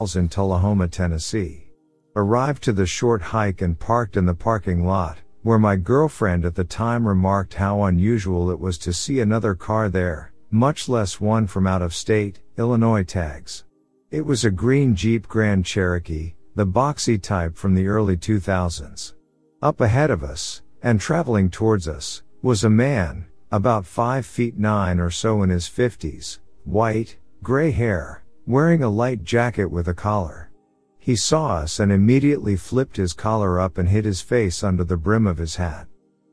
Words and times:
In 0.00 0.28
Tullahoma, 0.28 0.86
Tennessee. 0.86 1.72
Arrived 2.14 2.62
to 2.62 2.72
the 2.72 2.86
short 2.86 3.20
hike 3.20 3.62
and 3.62 3.78
parked 3.78 4.16
in 4.16 4.26
the 4.26 4.34
parking 4.34 4.86
lot, 4.86 5.18
where 5.42 5.58
my 5.58 5.74
girlfriend 5.74 6.44
at 6.44 6.54
the 6.54 6.64
time 6.64 7.06
remarked 7.06 7.54
how 7.54 7.82
unusual 7.82 8.50
it 8.50 8.58
was 8.58 8.78
to 8.78 8.92
see 8.92 9.20
another 9.20 9.54
car 9.54 9.88
there, 9.88 10.32
much 10.50 10.88
less 10.88 11.20
one 11.20 11.46
from 11.46 11.66
out 11.66 11.82
of 11.82 11.92
state, 11.92 12.40
Illinois 12.56 13.02
tags. 13.02 13.64
It 14.10 14.24
was 14.24 14.44
a 14.44 14.50
green 14.50 14.94
Jeep 14.94 15.26
Grand 15.26 15.64
Cherokee, 15.66 16.34
the 16.54 16.66
boxy 16.66 17.20
type 17.20 17.56
from 17.56 17.74
the 17.74 17.88
early 17.88 18.16
2000s. 18.16 19.14
Up 19.60 19.80
ahead 19.80 20.10
of 20.10 20.22
us, 20.22 20.62
and 20.82 21.00
traveling 21.00 21.50
towards 21.50 21.88
us, 21.88 22.22
was 22.40 22.62
a 22.62 22.70
man, 22.70 23.26
about 23.50 23.84
5 23.84 24.24
feet 24.24 24.56
9 24.56 25.00
or 25.00 25.10
so 25.10 25.42
in 25.42 25.50
his 25.50 25.68
50s, 25.68 26.38
white, 26.64 27.16
gray 27.42 27.70
hair, 27.70 28.22
wearing 28.48 28.82
a 28.82 28.88
light 28.88 29.22
jacket 29.24 29.66
with 29.66 29.88
a 29.88 29.94
collar. 29.94 30.50
He 30.98 31.14
saw 31.14 31.56
us 31.56 31.78
and 31.78 31.92
immediately 31.92 32.56
flipped 32.56 32.96
his 32.96 33.12
collar 33.12 33.60
up 33.60 33.76
and 33.76 33.86
hid 33.86 34.06
his 34.06 34.22
face 34.22 34.64
under 34.64 34.84
the 34.84 34.96
brim 34.96 35.26
of 35.26 35.36
his 35.36 35.56
hat. 35.56 35.86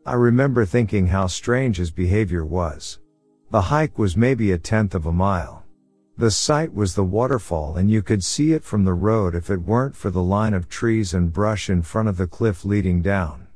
I 0.06 0.14
remember 0.14 0.64
thinking 0.64 1.08
how 1.08 1.28
strange 1.28 1.76
his 1.76 1.92
behavior 1.92 2.46
was. 2.46 3.00
The 3.52 3.64
hike 3.64 4.00
was 4.00 4.16
maybe 4.16 4.54
a 4.54 4.58
tenth 4.58 4.96
of 4.96 5.06
a 5.06 5.12
mile. 5.12 5.66
The 6.18 6.32
site 6.32 6.74
was 6.74 6.96
the 6.96 7.04
waterfall 7.04 7.76
and 7.76 7.92
you 7.92 8.02
could 8.02 8.24
see 8.24 8.54
it 8.54 8.64
from 8.64 8.86
the 8.86 8.94
road 8.94 9.36
if 9.36 9.50
it 9.50 9.64
weren't 9.64 9.98
for 9.98 10.10
the 10.10 10.24
line 10.24 10.54
of 10.54 10.70
trees 10.70 11.14
and 11.14 11.34
brush 11.34 11.70
in 11.70 11.82
front 11.82 12.08
of 12.08 12.16
the 12.16 12.28
cliff 12.28 12.64
leading 12.64 13.02
down. 13.02 13.48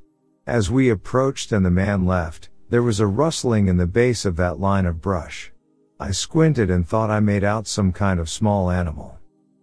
As 0.46 0.70
we 0.70 0.90
approached 0.90 1.54
and 1.54 1.66
the 1.66 1.72
man 1.72 2.06
left, 2.06 2.50
there 2.70 2.84
was 2.84 3.00
a 3.00 3.08
rustling 3.08 3.70
in 3.70 3.78
the 3.78 3.88
base 3.88 4.26
of 4.26 4.36
that 4.36 4.60
line 4.60 4.86
of 4.86 5.00
brush. 5.00 5.54
I 6.02 6.12
squinted 6.12 6.70
and 6.70 6.88
thought 6.88 7.10
I 7.10 7.20
made 7.20 7.44
out 7.44 7.68
some 7.68 7.92
kind 7.92 8.22
of 8.22 8.30
small 8.30 8.72
animal. 8.72 9.18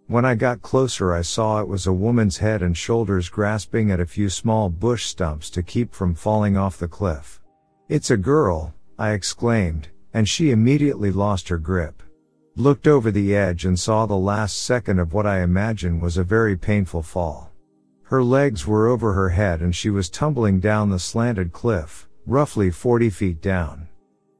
When 0.05 0.23
I 0.23 0.35
got 0.35 0.61
closer 0.61 1.11
I 1.11 1.23
saw 1.23 1.59
it 1.59 1.67
was 1.67 1.87
a 1.87 1.93
woman's 1.93 2.37
head 2.37 2.61
and 2.61 2.77
shoulders 2.77 3.27
grasping 3.27 3.89
at 3.89 3.99
a 3.99 4.05
few 4.05 4.29
small 4.29 4.69
bush 4.69 5.07
stumps 5.07 5.49
to 5.49 5.63
keep 5.63 5.95
from 5.95 6.13
falling 6.13 6.55
off 6.55 6.77
the 6.77 6.87
cliff. 6.87 7.41
It's 7.89 8.11
a 8.11 8.17
girl, 8.17 8.75
I 8.99 9.13
exclaimed, 9.13 9.87
and 10.13 10.29
she 10.29 10.51
immediately 10.51 11.11
lost 11.11 11.49
her 11.49 11.57
grip. 11.57 12.03
Looked 12.55 12.87
over 12.87 13.09
the 13.09 13.35
edge 13.35 13.65
and 13.65 13.79
saw 13.79 14.05
the 14.05 14.15
last 14.15 14.63
second 14.63 14.99
of 14.99 15.13
what 15.13 15.25
I 15.25 15.41
imagine 15.41 15.99
was 15.99 16.17
a 16.17 16.23
very 16.23 16.55
painful 16.55 17.01
fall. 17.01 17.51
Her 18.03 18.23
legs 18.23 18.67
were 18.67 18.87
over 18.87 19.13
her 19.13 19.29
head 19.29 19.61
and 19.61 19.75
she 19.75 19.89
was 19.89 20.07
tumbling 20.07 20.59
down 20.59 20.91
the 20.91 20.99
slanted 20.99 21.51
cliff, 21.51 22.07
roughly 22.27 22.69
40 22.69 23.09
feet 23.09 23.41
down. 23.41 23.87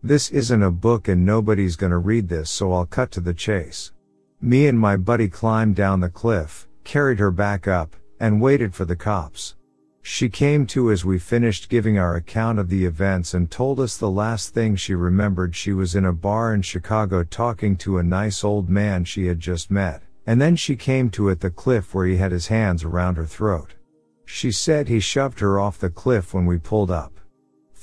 This 0.04 0.30
isn't 0.30 0.62
a 0.62 0.70
book 0.70 1.08
and 1.08 1.26
nobody's 1.26 1.76
gonna 1.76 1.98
read 1.98 2.30
this 2.30 2.50
so 2.52 2.72
I'll 2.72 2.86
cut 2.86 3.10
to 3.12 3.20
the 3.20 3.34
chase. 3.34 3.92
Me 4.40 4.68
and 4.68 4.80
my 4.80 4.96
buddy 4.96 5.28
climbed 5.28 5.76
down 5.76 6.00
the 6.00 6.10
cliff, 6.10 6.68
carried 6.84 7.18
her 7.18 7.32
back 7.32 7.68
up, 7.68 7.96
and 8.20 8.40
waited 8.40 8.76
for 8.76 8.86
the 8.86 8.96
cops. 8.96 9.56
She 10.04 10.30
came 10.30 10.68
to 10.68 10.92
as 10.92 11.04
we 11.04 11.18
finished 11.18 11.68
giving 11.68 11.98
our 11.98 12.16
account 12.16 12.60
of 12.60 12.70
the 12.70 12.86
events 12.86 13.34
and 13.34 13.50
told 13.50 13.80
us 13.80 13.98
the 13.98 14.10
last 14.10 14.54
thing 14.54 14.76
she 14.76 14.94
remembered 14.94 15.56
she 15.56 15.74
was 15.74 15.96
in 15.96 16.06
a 16.06 16.14
bar 16.14 16.54
in 16.54 16.62
Chicago 16.62 17.24
talking 17.24 17.76
to 17.78 17.98
a 17.98 18.04
nice 18.04 18.44
old 18.44 18.70
man 18.70 19.04
she 19.04 19.26
had 19.26 19.40
just 19.40 19.72
met, 19.72 20.04
and 20.28 20.40
then 20.40 20.56
she 20.56 20.76
came 20.76 21.10
to 21.10 21.30
at 21.32 21.40
the 21.40 21.50
cliff 21.50 21.94
where 21.96 22.06
he 22.06 22.18
had 22.18 22.32
his 22.32 22.48
hands 22.48 22.84
around 22.84 23.18
her 23.18 23.26
throat. 23.26 23.74
She 24.26 24.52
said 24.52 24.88
he 24.88 25.00
shoved 25.00 25.40
her 25.40 25.60
off 25.60 25.80
the 25.80 25.90
cliff 25.90 26.34
when 26.34 26.46
we 26.46 26.58
pulled 26.58 26.92
up. 26.92 27.17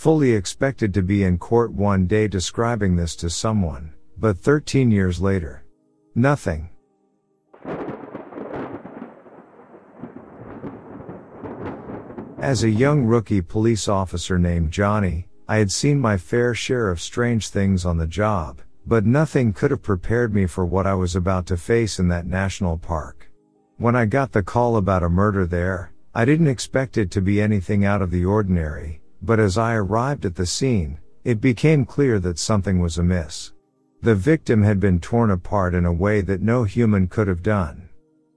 Fully 0.04 0.32
expected 0.34 0.92
to 0.92 1.02
be 1.02 1.24
in 1.24 1.38
court 1.38 1.72
one 1.72 2.06
day 2.06 2.28
describing 2.28 2.94
this 2.94 3.16
to 3.16 3.30
someone, 3.30 3.94
but 4.18 4.36
13 4.36 4.90
years 4.90 5.18
later. 5.18 5.64
Nothing. 6.14 6.68
As 12.38 12.64
a 12.64 12.68
young 12.68 13.06
rookie 13.06 13.40
police 13.40 13.88
officer 13.88 14.38
named 14.38 14.72
Johnny, 14.72 15.26
I 15.48 15.56
had 15.56 15.72
seen 15.72 15.98
my 16.00 16.18
fair 16.18 16.52
share 16.52 16.90
of 16.90 17.00
strange 17.00 17.48
things 17.48 17.86
on 17.86 17.96
the 17.96 18.06
job, 18.06 18.60
but 18.86 19.06
nothing 19.06 19.54
could 19.54 19.70
have 19.70 19.80
prepared 19.80 20.34
me 20.34 20.44
for 20.44 20.66
what 20.66 20.86
I 20.86 20.92
was 20.92 21.16
about 21.16 21.46
to 21.46 21.56
face 21.56 21.98
in 21.98 22.08
that 22.08 22.26
national 22.26 22.76
park. 22.76 23.30
When 23.78 23.96
I 23.96 24.04
got 24.04 24.32
the 24.32 24.42
call 24.42 24.76
about 24.76 25.02
a 25.02 25.08
murder 25.08 25.46
there, 25.46 25.94
I 26.14 26.26
didn't 26.26 26.48
expect 26.48 26.98
it 26.98 27.10
to 27.12 27.22
be 27.22 27.40
anything 27.40 27.86
out 27.86 28.02
of 28.02 28.10
the 28.10 28.26
ordinary, 28.26 29.00
but 29.24 29.40
as 29.40 29.56
I 29.56 29.74
arrived 29.74 30.26
at 30.26 30.34
the 30.34 30.46
scene, 30.46 30.98
it 31.24 31.40
became 31.40 31.86
clear 31.86 32.18
that 32.20 32.38
something 32.38 32.80
was 32.80 32.98
amiss. 32.98 33.52
The 34.02 34.14
victim 34.14 34.62
had 34.62 34.80
been 34.80 35.00
torn 35.00 35.30
apart 35.30 35.74
in 35.74 35.86
a 35.86 35.92
way 35.92 36.20
that 36.20 36.42
no 36.42 36.64
human 36.64 37.08
could 37.08 37.26
have 37.26 37.42
done. 37.42 37.88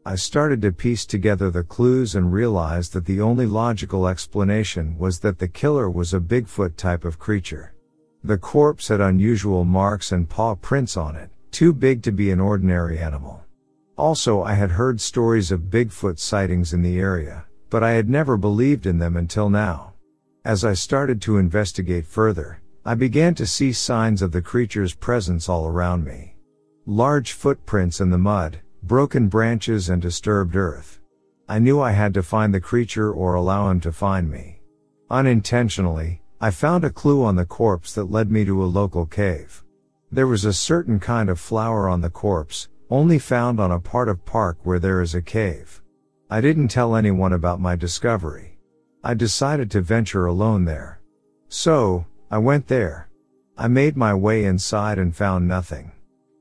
I 0.06 0.16
started 0.16 0.62
to 0.62 0.72
piece 0.72 1.06
together 1.06 1.52
the 1.52 1.66
clues 1.66 2.16
and 2.16 2.32
realized 2.32 2.94
that 2.94 3.06
the 3.06 3.20
only 3.20 3.46
logical 3.46 4.08
explanation 4.08 4.98
was 4.98 5.20
that 5.20 5.40
the 5.40 5.50
killer 5.50 5.90
was 5.90 6.14
a 6.14 6.22
Bigfoot 6.22 6.78
type 6.78 7.04
of 7.04 7.20
creature. 7.20 7.74
The 8.24 8.38
corpse 8.38 8.88
had 8.88 9.02
unusual 9.02 9.66
marks 9.66 10.14
and 10.14 10.30
paw 10.30 10.56
prints 10.56 10.96
on 10.96 11.18
it, 11.18 11.30
too 11.52 11.74
big 11.74 12.02
to 12.04 12.14
be 12.14 12.32
an 12.32 12.40
ordinary 12.40 12.98
animal. 12.98 13.44
Also, 13.98 14.44
I 14.44 14.54
had 14.54 14.72
heard 14.72 15.02
stories 15.02 15.52
of 15.52 15.70
Bigfoot 15.70 16.20
sightings 16.20 16.72
in 16.72 16.82
the 16.82 17.00
area, 17.00 17.44
but 17.70 17.84
I 17.84 17.92
had 17.92 18.10
never 18.10 18.38
believed 18.38 18.86
in 18.86 19.00
them 19.00 19.18
until 19.18 19.50
now. 19.50 19.96
As 20.48 20.64
I 20.64 20.76
started 20.76 21.22
to 21.24 21.40
investigate 21.40 22.06
further, 22.06 22.62
I 22.86 22.96
began 22.96 23.36
to 23.36 23.46
see 23.46 23.74
signs 23.74 24.22
of 24.22 24.32
the 24.32 24.42
creature's 24.42 24.94
presence 24.94 25.50
all 25.50 25.68
around 25.68 26.06
me. 26.06 26.38
Large 26.86 27.34
footprints 27.34 28.00
in 28.00 28.12
the 28.12 28.18
mud, 28.18 28.62
broken 28.82 29.28
branches 29.28 29.90
and 29.90 30.02
disturbed 30.02 30.56
earth. 30.56 31.02
I 31.50 31.60
knew 31.60 31.82
I 31.82 31.92
had 31.92 32.14
to 32.14 32.24
find 32.24 32.54
the 32.54 32.62
creature 32.62 33.12
or 33.12 33.34
allow 33.34 33.70
him 33.70 33.82
to 33.82 33.92
find 33.92 34.32
me. 34.32 34.62
Unintentionally, 35.10 36.22
I 36.40 36.52
found 36.52 36.86
a 36.86 36.92
clue 36.92 37.26
on 37.26 37.36
the 37.36 37.44
corpse 37.44 37.94
that 37.96 38.10
led 38.10 38.32
me 38.32 38.46
to 38.46 38.64
a 38.64 38.74
local 38.80 39.06
cave. 39.06 39.66
There 40.14 40.28
was 40.28 40.46
a 40.46 40.54
certain 40.54 40.98
kind 40.98 41.30
of 41.30 41.42
flower 41.42 41.90
on 41.90 42.00
the 42.00 42.10
corpse, 42.10 42.70
only 42.90 43.20
found 43.20 43.60
on 43.60 43.72
a 43.72 43.82
part 43.82 44.08
of 44.08 44.24
park 44.24 44.60
where 44.64 44.80
there 44.80 45.02
is 45.02 45.14
a 45.14 45.22
cave. 45.22 45.82
I 46.30 46.40
didn't 46.40 46.70
tell 46.70 46.96
anyone 46.96 47.34
about 47.34 47.60
my 47.60 47.76
discovery. 47.76 48.57
I 49.04 49.14
decided 49.14 49.72
to 49.72 49.82
venture 49.82 50.26
alone 50.26 50.66
there. 50.66 51.00
So, 51.50 52.06
I 52.30 52.38
went 52.40 52.68
there. 52.68 53.10
I 53.58 53.68
made 53.68 53.96
my 53.96 54.14
way 54.14 54.46
inside 54.46 55.00
and 55.00 55.16
found 55.16 55.48
nothing. 55.48 55.92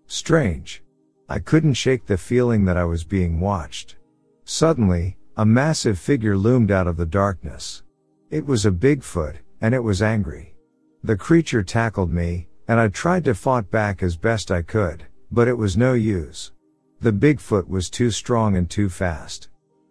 Strange. 0.07 0.83
I 1.29 1.39
couldn't 1.39 1.75
shake 1.75 2.07
the 2.07 2.17
feeling 2.17 2.65
that 2.65 2.77
I 2.77 2.85
was 2.85 3.05
being 3.05 3.41
watched. 3.41 3.97
Suddenly, 4.45 5.17
a 5.37 5.45
massive 5.45 5.99
figure 5.99 6.37
loomed 6.37 6.71
out 6.71 6.87
of 6.87 6.97
the 6.97 7.07
darkness. 7.07 7.83
It 8.31 8.47
was 8.47 8.65
a 8.65 8.71
Bigfoot, 8.71 9.37
and 9.61 9.75
it 9.75 9.83
was 9.83 10.03
angry. 10.03 10.55
The 11.03 11.17
creature 11.17 11.63
tackled 11.63 12.13
me, 12.13 12.49
and 12.69 12.81
I 12.81 12.89
tried 12.89 13.25
to 13.25 13.35
fight 13.35 13.71
back 13.71 14.03
as 14.03 14.17
best 14.17 14.51
I 14.51 14.63
could, 14.63 15.05
but 15.31 15.49
it 15.49 15.57
was 15.57 15.77
no 15.77 15.93
use. 15.95 16.53
The 17.01 17.13
Bigfoot 17.13 17.69
was 17.69 17.91
too 17.91 18.11
strong 18.11 18.57
and 18.57 18.69
too 18.69 18.89
fast. 18.89 19.49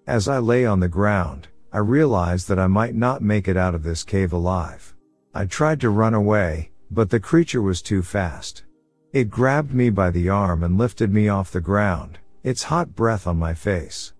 As 0.08 0.28
I 0.28 0.40
lay 0.40 0.66
on 0.66 0.80
the 0.80 0.88
ground, 0.88 1.48
I 1.76 1.80
realized 1.80 2.48
that 2.48 2.58
I 2.58 2.68
might 2.68 2.96
not 2.96 3.22
make 3.22 3.50
it 3.50 3.58
out 3.58 3.76
of 3.76 3.84
this 3.84 4.06
cave 4.06 4.32
alive. 4.32 4.96
I 5.34 5.44
tried 5.44 5.82
to 5.82 5.90
run 5.90 6.14
away, 6.14 6.72
but 6.90 7.10
the 7.10 7.20
creature 7.20 7.62
was 7.62 7.82
too 7.82 8.02
fast. 8.02 8.64
It 9.12 9.30
grabbed 9.30 9.74
me 9.74 9.90
by 9.90 10.10
the 10.10 10.30
arm 10.30 10.64
and 10.64 10.78
lifted 10.78 11.14
me 11.14 11.28
off 11.28 11.52
the 11.52 11.60
ground, 11.60 12.18
its 12.44 12.64
hot 12.64 12.96
breath 12.96 13.28
on 13.28 13.36
my 13.36 13.54
face. 13.54 14.14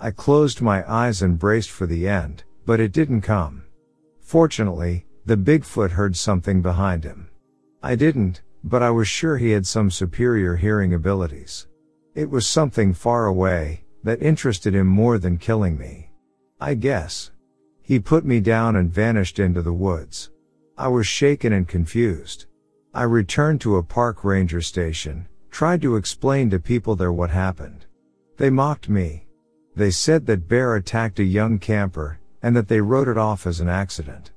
I 0.00 0.10
closed 0.10 0.62
my 0.62 0.90
eyes 0.90 1.20
and 1.20 1.38
braced 1.38 1.68
for 1.68 1.84
the 1.84 2.08
end, 2.08 2.44
but 2.64 2.80
it 2.80 2.92
didn't 2.92 3.20
come. 3.20 3.64
Fortunately, 4.22 5.04
the 5.26 5.36
Bigfoot 5.36 5.90
heard 5.90 6.16
something 6.16 6.62
behind 6.62 7.04
him. 7.04 7.28
I 7.82 7.94
didn't, 7.94 8.40
but 8.64 8.82
I 8.82 8.88
was 8.88 9.06
sure 9.06 9.36
he 9.36 9.50
had 9.50 9.66
some 9.66 9.90
superior 9.90 10.56
hearing 10.56 10.94
abilities. 10.94 11.66
It 12.14 12.30
was 12.30 12.46
something 12.46 12.94
far 12.94 13.26
away, 13.26 13.84
that 14.02 14.22
interested 14.22 14.74
him 14.74 14.86
more 14.86 15.18
than 15.18 15.36
killing 15.36 15.76
me. 15.76 16.11
I 16.62 16.74
guess. 16.74 17.32
He 17.80 17.98
put 17.98 18.24
me 18.24 18.38
down 18.38 18.76
and 18.76 18.88
vanished 18.88 19.40
into 19.40 19.62
the 19.62 19.72
woods. 19.72 20.30
I 20.78 20.86
was 20.86 21.08
shaken 21.08 21.52
and 21.52 21.66
confused. 21.66 22.46
I 22.94 23.02
returned 23.02 23.60
to 23.62 23.78
a 23.78 23.82
park 23.82 24.22
ranger 24.22 24.60
station, 24.60 25.26
tried 25.50 25.82
to 25.82 25.96
explain 25.96 26.50
to 26.50 26.60
people 26.60 26.94
there 26.94 27.10
what 27.10 27.30
happened. 27.30 27.86
They 28.36 28.48
mocked 28.48 28.88
me. 28.88 29.26
They 29.74 29.90
said 29.90 30.24
that 30.26 30.46
bear 30.46 30.76
attacked 30.76 31.18
a 31.18 31.24
young 31.24 31.58
camper, 31.58 32.20
and 32.44 32.54
that 32.54 32.68
they 32.68 32.80
wrote 32.80 33.08
it 33.08 33.18
off 33.18 33.44
as 33.44 33.58
an 33.58 33.68
accident. 33.68 34.30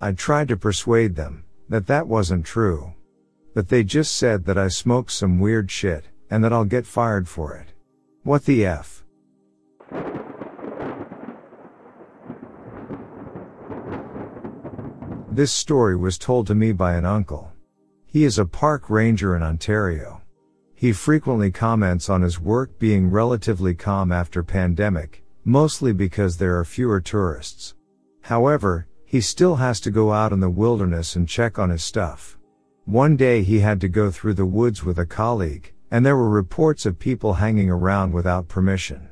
I 0.00 0.12
tried 0.12 0.46
to 0.48 0.56
persuade 0.56 1.16
them 1.16 1.42
that 1.68 1.88
that 1.88 2.06
wasn't 2.06 2.46
true. 2.46 2.92
But 3.54 3.70
they 3.70 3.82
just 3.82 4.14
said 4.14 4.44
that 4.44 4.56
I 4.56 4.68
smoked 4.68 5.10
some 5.10 5.40
weird 5.40 5.68
shit, 5.68 6.04
and 6.30 6.44
that 6.44 6.52
I'll 6.52 6.64
get 6.64 6.86
fired 6.86 7.26
for 7.26 7.56
it. 7.56 7.72
What 8.22 8.44
the 8.44 8.64
F? 8.64 9.01
This 15.34 15.50
story 15.50 15.96
was 15.96 16.18
told 16.18 16.46
to 16.48 16.54
me 16.54 16.72
by 16.72 16.92
an 16.92 17.06
uncle. 17.06 17.50
He 18.04 18.24
is 18.24 18.38
a 18.38 18.44
park 18.44 18.90
ranger 18.90 19.34
in 19.34 19.42
Ontario. 19.42 20.20
He 20.74 20.92
frequently 20.92 21.50
comments 21.50 22.10
on 22.10 22.20
his 22.20 22.38
work 22.38 22.78
being 22.78 23.10
relatively 23.10 23.74
calm 23.74 24.12
after 24.12 24.42
pandemic, 24.42 25.24
mostly 25.42 25.94
because 25.94 26.36
there 26.36 26.58
are 26.58 26.66
fewer 26.66 27.00
tourists. 27.00 27.74
However, 28.20 28.86
he 29.06 29.22
still 29.22 29.56
has 29.56 29.80
to 29.80 29.90
go 29.90 30.12
out 30.12 30.32
in 30.32 30.40
the 30.40 30.50
wilderness 30.50 31.16
and 31.16 31.26
check 31.26 31.58
on 31.58 31.70
his 31.70 31.82
stuff. 31.82 32.36
One 32.84 33.16
day 33.16 33.42
he 33.42 33.58
had 33.60 33.80
to 33.80 33.88
go 33.88 34.10
through 34.10 34.34
the 34.34 34.44
woods 34.44 34.84
with 34.84 34.98
a 34.98 35.06
colleague, 35.06 35.72
and 35.90 36.04
there 36.04 36.16
were 36.16 36.28
reports 36.28 36.84
of 36.84 36.98
people 36.98 37.32
hanging 37.32 37.70
around 37.70 38.12
without 38.12 38.48
permission. 38.48 39.08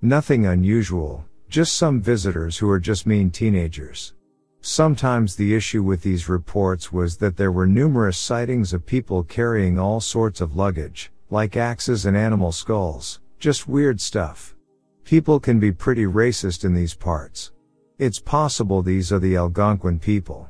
Nothing 0.00 0.46
unusual, 0.46 1.26
just 1.50 1.74
some 1.74 2.00
visitors 2.00 2.56
who 2.56 2.70
are 2.70 2.80
just 2.80 3.06
mean 3.06 3.30
teenagers. 3.30 4.14
Sometimes 4.60 5.36
the 5.36 5.54
issue 5.54 5.82
with 5.82 6.02
these 6.02 6.28
reports 6.28 6.92
was 6.92 7.16
that 7.18 7.36
there 7.36 7.52
were 7.52 7.66
numerous 7.66 8.16
sightings 8.16 8.72
of 8.72 8.84
people 8.86 9.22
carrying 9.22 9.78
all 9.78 10.00
sorts 10.00 10.40
of 10.40 10.56
luggage, 10.56 11.10
like 11.30 11.56
axes 11.56 12.06
and 12.06 12.16
animal 12.16 12.52
skulls, 12.52 13.20
just 13.38 13.68
weird 13.68 14.00
stuff. 14.00 14.56
People 15.04 15.38
can 15.40 15.60
be 15.60 15.72
pretty 15.72 16.04
racist 16.04 16.64
in 16.64 16.74
these 16.74 16.94
parts. 16.94 17.52
It's 17.98 18.18
possible 18.18 18.82
these 18.82 19.12
are 19.12 19.18
the 19.18 19.36
Algonquin 19.36 19.98
people. 19.98 20.48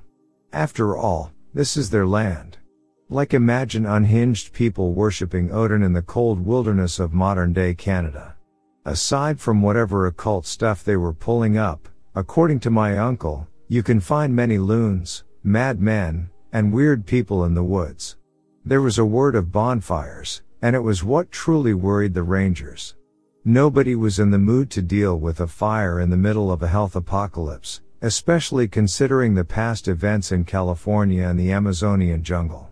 After 0.52 0.96
all, 0.96 1.32
this 1.54 1.76
is 1.76 1.90
their 1.90 2.06
land. 2.06 2.58
Like 3.10 3.32
imagine 3.32 3.86
unhinged 3.86 4.52
people 4.52 4.92
worshipping 4.92 5.50
Odin 5.50 5.82
in 5.82 5.94
the 5.94 6.02
cold 6.02 6.44
wilderness 6.44 6.98
of 6.98 7.14
modern 7.14 7.54
day 7.54 7.74
Canada. 7.74 8.36
Aside 8.84 9.40
from 9.40 9.62
whatever 9.62 10.06
occult 10.06 10.44
stuff 10.44 10.84
they 10.84 10.96
were 10.96 11.14
pulling 11.14 11.56
up, 11.56 11.88
according 12.14 12.60
to 12.60 12.70
my 12.70 12.98
uncle, 12.98 13.47
you 13.68 13.82
can 13.82 14.00
find 14.00 14.34
many 14.34 14.58
loons, 14.58 15.24
madmen, 15.44 16.30
and 16.52 16.72
weird 16.72 17.04
people 17.04 17.44
in 17.44 17.54
the 17.54 17.62
woods. 17.62 18.16
There 18.64 18.80
was 18.80 18.98
a 18.98 19.04
word 19.04 19.34
of 19.34 19.52
bonfires, 19.52 20.42
and 20.62 20.74
it 20.74 20.80
was 20.80 21.04
what 21.04 21.30
truly 21.30 21.74
worried 21.74 22.14
the 22.14 22.22
rangers. 22.22 22.96
Nobody 23.44 23.94
was 23.94 24.18
in 24.18 24.30
the 24.30 24.38
mood 24.38 24.70
to 24.70 24.82
deal 24.82 25.18
with 25.18 25.40
a 25.40 25.46
fire 25.46 26.00
in 26.00 26.10
the 26.10 26.16
middle 26.16 26.50
of 26.50 26.62
a 26.62 26.68
health 26.68 26.96
apocalypse, 26.96 27.82
especially 28.02 28.68
considering 28.68 29.34
the 29.34 29.44
past 29.44 29.86
events 29.86 30.32
in 30.32 30.44
California 30.44 31.28
and 31.28 31.38
the 31.38 31.52
Amazonian 31.52 32.22
jungle. 32.22 32.70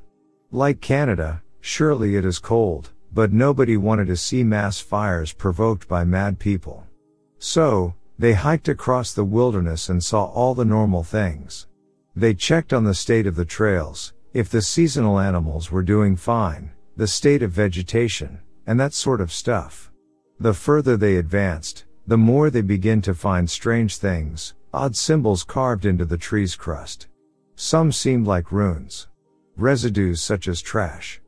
Like 0.50 0.80
Canada, 0.80 1.42
surely 1.60 2.16
it 2.16 2.24
is 2.24 2.38
cold, 2.38 2.90
but 3.12 3.32
nobody 3.32 3.76
wanted 3.76 4.06
to 4.06 4.16
see 4.16 4.42
mass 4.42 4.80
fires 4.80 5.32
provoked 5.32 5.88
by 5.88 6.04
mad 6.04 6.38
people. 6.38 6.86
So, 7.38 7.94
they 8.18 8.32
hiked 8.32 8.68
across 8.68 9.12
the 9.12 9.24
wilderness 9.24 9.88
and 9.88 10.02
saw 10.02 10.24
all 10.24 10.54
the 10.54 10.64
normal 10.64 11.02
things. 11.02 11.66
They 12.14 12.34
checked 12.34 12.72
on 12.72 12.84
the 12.84 12.94
state 12.94 13.26
of 13.26 13.36
the 13.36 13.44
trails, 13.44 14.14
if 14.32 14.48
the 14.48 14.62
seasonal 14.62 15.18
animals 15.18 15.70
were 15.70 15.82
doing 15.82 16.16
fine, 16.16 16.72
the 16.96 17.06
state 17.06 17.42
of 17.42 17.50
vegetation, 17.50 18.40
and 18.66 18.80
that 18.80 18.94
sort 18.94 19.20
of 19.20 19.32
stuff. 19.32 19.92
The 20.40 20.54
further 20.54 20.96
they 20.96 21.16
advanced, 21.16 21.84
the 22.06 22.18
more 22.18 22.50
they 22.50 22.62
began 22.62 23.02
to 23.02 23.14
find 23.14 23.48
strange 23.48 23.96
things, 23.96 24.54
odd 24.72 24.96
symbols 24.96 25.44
carved 25.44 25.84
into 25.84 26.04
the 26.04 26.18
tree's 26.18 26.56
crust. 26.56 27.08
Some 27.54 27.92
seemed 27.92 28.26
like 28.26 28.52
runes. 28.52 29.08
Residues 29.56 30.20
such 30.20 30.48
as 30.48 30.60
trash. 30.60 31.20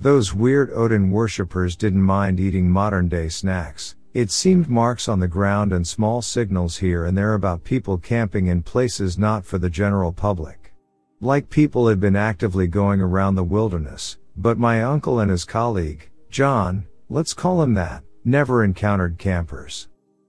Those 0.00 0.34
weird 0.34 0.70
Odin 0.72 1.10
worshippers 1.10 1.76
didn't 1.76 2.02
mind 2.02 2.38
eating 2.38 2.70
modern 2.70 3.08
day 3.08 3.28
snacks. 3.28 3.96
It 4.16 4.30
seemed 4.30 4.70
marks 4.70 5.10
on 5.10 5.20
the 5.20 5.28
ground 5.28 5.74
and 5.74 5.86
small 5.86 6.22
signals 6.22 6.78
here 6.78 7.04
and 7.04 7.18
there 7.18 7.34
about 7.34 7.64
people 7.64 7.98
camping 7.98 8.46
in 8.46 8.62
places 8.62 9.18
not 9.18 9.44
for 9.44 9.58
the 9.58 9.68
general 9.68 10.10
public. 10.10 10.72
Like 11.20 11.50
people 11.50 11.86
had 11.86 12.00
been 12.00 12.16
actively 12.16 12.66
going 12.66 13.02
around 13.02 13.34
the 13.34 13.44
wilderness, 13.44 14.16
but 14.34 14.56
my 14.56 14.82
uncle 14.82 15.20
and 15.20 15.30
his 15.30 15.44
colleague, 15.44 16.08
John, 16.30 16.86
let's 17.10 17.34
call 17.34 17.60
him 17.60 17.74
that, 17.74 18.04
never 18.24 18.64
encountered 18.64 19.18
campers. 19.18 19.88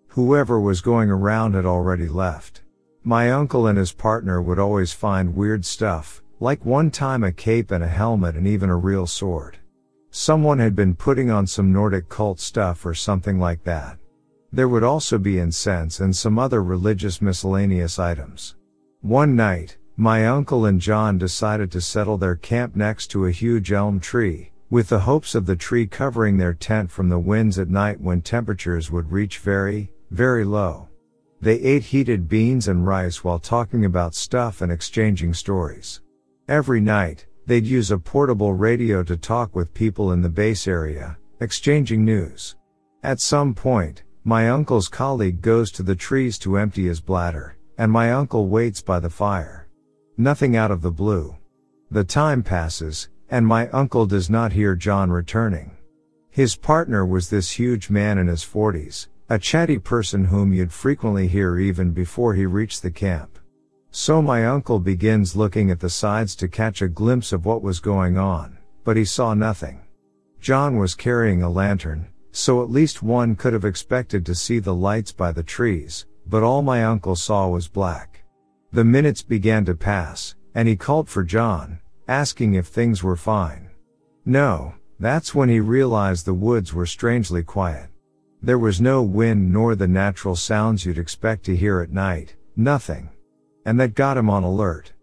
Whoever 0.09 0.59
was 0.59 0.81
going 0.81 1.09
around 1.09 1.53
had 1.53 1.65
already 1.65 2.09
left. 2.09 2.63
My 3.05 3.31
uncle 3.31 3.67
and 3.67 3.77
his 3.77 3.93
partner 3.93 4.41
would 4.41 4.59
always 4.59 4.91
find 4.91 5.33
weird 5.33 5.63
stuff, 5.63 6.21
like 6.41 6.65
one 6.65 6.91
time 6.91 7.23
a 7.23 7.31
cape 7.31 7.71
and 7.71 7.85
a 7.85 7.87
helmet 7.87 8.35
and 8.35 8.47
even 8.47 8.69
a 8.69 8.75
real 8.75 9.07
sword. 9.07 9.59
Someone 10.19 10.57
had 10.57 10.75
been 10.75 10.95
putting 10.95 11.29
on 11.29 11.45
some 11.45 11.71
Nordic 11.71 12.09
cult 12.09 12.39
stuff 12.39 12.87
or 12.87 12.95
something 12.95 13.37
like 13.39 13.63
that. 13.65 13.99
There 14.51 14.67
would 14.67 14.83
also 14.83 15.19
be 15.19 15.37
incense 15.37 15.99
and 15.99 16.13
some 16.15 16.39
other 16.39 16.63
religious 16.63 17.21
miscellaneous 17.21 17.99
items. 17.99 18.55
One 19.01 19.35
night, 19.35 19.77
my 19.95 20.25
uncle 20.25 20.65
and 20.65 20.81
John 20.81 21.19
decided 21.19 21.71
to 21.71 21.81
settle 21.81 22.17
their 22.17 22.35
camp 22.35 22.75
next 22.75 23.11
to 23.11 23.27
a 23.27 23.31
huge 23.31 23.71
elm 23.71 23.99
tree, 23.99 24.51
with 24.71 24.89
the 24.89 25.01
hopes 25.01 25.35
of 25.35 25.45
the 25.45 25.55
tree 25.55 25.85
covering 25.85 26.37
their 26.37 26.55
tent 26.55 26.89
from 26.89 27.09
the 27.09 27.19
winds 27.19 27.59
at 27.59 27.69
night 27.69 28.01
when 28.01 28.23
temperatures 28.23 28.89
would 28.89 29.11
reach 29.11 29.37
very, 29.37 29.91
very 30.09 30.43
low. 30.43 30.89
They 31.41 31.59
ate 31.59 31.83
heated 31.83 32.27
beans 32.27 32.67
and 32.67 32.87
rice 32.87 33.23
while 33.23 33.37
talking 33.37 33.85
about 33.85 34.15
stuff 34.15 34.61
and 34.61 34.71
exchanging 34.71 35.35
stories. 35.35 36.01
Every 36.47 36.81
night, 36.81 37.27
They'd 37.47 37.65
use 37.65 37.91
a 37.91 37.97
portable 37.97 38.53
radio 38.53 39.03
to 39.03 39.15
talk 39.15 39.55
with 39.55 39.73
people 39.73 40.11
in 40.11 40.21
the 40.21 40.27
base 40.27 40.67
area, 40.67 41.17
exchanging 41.39 42.03
news. 42.03 42.57
At 43.03 43.21
some 43.21 43.55
point, 43.55 44.03
my 44.25 44.49
uncle's 44.49 44.89
colleague 44.89 45.41
goes 45.41 45.71
to 45.71 45.83
the 45.83 45.95
trees 45.95 46.37
to 46.39 46.57
empty 46.57 46.87
his 46.87 46.99
bladder, 46.99 47.55
and 47.77 47.89
my 47.89 48.11
uncle 48.11 48.49
waits 48.49 48.81
by 48.81 48.99
the 48.99 49.09
fire. 49.09 49.69
Nothing 50.17 50.57
out 50.57 50.71
of 50.71 50.81
the 50.81 50.91
blue. 50.91 51.37
The 51.89 52.03
time 52.03 52.43
passes, 52.43 53.07
and 53.29 53.47
my 53.47 53.69
uncle 53.69 54.05
does 54.05 54.29
not 54.29 54.51
hear 54.51 54.75
John 54.75 55.09
returning. 55.09 55.71
His 56.29 56.57
partner 56.57 57.05
was 57.05 57.29
this 57.29 57.51
huge 57.51 57.89
man 57.89 58.17
in 58.17 58.27
his 58.27 58.43
forties, 58.43 59.07
a 59.29 59.39
chatty 59.39 59.79
person 59.79 60.25
whom 60.25 60.51
you'd 60.51 60.73
frequently 60.73 61.29
hear 61.29 61.57
even 61.57 61.91
before 61.91 62.33
he 62.33 62.45
reached 62.45 62.81
the 62.81 62.91
camp. 62.91 63.39
So 63.99 64.21
my 64.21 64.45
uncle 64.45 64.77
begins 64.77 65.35
looking 65.35 65.71
at 65.71 65.79
the 65.79 65.89
sides 65.89 66.35
to 66.35 66.47
catch 66.47 66.83
a 66.83 66.87
glimpse 66.87 67.31
of 67.33 67.47
what 67.47 67.63
was 67.63 67.79
going 67.79 68.15
on, 68.15 68.59
but 68.83 68.95
he 68.95 69.03
saw 69.03 69.33
nothing. 69.33 69.81
John 70.39 70.77
was 70.77 70.93
carrying 70.93 71.41
a 71.41 71.49
lantern, 71.49 72.07
so 72.31 72.61
at 72.61 72.69
least 72.69 73.01
one 73.01 73.35
could 73.35 73.53
have 73.53 73.65
expected 73.65 74.23
to 74.27 74.35
see 74.35 74.59
the 74.59 74.75
lights 74.75 75.11
by 75.11 75.31
the 75.31 75.41
trees, 75.41 76.05
but 76.27 76.43
all 76.43 76.61
my 76.61 76.85
uncle 76.85 77.15
saw 77.15 77.47
was 77.47 77.67
black. 77.67 78.23
The 78.71 78.83
minutes 78.83 79.23
began 79.23 79.65
to 79.65 79.73
pass, 79.73 80.35
and 80.53 80.67
he 80.67 80.75
called 80.75 81.09
for 81.09 81.23
John, 81.23 81.79
asking 82.07 82.53
if 82.53 82.67
things 82.67 83.01
were 83.01 83.15
fine. 83.15 83.71
No, 84.25 84.75
that's 84.99 85.33
when 85.33 85.49
he 85.49 85.59
realized 85.59 86.27
the 86.27 86.35
woods 86.35 86.71
were 86.71 86.85
strangely 86.85 87.41
quiet. 87.41 87.89
There 88.43 88.59
was 88.59 88.79
no 88.79 89.01
wind 89.01 89.51
nor 89.51 89.73
the 89.73 89.87
natural 89.87 90.35
sounds 90.35 90.85
you'd 90.85 90.99
expect 90.99 91.45
to 91.45 91.55
hear 91.55 91.81
at 91.81 91.89
night, 91.89 92.35
nothing 92.55 93.09
and 93.67 93.77
that 93.77 93.95
got 93.95 94.15
him 94.17 94.29
on 94.29 94.45
alert. 94.45 94.93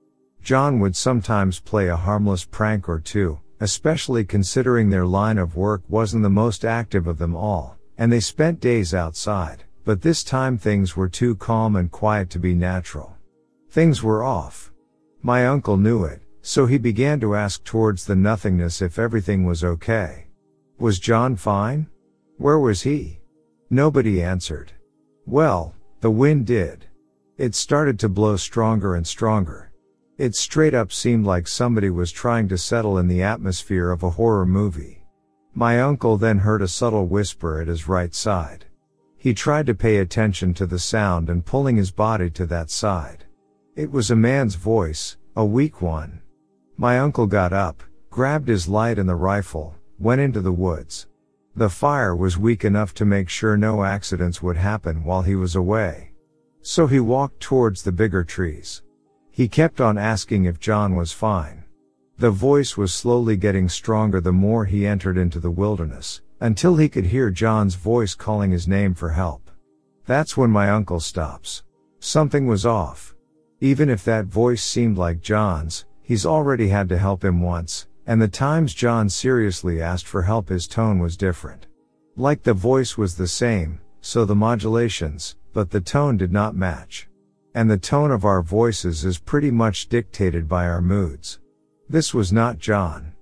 John 0.43 0.81
would 0.81 0.97
sometimes 0.97 1.61
play 1.61 1.89
a 1.89 1.97
harmless 1.97 2.47
prank 2.47 2.89
or 2.89 2.99
two, 2.99 3.39
especially 3.61 4.25
considering 4.25 4.89
their 4.89 5.05
line 5.05 5.37
of 5.37 5.55
work 5.55 5.83
wasn't 5.87 6.23
the 6.23 6.31
most 6.31 6.65
active 6.65 7.07
of 7.07 7.19
them 7.19 7.37
all, 7.37 7.77
and 7.99 8.11
they 8.11 8.21
spent 8.21 8.61
days 8.61 8.95
outside, 8.95 9.65
but 9.85 10.01
this 10.01 10.25
time 10.25 10.57
things 10.57 10.97
were 10.97 11.11
too 11.11 11.37
calm 11.37 11.77
and 11.77 11.91
quiet 11.91 12.31
to 12.31 12.39
be 12.39 12.55
natural. 12.55 13.15
Things 13.69 14.03
were 14.03 14.25
off. 14.25 14.73
My 15.21 15.47
uncle 15.47 15.77
knew 15.77 16.05
it, 16.05 16.23
so 16.41 16.65
he 16.65 16.79
began 16.79 17.21
to 17.21 17.35
ask 17.35 17.63
towards 17.65 18.07
the 18.07 18.17
nothingness 18.17 18.81
if 18.81 18.99
everything 18.99 19.45
was 19.45 19.63
okay. 19.63 20.29
Was 20.79 20.99
John 20.99 21.37
fine? 21.37 21.87
Where 22.39 22.59
was 22.59 22.81
he? 22.81 23.21
Nobody 23.69 24.23
answered. 24.23 24.73
Well, 25.27 25.75
the 26.01 26.11
wind 26.11 26.47
did. 26.47 26.87
It 27.37 27.57
started 27.57 27.99
to 27.99 28.09
blow 28.09 28.37
stronger 28.37 28.95
and 28.95 29.05
stronger. 29.05 29.73
It 30.19 30.37
straight 30.37 30.73
up 30.73 30.93
seemed 30.93 31.27
like 31.27 31.49
somebody 31.49 31.91
was 31.91 32.13
trying 32.13 32.47
to 32.49 32.57
settle 32.57 32.97
in 32.99 33.09
the 33.09 33.23
atmosphere 33.23 33.91
of 33.91 34.05
a 34.05 34.11
horror 34.11 34.47
movie. 34.47 35.05
My 35.53 35.81
uncle 35.81 36.17
then 36.17 36.39
heard 36.39 36.63
a 36.63 36.69
subtle 36.69 37.07
whisper 37.07 37.61
at 37.61 37.67
his 37.67 37.89
right 37.89 38.15
side. 38.15 38.67
He 39.17 39.35
tried 39.35 39.67
to 39.67 39.75
pay 39.75 39.97
attention 39.97 40.55
to 40.55 40.67
the 40.67 40.79
sound 40.79 41.29
and 41.29 41.45
pulling 41.45 41.75
his 41.75 41.91
body 41.91 42.31
to 42.31 42.47
that 42.47 42.71
side. 42.71 43.25
It 43.75 43.91
was 43.91 44.13
a 44.13 44.17
man's 44.17 44.55
voice, 44.55 45.17
a 45.35 45.45
weak 45.45 45.83
one. 45.83 46.23
My 46.77 47.01
uncle 47.01 47.27
got 47.27 47.53
up, 47.53 47.83
grabbed 48.11 48.47
his 48.47 48.69
light 48.69 48.97
and 48.97 49.09
the 49.09 49.17
rifle, 49.17 49.75
went 49.99 50.21
into 50.21 50.41
the 50.41 50.53
woods. 50.53 51.09
The 51.57 51.69
fire 51.69 52.15
was 52.15 52.39
weak 52.39 52.65
enough 52.65 52.95
to 52.95 53.05
make 53.05 53.29
sure 53.29 53.57
no 53.57 53.83
accidents 53.83 54.41
would 54.41 54.57
happen 54.57 55.03
while 55.03 55.23
he 55.23 55.35
was 55.35 55.57
away. 55.57 56.14
So 56.67 56.87
he 56.87 56.99
walked 56.99 57.41
towards 57.41 57.83
the 57.83 57.93
bigger 57.93 58.25
trees. 58.25 58.83
He 59.31 59.49
kept 59.49 59.83
on 59.83 59.99
asking 59.99 60.47
if 60.47 60.59
John 60.59 60.97
was 60.97 61.13
fine. 61.13 61.63
The 62.17 62.31
voice 62.31 62.75
was 62.75 62.95
slowly 62.95 63.37
getting 63.37 63.69
stronger 63.69 64.19
the 64.19 64.33
more 64.33 64.65
he 64.65 64.87
entered 64.87 65.19
into 65.19 65.39
the 65.39 65.51
wilderness, 65.51 66.23
until 66.41 66.77
he 66.77 66.89
could 66.89 67.05
hear 67.05 67.31
John's 67.31 67.75
voice 67.75 68.15
calling 68.15 68.51
his 68.51 68.67
name 68.67 68.95
for 68.95 69.11
help. 69.11 69.51
That's 70.07 70.39
when 70.39 70.49
my 70.49 70.71
uncle 70.71 71.01
stops. 71.01 71.63
Something 71.99 72.47
was 72.47 72.65
off. 72.65 73.15
Even 73.61 73.91
if 73.91 74.03
that 74.05 74.25
voice 74.25 74.63
seemed 74.63 74.97
like 74.97 75.21
John's, 75.21 75.85
he's 76.01 76.25
already 76.25 76.69
had 76.69 76.89
to 76.89 76.97
help 76.97 77.23
him 77.23 77.43
once, 77.43 77.89
and 78.07 78.23
the 78.23 78.29
times 78.29 78.73
John 78.73 79.11
seriously 79.11 79.83
asked 79.83 80.07
for 80.07 80.23
help 80.23 80.49
his 80.49 80.67
tone 80.67 80.99
was 80.99 81.19
different. 81.19 81.67
Like 82.17 82.43
the 82.43 82.55
voice 82.55 82.97
was 82.97 83.17
the 83.17 83.29
same, 83.29 83.81
so 84.01 84.25
the 84.25 84.35
modulations, 84.35 85.37
but 85.55 85.71
the 85.71 85.81
tone 85.81 86.19
did 86.19 86.33
not 86.33 86.55
match. 86.55 87.09
And 87.55 87.71
the 87.71 87.79
tone 87.79 88.11
of 88.11 88.25
our 88.25 88.43
voices 88.43 89.05
is 89.05 89.19
pretty 89.19 89.51
much 89.51 89.89
dictated 89.89 90.49
by 90.49 90.67
our 90.67 90.83
moods. 90.83 91.39
This 91.89 92.13
was 92.13 92.33
not 92.33 92.59
John. 92.59 93.15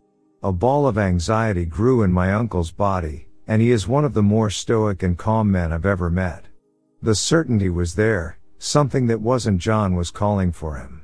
A 0.42 0.50
ball 0.50 0.86
of 0.88 0.98
anxiety 0.98 1.66
grew 1.66 2.02
in 2.02 2.10
my 2.10 2.32
uncle's 2.32 2.72
body, 2.72 3.28
and 3.46 3.60
he 3.60 3.70
is 3.70 3.86
one 3.86 4.04
of 4.04 4.14
the 4.14 4.22
more 4.22 4.48
stoic 4.48 5.02
and 5.02 5.18
calm 5.18 5.52
men 5.52 5.70
I've 5.72 5.86
ever 5.86 6.10
met. 6.10 6.46
The 7.02 7.14
certainty 7.14 7.68
was 7.68 7.94
there, 7.94 8.38
something 8.58 9.06
that 9.08 9.20
wasn't 9.20 9.60
John 9.60 9.94
was 9.94 10.10
calling 10.10 10.50
for 10.50 10.76
him. 10.76 11.02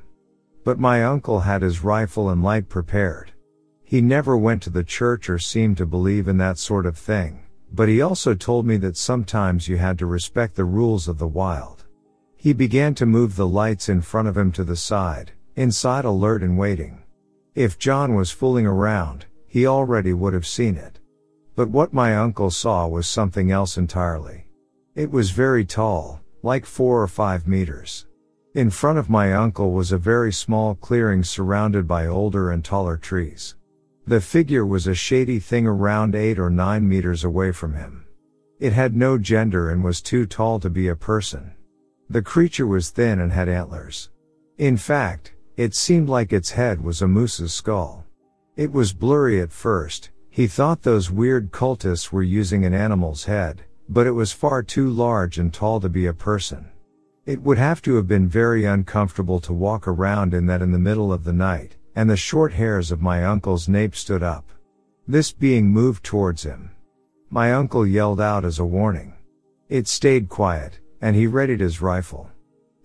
But 0.63 0.79
my 0.79 1.03
uncle 1.03 1.41
had 1.41 1.61
his 1.61 1.83
rifle 1.83 2.29
and 2.29 2.43
light 2.43 2.69
prepared. 2.69 3.31
He 3.83 4.01
never 4.01 4.35
went 4.35 4.63
to 4.63 4.69
the 4.69 4.83
church 4.83 5.29
or 5.29 5.37
seemed 5.37 5.77
to 5.77 5.85
believe 5.85 6.27
in 6.27 6.37
that 6.37 6.57
sort 6.57 6.85
of 6.85 6.97
thing. 6.97 7.43
But 7.71 7.87
he 7.87 8.01
also 8.01 8.33
told 8.33 8.65
me 8.65 8.77
that 8.77 8.97
sometimes 8.97 9.67
you 9.67 9.77
had 9.77 9.99
to 9.99 10.05
respect 10.05 10.55
the 10.55 10.65
rules 10.65 11.07
of 11.07 11.17
the 11.17 11.27
wild. 11.27 11.85
He 12.35 12.53
began 12.53 12.95
to 12.95 13.05
move 13.05 13.35
the 13.35 13.47
lights 13.47 13.89
in 13.89 14.01
front 14.01 14.27
of 14.27 14.37
him 14.37 14.51
to 14.53 14.63
the 14.63 14.75
side, 14.75 15.33
inside 15.55 16.05
alert 16.05 16.41
and 16.41 16.57
waiting. 16.57 17.03
If 17.53 17.77
John 17.77 18.15
was 18.15 18.31
fooling 18.31 18.65
around, 18.65 19.25
he 19.47 19.67
already 19.67 20.13
would 20.13 20.33
have 20.33 20.47
seen 20.47 20.77
it. 20.77 20.99
But 21.55 21.69
what 21.69 21.93
my 21.93 22.15
uncle 22.15 22.49
saw 22.49 22.87
was 22.87 23.07
something 23.07 23.51
else 23.51 23.77
entirely. 23.77 24.47
It 24.95 25.11
was 25.11 25.31
very 25.31 25.65
tall, 25.65 26.21
like 26.41 26.65
four 26.65 27.01
or 27.01 27.07
five 27.07 27.47
meters. 27.47 28.05
In 28.55 28.69
front 28.69 28.97
of 28.97 29.09
my 29.09 29.33
uncle 29.33 29.71
was 29.71 29.91
a 29.91 29.97
very 29.97 30.31
small 30.31 30.75
clearing 30.75 31.23
surrounded 31.23 31.87
by 31.87 32.07
older 32.07 32.51
and 32.51 32.63
taller 32.63 32.97
trees. 32.97 33.55
The 34.09 34.19
figure 34.19 34.65
was 34.65 34.87
a 34.87 34.95
shady 34.95 35.37
thing 35.37 35.67
around 35.67 36.15
8 36.15 36.39
or 36.39 36.49
9 36.49 36.89
meters 36.89 37.23
away 37.23 37.51
from 37.51 37.75
him. 37.75 38.07
It 38.59 38.73
had 38.73 38.95
no 38.95 39.19
gender 39.19 39.69
and 39.69 39.83
was 39.83 40.01
too 40.01 40.25
tall 40.25 40.59
to 40.61 40.69
be 40.71 40.87
a 40.87 40.95
person. 40.95 41.51
The 42.09 42.23
creature 42.23 42.65
was 42.65 42.89
thin 42.89 43.19
and 43.19 43.31
had 43.31 43.47
antlers. 43.47 44.09
In 44.57 44.77
fact, 44.77 45.35
it 45.57 45.75
seemed 45.75 46.09
like 46.09 46.33
its 46.33 46.49
head 46.49 46.83
was 46.83 47.03
a 47.03 47.07
moose's 47.07 47.53
skull. 47.53 48.03
It 48.55 48.71
was 48.71 48.93
blurry 48.93 49.39
at 49.41 49.51
first, 49.51 50.09
He 50.31 50.47
thought 50.47 50.81
those 50.81 51.11
weird 51.11 51.51
cultists 51.51 52.11
were 52.11 52.23
using 52.23 52.65
an 52.65 52.73
animal's 52.73 53.25
head, 53.25 53.61
but 53.89 54.07
it 54.07 54.11
was 54.11 54.31
far 54.31 54.63
too 54.63 54.89
large 54.89 55.37
and 55.37 55.53
tall 55.53 55.79
to 55.81 55.89
be 55.89 56.07
a 56.07 56.13
person. 56.13 56.65
It 57.27 57.43
would 57.43 57.59
have 57.59 57.79
to 57.83 57.93
have 57.97 58.07
been 58.07 58.27
very 58.27 58.65
uncomfortable 58.65 59.39
to 59.41 59.53
walk 59.53 59.87
around 59.87 60.33
in 60.33 60.47
that 60.47 60.63
in 60.63 60.71
the 60.71 60.79
middle 60.79 61.13
of 61.13 61.25
the 61.25 61.33
night, 61.33 61.75
and 61.99 62.09
the 62.09 62.15
short 62.15 62.53
hairs 62.53 62.91
of 62.91 63.01
my 63.01 63.25
uncle's 63.25 63.67
nape 63.67 63.93
stood 63.93 64.23
up. 64.23 64.45
This 65.05 65.33
being 65.33 65.67
moved 65.67 66.01
towards 66.01 66.43
him. 66.43 66.71
My 67.29 67.51
uncle 67.51 67.85
yelled 67.85 68.21
out 68.21 68.45
as 68.45 68.57
a 68.57 68.63
warning. 68.63 69.15
It 69.67 69.85
stayed 69.85 70.29
quiet, 70.29 70.79
and 71.01 71.13
he 71.13 71.27
readied 71.27 71.59
his 71.59 71.81
rifle. 71.81 72.31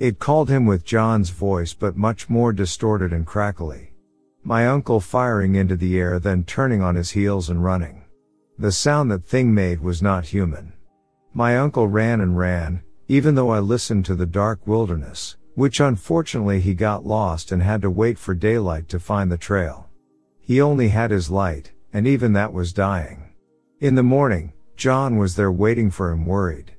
It 0.00 0.18
called 0.18 0.50
him 0.50 0.66
with 0.66 0.84
John's 0.84 1.30
voice 1.30 1.74
but 1.74 1.96
much 1.96 2.28
more 2.28 2.52
distorted 2.52 3.12
and 3.12 3.24
crackly. 3.24 3.92
My 4.42 4.66
uncle 4.66 4.98
firing 4.98 5.54
into 5.54 5.76
the 5.76 5.96
air 5.96 6.18
then 6.18 6.42
turning 6.42 6.82
on 6.82 6.96
his 6.96 7.12
heels 7.12 7.48
and 7.50 7.62
running. 7.62 8.02
The 8.58 8.72
sound 8.72 9.12
that 9.12 9.24
thing 9.24 9.54
made 9.54 9.80
was 9.80 10.02
not 10.02 10.26
human. 10.26 10.72
My 11.32 11.56
uncle 11.56 11.86
ran 11.86 12.20
and 12.20 12.36
ran, 12.36 12.82
even 13.06 13.36
though 13.36 13.50
I 13.50 13.60
listened 13.60 14.06
to 14.06 14.16
the 14.16 14.26
dark 14.26 14.66
wilderness, 14.66 15.36
which 15.54 15.80
unfortunately 15.80 16.60
he 16.60 16.74
got 16.74 17.06
lost 17.06 17.52
and 17.52 17.62
had 17.62 17.82
to 17.82 17.90
wait 17.90 18.18
for 18.18 18.34
daylight 18.34 18.88
to 18.88 18.98
find 18.98 19.30
the 19.30 19.38
trail. 19.38 19.88
He 20.40 20.60
only 20.60 20.88
had 20.88 21.10
his 21.10 21.30
light, 21.30 21.72
and 21.92 22.06
even 22.06 22.32
that 22.32 22.52
was 22.52 22.72
dying. 22.72 23.30
In 23.80 23.94
the 23.94 24.02
morning, 24.02 24.52
John 24.76 25.16
was 25.16 25.36
there 25.36 25.52
waiting 25.52 25.90
for 25.90 26.10
him 26.10 26.26
worried. 26.26 26.72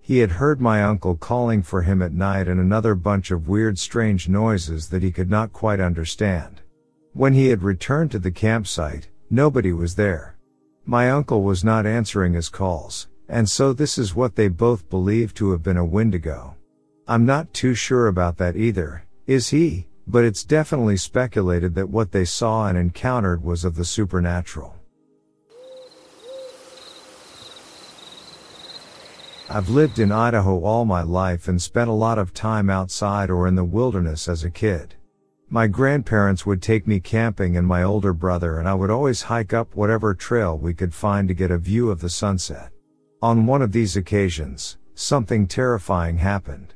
He 0.00 0.18
had 0.18 0.32
heard 0.32 0.60
my 0.60 0.82
uncle 0.82 1.16
calling 1.16 1.62
for 1.62 1.82
him 1.82 2.02
at 2.02 2.12
night 2.12 2.48
and 2.48 2.60
another 2.60 2.94
bunch 2.94 3.30
of 3.30 3.48
weird 3.48 3.78
strange 3.78 4.28
noises 4.28 4.88
that 4.88 5.02
he 5.02 5.12
could 5.12 5.30
not 5.30 5.52
quite 5.52 5.80
understand. 5.80 6.60
When 7.12 7.32
he 7.32 7.48
had 7.48 7.62
returned 7.62 8.10
to 8.12 8.18
the 8.18 8.30
campsite, 8.30 9.08
nobody 9.28 9.72
was 9.72 9.96
there. 9.96 10.36
My 10.86 11.10
uncle 11.10 11.42
was 11.42 11.62
not 11.62 11.86
answering 11.86 12.34
his 12.34 12.48
calls, 12.48 13.08
and 13.28 13.48
so 13.48 13.72
this 13.72 13.98
is 13.98 14.14
what 14.14 14.36
they 14.36 14.48
both 14.48 14.88
believe 14.88 15.34
to 15.34 15.50
have 15.52 15.62
been 15.62 15.76
a 15.76 15.84
Wendigo. 15.84 16.56
I'm 17.10 17.26
not 17.26 17.52
too 17.52 17.74
sure 17.74 18.06
about 18.06 18.36
that 18.36 18.54
either, 18.54 19.04
is 19.26 19.48
he? 19.48 19.88
But 20.06 20.24
it's 20.24 20.44
definitely 20.44 20.96
speculated 20.96 21.74
that 21.74 21.90
what 21.90 22.12
they 22.12 22.24
saw 22.24 22.68
and 22.68 22.78
encountered 22.78 23.42
was 23.42 23.64
of 23.64 23.74
the 23.74 23.84
supernatural. 23.84 24.76
I've 29.48 29.68
lived 29.68 29.98
in 29.98 30.12
Idaho 30.12 30.60
all 30.62 30.84
my 30.84 31.02
life 31.02 31.48
and 31.48 31.60
spent 31.60 31.90
a 31.90 31.92
lot 31.92 32.16
of 32.16 32.32
time 32.32 32.70
outside 32.70 33.28
or 33.28 33.48
in 33.48 33.56
the 33.56 33.64
wilderness 33.64 34.28
as 34.28 34.44
a 34.44 34.50
kid. 34.50 34.94
My 35.48 35.66
grandparents 35.66 36.46
would 36.46 36.62
take 36.62 36.86
me 36.86 37.00
camping 37.00 37.56
and 37.56 37.66
my 37.66 37.82
older 37.82 38.12
brother 38.12 38.60
and 38.60 38.68
I 38.68 38.74
would 38.74 38.90
always 38.90 39.22
hike 39.22 39.52
up 39.52 39.74
whatever 39.74 40.14
trail 40.14 40.56
we 40.56 40.74
could 40.74 40.94
find 40.94 41.26
to 41.26 41.34
get 41.34 41.50
a 41.50 41.58
view 41.58 41.90
of 41.90 42.00
the 42.00 42.08
sunset. 42.08 42.70
On 43.20 43.46
one 43.46 43.62
of 43.62 43.72
these 43.72 43.96
occasions, 43.96 44.78
something 44.94 45.48
terrifying 45.48 46.18
happened. 46.18 46.74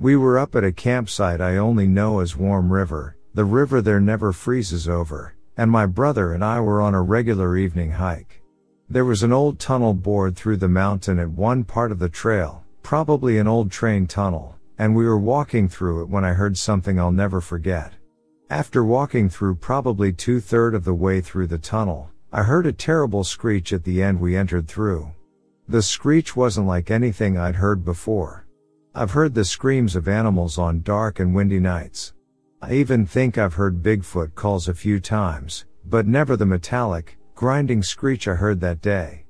We 0.00 0.16
were 0.16 0.38
up 0.38 0.56
at 0.56 0.64
a 0.64 0.72
campsite 0.72 1.40
I 1.40 1.56
only 1.56 1.86
know 1.86 2.18
as 2.18 2.36
Warm 2.36 2.72
River, 2.72 3.16
the 3.32 3.44
river 3.44 3.80
there 3.80 4.00
never 4.00 4.32
freezes 4.32 4.88
over, 4.88 5.34
and 5.56 5.70
my 5.70 5.86
brother 5.86 6.32
and 6.32 6.44
I 6.44 6.60
were 6.60 6.80
on 6.80 6.94
a 6.94 7.02
regular 7.02 7.56
evening 7.56 7.92
hike. 7.92 8.42
There 8.90 9.04
was 9.04 9.22
an 9.22 9.32
old 9.32 9.60
tunnel 9.60 9.94
bored 9.94 10.34
through 10.36 10.56
the 10.56 10.68
mountain 10.68 11.20
at 11.20 11.30
one 11.30 11.62
part 11.62 11.92
of 11.92 12.00
the 12.00 12.08
trail, 12.08 12.64
probably 12.82 13.38
an 13.38 13.46
old 13.46 13.70
train 13.70 14.08
tunnel, 14.08 14.56
and 14.78 14.96
we 14.96 15.06
were 15.06 15.18
walking 15.18 15.68
through 15.68 16.02
it 16.02 16.08
when 16.08 16.24
I 16.24 16.32
heard 16.32 16.58
something 16.58 16.98
I'll 16.98 17.12
never 17.12 17.40
forget. 17.40 17.92
After 18.50 18.84
walking 18.84 19.28
through 19.28 19.54
probably 19.56 20.12
two 20.12 20.40
third 20.40 20.74
of 20.74 20.84
the 20.84 20.92
way 20.92 21.20
through 21.20 21.46
the 21.46 21.58
tunnel, 21.58 22.10
I 22.32 22.42
heard 22.42 22.66
a 22.66 22.72
terrible 22.72 23.22
screech 23.22 23.72
at 23.72 23.84
the 23.84 24.02
end 24.02 24.20
we 24.20 24.36
entered 24.36 24.66
through. 24.66 25.12
The 25.68 25.82
screech 25.82 26.34
wasn't 26.34 26.66
like 26.66 26.90
anything 26.90 27.38
I'd 27.38 27.56
heard 27.56 27.84
before. 27.84 28.43
I've 28.96 29.10
heard 29.10 29.34
the 29.34 29.44
screams 29.44 29.96
of 29.96 30.06
animals 30.06 30.56
on 30.56 30.82
dark 30.82 31.18
and 31.18 31.34
windy 31.34 31.58
nights. 31.58 32.12
I 32.62 32.74
even 32.74 33.06
think 33.06 33.36
I've 33.36 33.54
heard 33.54 33.82
Bigfoot 33.82 34.36
calls 34.36 34.68
a 34.68 34.74
few 34.74 35.00
times, 35.00 35.64
but 35.84 36.06
never 36.06 36.36
the 36.36 36.46
metallic, 36.46 37.18
grinding 37.34 37.82
screech 37.82 38.28
I 38.28 38.34
heard 38.34 38.60
that 38.60 38.80
day. 38.80 39.24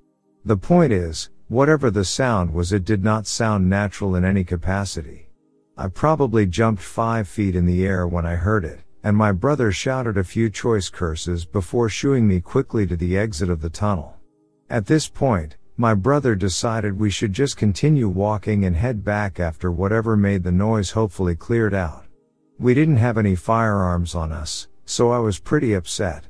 The 0.44 0.59
point 0.59 0.92
is, 0.92 1.31
whatever 1.48 1.90
the 1.90 2.05
sound 2.05 2.53
was 2.53 2.74
it 2.74 2.85
did 2.85 3.03
not 3.03 3.27
sound 3.27 3.70
natural 3.70 4.16
in 4.16 4.24
any 4.24 4.44
capacity. 4.44 5.31
I 5.79 5.88
probably 5.88 6.44
jumped 6.44 6.83
five 6.83 7.27
feet 7.27 7.57
in 7.57 7.64
the 7.64 7.87
air 7.87 8.07
when 8.07 8.27
I 8.27 8.35
heard 8.35 8.66
it, 8.66 8.81
and 9.03 9.16
my 9.16 9.33
brother 9.33 9.72
shouted 9.72 10.18
a 10.18 10.24
few 10.24 10.50
choice 10.50 10.90
curses 10.90 11.46
before 11.46 11.88
shooing 11.88 12.29
me 12.29 12.42
quickly 12.42 12.87
to 12.87 12.96
the 12.96 13.16
exit 13.16 13.48
of 13.48 13.62
the 13.62 13.70
tunnel. 13.70 14.14
At 14.68 14.85
this 14.85 15.09
point, 15.09 15.57
my 15.77 15.93
brother 15.93 16.37
decided 16.37 16.99
we 16.99 17.11
should 17.11 17.33
just 17.33 17.57
continue 17.57 18.09
walking 18.09 18.65
and 18.65 18.77
head 18.77 19.05
back 19.05 19.41
after 19.41 19.73
whatever 19.73 20.17
made 20.17 20.45
the 20.45 20.53
noise 20.53 20.93
hopefully 20.93 21.35
cleared 21.35 21.75
out. 21.75 22.05
We 22.59 22.75
didn't 22.75 22.99
have 22.99 23.19
any 23.19 23.35
firearms 23.35 24.15
on 24.15 24.31
us, 24.31 24.69
so 24.85 25.11
I 25.11 25.19
was 25.19 25.41
pretty 25.41 25.75
upset. 25.75 26.25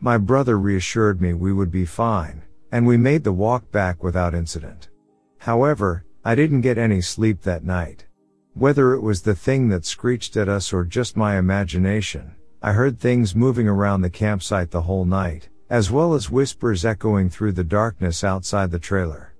My 0.00 0.18
brother 0.18 0.58
reassured 0.58 1.22
me 1.22 1.32
we 1.32 1.54
would 1.54 1.70
be 1.70 1.86
fine, 1.86 2.42
and 2.70 2.86
we 2.86 2.98
made 2.98 3.24
the 3.24 3.32
walk 3.32 3.70
back 3.70 4.02
without 4.02 4.34
incident. 4.34 4.90
However, 5.38 6.04
I 6.24 6.34
didn't 6.34 6.60
get 6.60 6.76
any 6.76 7.00
sleep 7.00 7.42
that 7.42 7.64
night. 7.64 8.06
Whether 8.52 8.92
it 8.92 9.00
was 9.00 9.22
the 9.22 9.34
thing 9.34 9.70
that 9.70 9.86
screeched 9.86 10.36
at 10.36 10.48
us 10.50 10.70
or 10.72 10.84
just 10.84 11.16
my 11.16 11.38
imagination, 11.38 12.34
I 12.60 12.72
heard 12.72 13.00
things 13.00 13.34
moving 13.34 13.66
around 13.66 14.02
the 14.02 14.10
campsite 14.10 14.70
the 14.70 14.82
whole 14.82 15.06
night, 15.06 15.48
as 15.72 15.90
well 15.90 16.12
as 16.12 16.30
whispers 16.30 16.84
echoing 16.84 17.30
through 17.30 17.50
the 17.50 17.64
darkness 17.64 18.22
outside 18.22 18.70
the 18.70 18.78
trailer. 18.78 19.32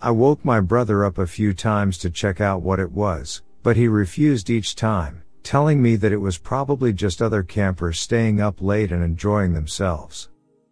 I 0.00 0.12
woke 0.12 0.44
my 0.44 0.60
brother 0.60 1.04
up 1.04 1.18
a 1.18 1.26
few 1.26 1.52
times 1.52 1.98
to 1.98 2.10
check 2.10 2.40
out 2.40 2.62
what 2.62 2.78
it 2.78 2.92
was, 2.92 3.42
but 3.64 3.76
he 3.76 3.88
refused 3.88 4.50
each 4.50 4.76
time, 4.76 5.24
telling 5.42 5.82
me 5.82 5.96
that 5.96 6.12
it 6.12 6.20
was 6.20 6.38
probably 6.38 6.92
just 6.92 7.20
other 7.20 7.42
campers 7.42 7.98
staying 7.98 8.40
up 8.40 8.62
late 8.62 8.92
and 8.92 9.02
enjoying 9.02 9.52
themselves. 9.52 10.28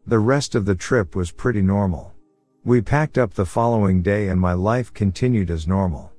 The 0.06 0.20
rest 0.20 0.54
of 0.54 0.66
the 0.66 0.76
trip 0.76 1.16
was 1.16 1.32
pretty 1.32 1.62
normal. 1.62 2.12
We 2.62 2.80
packed 2.80 3.18
up 3.18 3.34
the 3.34 3.44
following 3.44 4.02
day 4.02 4.28
and 4.28 4.40
my 4.40 4.52
life 4.52 4.94
continued 4.94 5.50
as 5.50 5.66
normal. 5.66 6.12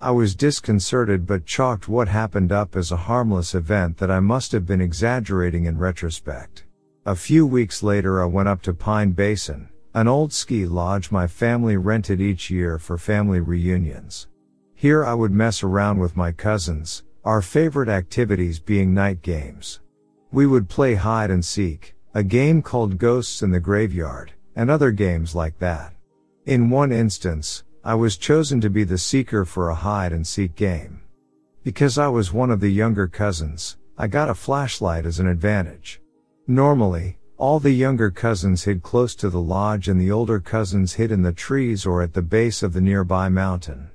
I 0.00 0.12
was 0.12 0.34
disconcerted 0.34 1.26
but 1.26 1.44
chalked 1.44 1.88
what 1.88 2.08
happened 2.08 2.52
up 2.52 2.74
as 2.74 2.90
a 2.90 2.96
harmless 2.96 3.54
event 3.54 3.98
that 3.98 4.10
I 4.10 4.20
must 4.20 4.52
have 4.52 4.64
been 4.64 4.80
exaggerating 4.80 5.66
in 5.66 5.76
retrospect. 5.76 6.65
A 7.06 7.14
few 7.14 7.46
weeks 7.46 7.84
later 7.84 8.20
I 8.20 8.24
went 8.24 8.48
up 8.48 8.62
to 8.62 8.74
Pine 8.74 9.12
Basin, 9.12 9.68
an 9.94 10.08
old 10.08 10.32
ski 10.32 10.66
lodge 10.66 11.12
my 11.12 11.28
family 11.28 11.76
rented 11.76 12.20
each 12.20 12.50
year 12.50 12.80
for 12.80 12.98
family 12.98 13.38
reunions. 13.38 14.26
Here 14.74 15.04
I 15.04 15.14
would 15.14 15.30
mess 15.30 15.62
around 15.62 16.00
with 16.00 16.16
my 16.16 16.32
cousins, 16.32 17.04
our 17.24 17.42
favorite 17.42 17.88
activities 17.88 18.58
being 18.58 18.92
night 18.92 19.22
games. 19.22 19.78
We 20.32 20.48
would 20.48 20.68
play 20.68 20.96
hide 20.96 21.30
and 21.30 21.44
seek, 21.44 21.94
a 22.12 22.24
game 22.24 22.60
called 22.60 22.98
Ghosts 22.98 23.40
in 23.40 23.52
the 23.52 23.60
Graveyard, 23.60 24.32
and 24.56 24.68
other 24.68 24.90
games 24.90 25.32
like 25.32 25.60
that. 25.60 25.94
In 26.44 26.70
one 26.70 26.90
instance, 26.90 27.62
I 27.84 27.94
was 27.94 28.16
chosen 28.16 28.60
to 28.62 28.68
be 28.68 28.82
the 28.82 28.98
seeker 28.98 29.44
for 29.44 29.68
a 29.68 29.76
hide 29.76 30.12
and 30.12 30.26
seek 30.26 30.56
game. 30.56 31.02
Because 31.62 31.98
I 31.98 32.08
was 32.08 32.32
one 32.32 32.50
of 32.50 32.58
the 32.58 32.72
younger 32.72 33.06
cousins, 33.06 33.76
I 33.96 34.08
got 34.08 34.28
a 34.28 34.34
flashlight 34.34 35.06
as 35.06 35.20
an 35.20 35.28
advantage. 35.28 36.00
Normally, 36.48 37.18
all 37.38 37.58
the 37.58 37.72
younger 37.72 38.08
cousins 38.08 38.62
hid 38.62 38.80
close 38.80 39.16
to 39.16 39.28
the 39.28 39.40
lodge 39.40 39.88
and 39.88 40.00
the 40.00 40.12
older 40.12 40.38
cousins 40.38 40.92
hid 40.92 41.10
in 41.10 41.22
the 41.22 41.32
trees 41.32 41.84
or 41.84 42.02
at 42.02 42.12
the 42.12 42.22
base 42.22 42.62
of 42.62 42.72
the 42.72 42.80
nearby 42.80 43.28
mountain. 43.28 43.90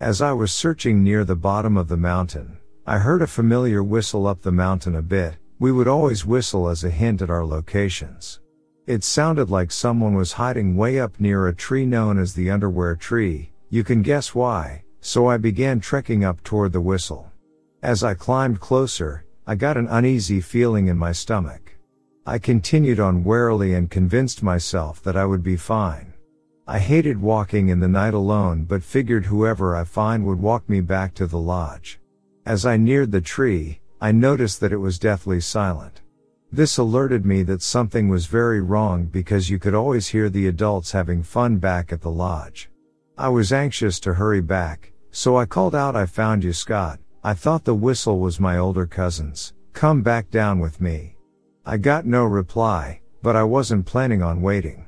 As 0.00 0.22
I 0.22 0.32
was 0.32 0.50
searching 0.50 1.04
near 1.04 1.24
the 1.24 1.36
bottom 1.36 1.76
of 1.76 1.88
the 1.88 1.98
mountain, 1.98 2.56
I 2.86 2.96
heard 2.96 3.20
a 3.20 3.26
familiar 3.26 3.82
whistle 3.82 4.26
up 4.26 4.40
the 4.40 4.50
mountain 4.50 4.96
a 4.96 5.02
bit. 5.02 5.36
We 5.58 5.72
would 5.72 5.88
always 5.88 6.24
whistle 6.24 6.70
as 6.70 6.84
a 6.84 6.90
hint 6.90 7.20
at 7.20 7.28
our 7.28 7.44
locations. 7.44 8.40
It 8.86 9.04
sounded 9.04 9.50
like 9.50 9.70
someone 9.70 10.14
was 10.14 10.32
hiding 10.32 10.76
way 10.76 10.98
up 10.98 11.20
near 11.20 11.48
a 11.48 11.54
tree 11.54 11.84
known 11.84 12.18
as 12.18 12.32
the 12.32 12.50
underwear 12.50 12.96
tree. 12.96 13.52
You 13.68 13.84
can 13.84 14.00
guess 14.00 14.34
why. 14.34 14.84
So 15.02 15.26
I 15.26 15.36
began 15.36 15.80
trekking 15.80 16.24
up 16.24 16.42
toward 16.44 16.72
the 16.72 16.80
whistle. 16.80 17.30
As 17.82 18.02
I 18.02 18.14
climbed 18.14 18.58
closer, 18.58 19.26
I 19.46 19.54
got 19.54 19.76
an 19.76 19.86
uneasy 19.88 20.40
feeling 20.40 20.86
in 20.86 20.96
my 20.96 21.12
stomach. 21.12 21.76
I 22.30 22.38
continued 22.38 23.00
on 23.00 23.24
warily 23.24 23.74
and 23.74 23.90
convinced 23.90 24.40
myself 24.40 25.02
that 25.02 25.16
I 25.16 25.24
would 25.24 25.42
be 25.42 25.56
fine. 25.56 26.12
I 26.64 26.78
hated 26.78 27.20
walking 27.20 27.70
in 27.70 27.80
the 27.80 27.88
night 27.88 28.14
alone 28.14 28.66
but 28.66 28.84
figured 28.84 29.26
whoever 29.26 29.74
I 29.74 29.82
find 29.82 30.24
would 30.24 30.40
walk 30.40 30.68
me 30.68 30.80
back 30.80 31.12
to 31.14 31.26
the 31.26 31.40
lodge. 31.40 31.98
As 32.46 32.64
I 32.64 32.76
neared 32.76 33.10
the 33.10 33.20
tree, 33.20 33.80
I 34.00 34.12
noticed 34.12 34.60
that 34.60 34.72
it 34.72 34.76
was 34.76 34.96
deathly 34.96 35.40
silent. 35.40 36.02
This 36.52 36.78
alerted 36.78 37.26
me 37.26 37.42
that 37.42 37.62
something 37.62 38.08
was 38.08 38.26
very 38.26 38.60
wrong 38.60 39.06
because 39.06 39.50
you 39.50 39.58
could 39.58 39.74
always 39.74 40.06
hear 40.06 40.30
the 40.30 40.46
adults 40.46 40.92
having 40.92 41.24
fun 41.24 41.56
back 41.56 41.92
at 41.92 42.00
the 42.00 42.12
lodge. 42.12 42.70
I 43.18 43.28
was 43.28 43.52
anxious 43.52 43.98
to 43.98 44.14
hurry 44.14 44.40
back, 44.40 44.92
so 45.10 45.36
I 45.36 45.46
called 45.46 45.74
out 45.74 45.96
I 45.96 46.06
found 46.06 46.44
you 46.44 46.52
Scott. 46.52 47.00
I 47.24 47.34
thought 47.34 47.64
the 47.64 47.74
whistle 47.74 48.20
was 48.20 48.38
my 48.38 48.56
older 48.56 48.86
cousin's. 48.86 49.52
Come 49.72 50.02
back 50.02 50.30
down 50.30 50.60
with 50.60 50.80
me. 50.80 51.16
I 51.70 51.76
got 51.76 52.04
no 52.04 52.24
reply, 52.24 53.00
but 53.22 53.36
I 53.36 53.44
wasn't 53.44 53.86
planning 53.86 54.24
on 54.24 54.42
waiting. 54.42 54.86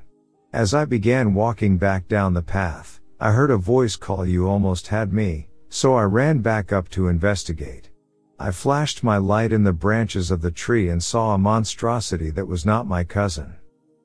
As 0.52 0.74
I 0.74 0.84
began 0.84 1.32
walking 1.32 1.78
back 1.78 2.08
down 2.08 2.34
the 2.34 2.42
path, 2.42 3.00
I 3.20 3.30
heard 3.30 3.52
a 3.52 3.56
voice 3.56 3.94
call 3.94 4.26
you 4.26 4.48
almost 4.48 4.88
had 4.88 5.12
me, 5.12 5.46
so 5.68 5.94
I 5.94 6.02
ran 6.02 6.40
back 6.40 6.72
up 6.72 6.88
to 6.88 7.06
investigate. 7.06 7.90
I 8.36 8.50
flashed 8.50 9.04
my 9.04 9.16
light 9.18 9.52
in 9.52 9.62
the 9.62 9.72
branches 9.72 10.32
of 10.32 10.42
the 10.42 10.50
tree 10.50 10.88
and 10.88 11.00
saw 11.00 11.34
a 11.34 11.38
monstrosity 11.38 12.30
that 12.30 12.48
was 12.48 12.66
not 12.66 12.88
my 12.88 13.04
cousin. 13.04 13.54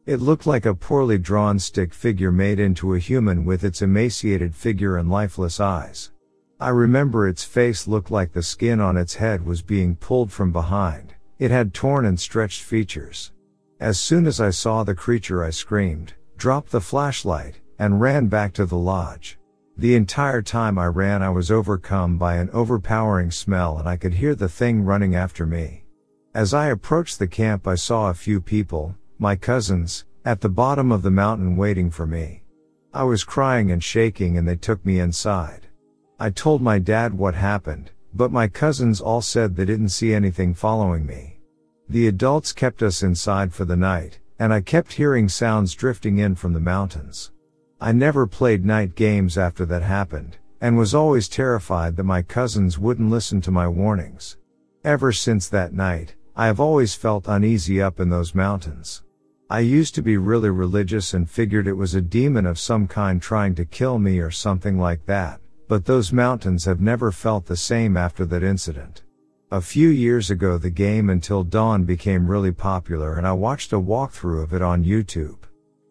It 0.06 0.22
looked 0.22 0.46
like 0.46 0.68
a 0.68 0.76
poorly 0.76 1.18
drawn 1.18 1.58
stick 1.58 1.96
figure 1.96 2.32
made 2.32 2.60
into 2.60 2.94
a 2.94 3.00
human 3.00 3.44
with 3.44 3.64
its 3.64 3.82
emaciated 3.82 4.54
figure 4.54 4.98
and 4.98 5.10
lifeless 5.10 5.60
eyes. 5.60 6.12
I 6.60 6.70
remember 6.70 7.28
its 7.28 7.44
face 7.44 7.88
looked 7.88 8.12
like 8.12 8.34
the 8.34 8.44
skin 8.44 8.80
on 8.80 8.98
its 8.98 9.16
head 9.16 9.44
was 9.48 9.64
being 9.64 9.96
pulled 9.96 10.32
from 10.32 10.52
behind. 10.52 11.16
It 11.40 11.52
had 11.52 11.74
torn 11.74 12.06
and 12.06 12.20
stretched 12.20 12.64
features. 12.64 13.32
As 13.80 14.00
soon 14.00 14.26
as 14.26 14.42
I 14.42 14.50
saw 14.50 14.84
the 14.84 14.96
creature 14.96 15.44
I 15.44 15.52
screamed, 15.52 16.14
dropped 16.36 16.72
the 16.72 16.82
flashlight, 16.82 17.60
and 17.78 18.02
ran 18.02 18.26
back 18.28 18.54
to 18.54 18.66
the 18.66 18.78
lodge. 18.78 19.38
The 19.78 19.94
entire 19.94 20.42
time 20.42 20.80
I 20.80 20.88
ran 20.88 21.22
I 21.22 21.30
was 21.30 21.52
overcome 21.52 22.18
by 22.18 22.38
an 22.38 22.50
overpowering 22.52 23.30
smell 23.30 23.78
and 23.78 23.88
I 23.88 23.98
could 23.98 24.16
hear 24.16 24.34
the 24.34 24.50
thing 24.50 24.84
running 24.84 25.14
after 25.14 25.46
me. 25.46 25.84
As 26.34 26.56
I 26.56 26.70
approached 26.70 27.20
the 27.20 27.28
camp 27.28 27.68
I 27.68 27.76
saw 27.76 28.10
a 28.10 28.16
few 28.16 28.42
people, 28.42 28.96
my 29.20 29.36
cousins, 29.36 30.06
at 30.26 30.42
the 30.42 30.50
bottom 30.50 30.92
of 30.92 31.04
the 31.04 31.12
mountain 31.12 31.56
waiting 31.56 31.92
for 31.92 32.08
me. 32.08 32.42
I 32.92 33.04
was 33.04 33.24
crying 33.24 33.70
and 33.70 33.84
shaking 33.84 34.40
and 34.40 34.48
they 34.48 34.56
took 34.56 34.84
me 34.84 35.00
inside. 35.00 35.68
I 36.20 36.32
told 36.32 36.64
my 36.64 36.80
dad 36.80 37.14
what 37.14 37.36
happened, 37.36 37.92
but 38.18 38.32
my 38.32 38.48
cousins 38.48 39.00
all 39.00 39.22
said 39.22 39.56
they 39.56 39.64
didn't 39.64 39.90
see 39.90 40.12
anything 40.12 40.52
following 40.52 41.06
me. 41.06 41.38
The 41.88 42.08
adults 42.08 42.52
kept 42.52 42.82
us 42.82 43.04
inside 43.04 43.54
for 43.54 43.64
the 43.64 43.78
night, 43.78 44.20
and 44.40 44.52
I 44.52 44.62
kept 44.62 44.94
hearing 44.94 45.30
sounds 45.30 45.76
drifting 45.76 46.18
in 46.18 46.34
from 46.34 46.54
the 46.54 46.60
mountains. 46.60 47.32
I 47.80 47.92
never 47.92 48.26
played 48.26 48.66
night 48.66 48.96
games 48.96 49.38
after 49.38 49.68
that 49.68 49.84
happened, 49.84 50.38
and 50.62 50.80
was 50.80 50.96
always 50.96 51.30
terrified 51.30 51.96
that 51.96 52.06
my 52.06 52.24
cousins 52.24 52.80
wouldn't 52.80 53.12
listen 53.12 53.40
to 53.42 53.52
my 53.52 53.68
warnings. 53.68 54.38
Ever 54.84 55.12
since 55.12 55.48
that 55.50 55.74
night, 55.74 56.16
I 56.36 56.48
have 56.48 56.60
always 56.60 56.96
felt 56.96 57.28
uneasy 57.28 57.80
up 57.80 58.00
in 58.00 58.10
those 58.10 58.34
mountains. 58.34 59.04
I 59.48 59.60
used 59.60 59.94
to 59.94 60.02
be 60.02 60.18
really 60.18 60.50
religious 60.50 61.14
and 61.14 61.30
figured 61.30 61.68
it 61.68 61.74
was 61.74 61.94
a 61.94 62.02
demon 62.02 62.48
of 62.48 62.58
some 62.58 62.88
kind 62.88 63.22
trying 63.22 63.54
to 63.56 63.66
kill 63.66 64.00
me 64.00 64.18
or 64.18 64.32
something 64.32 64.80
like 64.80 65.06
that 65.06 65.40
but 65.68 65.86
those 65.86 66.14
mountains 66.14 66.66
have 66.66 66.80
never 66.80 67.12
felt 67.12 67.46
the 67.46 67.58
same 67.58 67.98
after 67.98 68.26
that 68.26 68.44
incident. 68.44 69.04
A 69.52 69.62
few 69.62 69.90
years 69.90 70.30
ago 70.30 70.58
the 70.58 70.70
game 70.70 71.10
Until 71.10 71.44
Dawn 71.44 71.84
became 71.84 72.30
really 72.30 72.52
popular 72.52 73.18
and 73.18 73.26
I 73.26 73.34
watched 73.34 73.74
a 73.74 73.80
walkthrough 73.80 74.44
of 74.44 74.54
it 74.54 74.62
on 74.62 74.84
YouTube. 74.84 75.40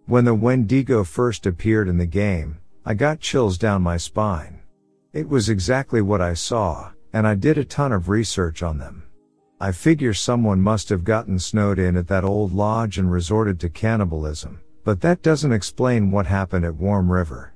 When 0.06 0.24
the 0.24 0.34
Wendigo 0.34 1.04
first 1.04 1.46
appeared 1.46 1.88
in 1.88 1.98
the 1.98 2.06
game, 2.06 2.58
I 2.84 2.94
got 2.94 3.18
chills 3.18 3.58
down 3.58 3.82
my 3.82 3.96
spine. 3.96 4.60
It 5.12 5.28
was 5.28 5.48
exactly 5.48 6.00
what 6.00 6.20
I 6.20 6.34
saw, 6.34 6.92
and 7.12 7.26
I 7.26 7.34
did 7.34 7.58
a 7.58 7.64
ton 7.64 7.90
of 7.90 8.08
research 8.08 8.62
on 8.62 8.78
them. 8.78 9.02
I 9.58 9.72
figure 9.72 10.12
someone 10.12 10.60
must 10.60 10.90
have 10.90 11.02
gotten 11.02 11.38
snowed 11.38 11.78
in 11.78 11.96
at 11.96 12.08
that 12.08 12.24
old 12.24 12.52
lodge 12.52 12.98
and 12.98 13.10
resorted 13.10 13.58
to 13.60 13.70
cannibalism, 13.70 14.60
but 14.84 15.00
that 15.00 15.22
doesn't 15.22 15.52
explain 15.52 16.10
what 16.10 16.26
happened 16.26 16.66
at 16.66 16.76
Warm 16.76 17.10
River. 17.10 17.54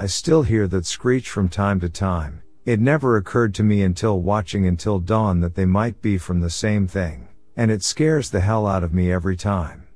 I 0.00 0.06
still 0.06 0.44
hear 0.44 0.66
that 0.68 0.86
screech 0.86 1.28
from 1.28 1.50
time 1.50 1.78
to 1.80 1.90
time. 1.90 2.40
It 2.64 2.80
never 2.80 3.18
occurred 3.18 3.54
to 3.56 3.62
me 3.62 3.82
until 3.82 4.22
watching 4.22 4.66
Until 4.66 4.98
Dawn 4.98 5.40
that 5.40 5.56
they 5.56 5.66
might 5.66 6.00
be 6.00 6.16
from 6.16 6.40
the 6.40 6.48
same 6.48 6.86
thing, 6.86 7.28
and 7.54 7.70
it 7.70 7.82
scares 7.82 8.30
the 8.30 8.40
hell 8.40 8.66
out 8.66 8.82
of 8.82 8.94
me 8.94 9.12
every 9.12 9.36
time. 9.36 9.88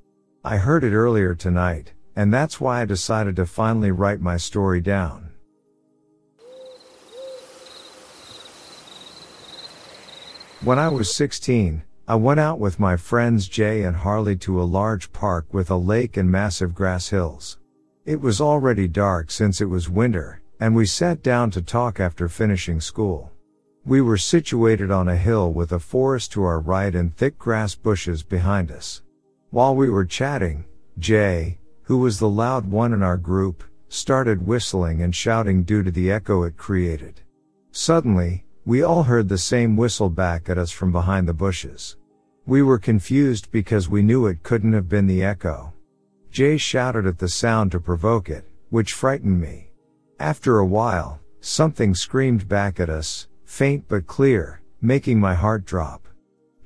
I 0.45 0.59
heard 0.59 0.85
it 0.85 0.93
earlier 0.93 1.35
tonight, 1.35 1.95
and 2.15 2.35
that's 2.35 2.61
why 2.61 2.83
I 2.83 2.85
decided 2.85 3.37
to 3.37 3.47
finally 3.47 3.93
write 3.93 4.21
my 4.21 4.37
story 4.37 4.83
down. 4.83 5.31
When 10.63 10.79
I 10.79 10.89
was 10.89 11.15
16, 11.15 11.83
I 12.07 12.17
went 12.17 12.41
out 12.41 12.59
with 12.59 12.79
my 12.79 12.99
friends 12.99 13.49
Jay 13.49 13.85
and 13.85 13.97
Harley 13.97 14.37
to 14.37 14.61
a 14.61 14.65
large 14.65 15.15
park 15.15 15.47
with 15.51 15.71
a 15.71 15.77
lake 15.77 16.19
and 16.19 16.31
massive 16.31 16.75
grass 16.75 17.09
hills. 17.09 17.57
It 18.07 18.21
was 18.21 18.39
already 18.39 18.87
dark 18.87 19.31
since 19.31 19.63
it 19.63 19.65
was 19.65 19.89
winter, 19.89 20.43
and 20.61 20.77
we 20.77 20.85
sat 20.85 21.23
down 21.23 21.51
to 21.53 21.63
talk 21.63 21.99
after 21.99 22.29
finishing 22.29 22.79
school. 22.79 23.33
We 23.87 24.03
were 24.03 24.19
situated 24.19 24.91
on 24.91 25.09
a 25.09 25.17
hill 25.17 25.55
with 25.55 25.73
a 25.73 25.79
forest 25.79 26.31
to 26.33 26.45
our 26.45 26.61
right 26.61 26.95
and 26.95 27.17
thick 27.17 27.39
grass 27.39 27.75
bushes 27.75 28.23
behind 28.23 28.71
us. 28.71 29.01
While 29.49 29.75
we 29.75 29.89
were 29.89 30.05
chatting, 30.05 30.67
Jay, 30.99 31.59
who 31.85 31.97
was 31.97 32.19
the 32.19 32.29
loud 32.29 32.67
one 32.67 32.93
in 32.93 33.03
our 33.03 33.17
group, 33.17 33.65
started 33.89 34.47
whistling 34.47 35.01
and 35.01 35.15
shouting 35.15 35.63
due 35.63 35.83
to 35.83 35.91
the 35.91 36.13
echo 36.13 36.43
it 36.43 36.59
created. 36.59 37.23
Suddenly, 37.73 38.45
we 38.67 38.83
all 38.83 39.03
heard 39.03 39.31
the 39.31 39.39
same 39.39 39.79
whistle 39.79 40.11
back 40.11 40.51
at 40.51 40.59
us 40.59 40.71
from 40.71 40.93
behind 40.93 41.27
the 41.27 41.33
bushes. 41.35 41.97
We 42.45 42.63
were 42.63 42.79
confused 42.79 43.51
because 43.51 43.89
we 43.89 44.03
knew 44.03 44.27
it 44.27 44.43
couldn't 44.43 44.75
have 44.75 44.91
been 44.91 45.07
the 45.07 45.25
echo. 45.25 45.74
Jay 46.35 46.57
shouted 46.57 47.07
at 47.07 47.19
the 47.19 47.29
sound 47.29 47.71
to 47.71 47.79
provoke 47.79 48.29
it, 48.29 48.45
which 48.69 48.93
frightened 48.93 49.41
me. 49.41 49.71
After 50.19 50.59
a 50.59 50.67
while, 50.67 51.21
something 51.39 51.95
screamed 51.95 52.49
back 52.49 52.81
at 52.81 52.91
us, 52.91 53.29
faint 53.45 53.85
but 53.87 54.09
clear, 54.09 54.61
making 54.83 55.21
my 55.21 55.35
heart 55.35 55.65
drop. 55.65 56.09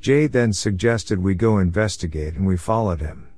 Jay 0.00 0.26
then 0.26 0.54
suggested 0.54 1.22
we 1.22 1.34
go 1.34 1.58
investigate 1.58 2.32
and 2.32 2.46
we 2.46 2.56
followed 2.56 3.02
him. 3.02 3.28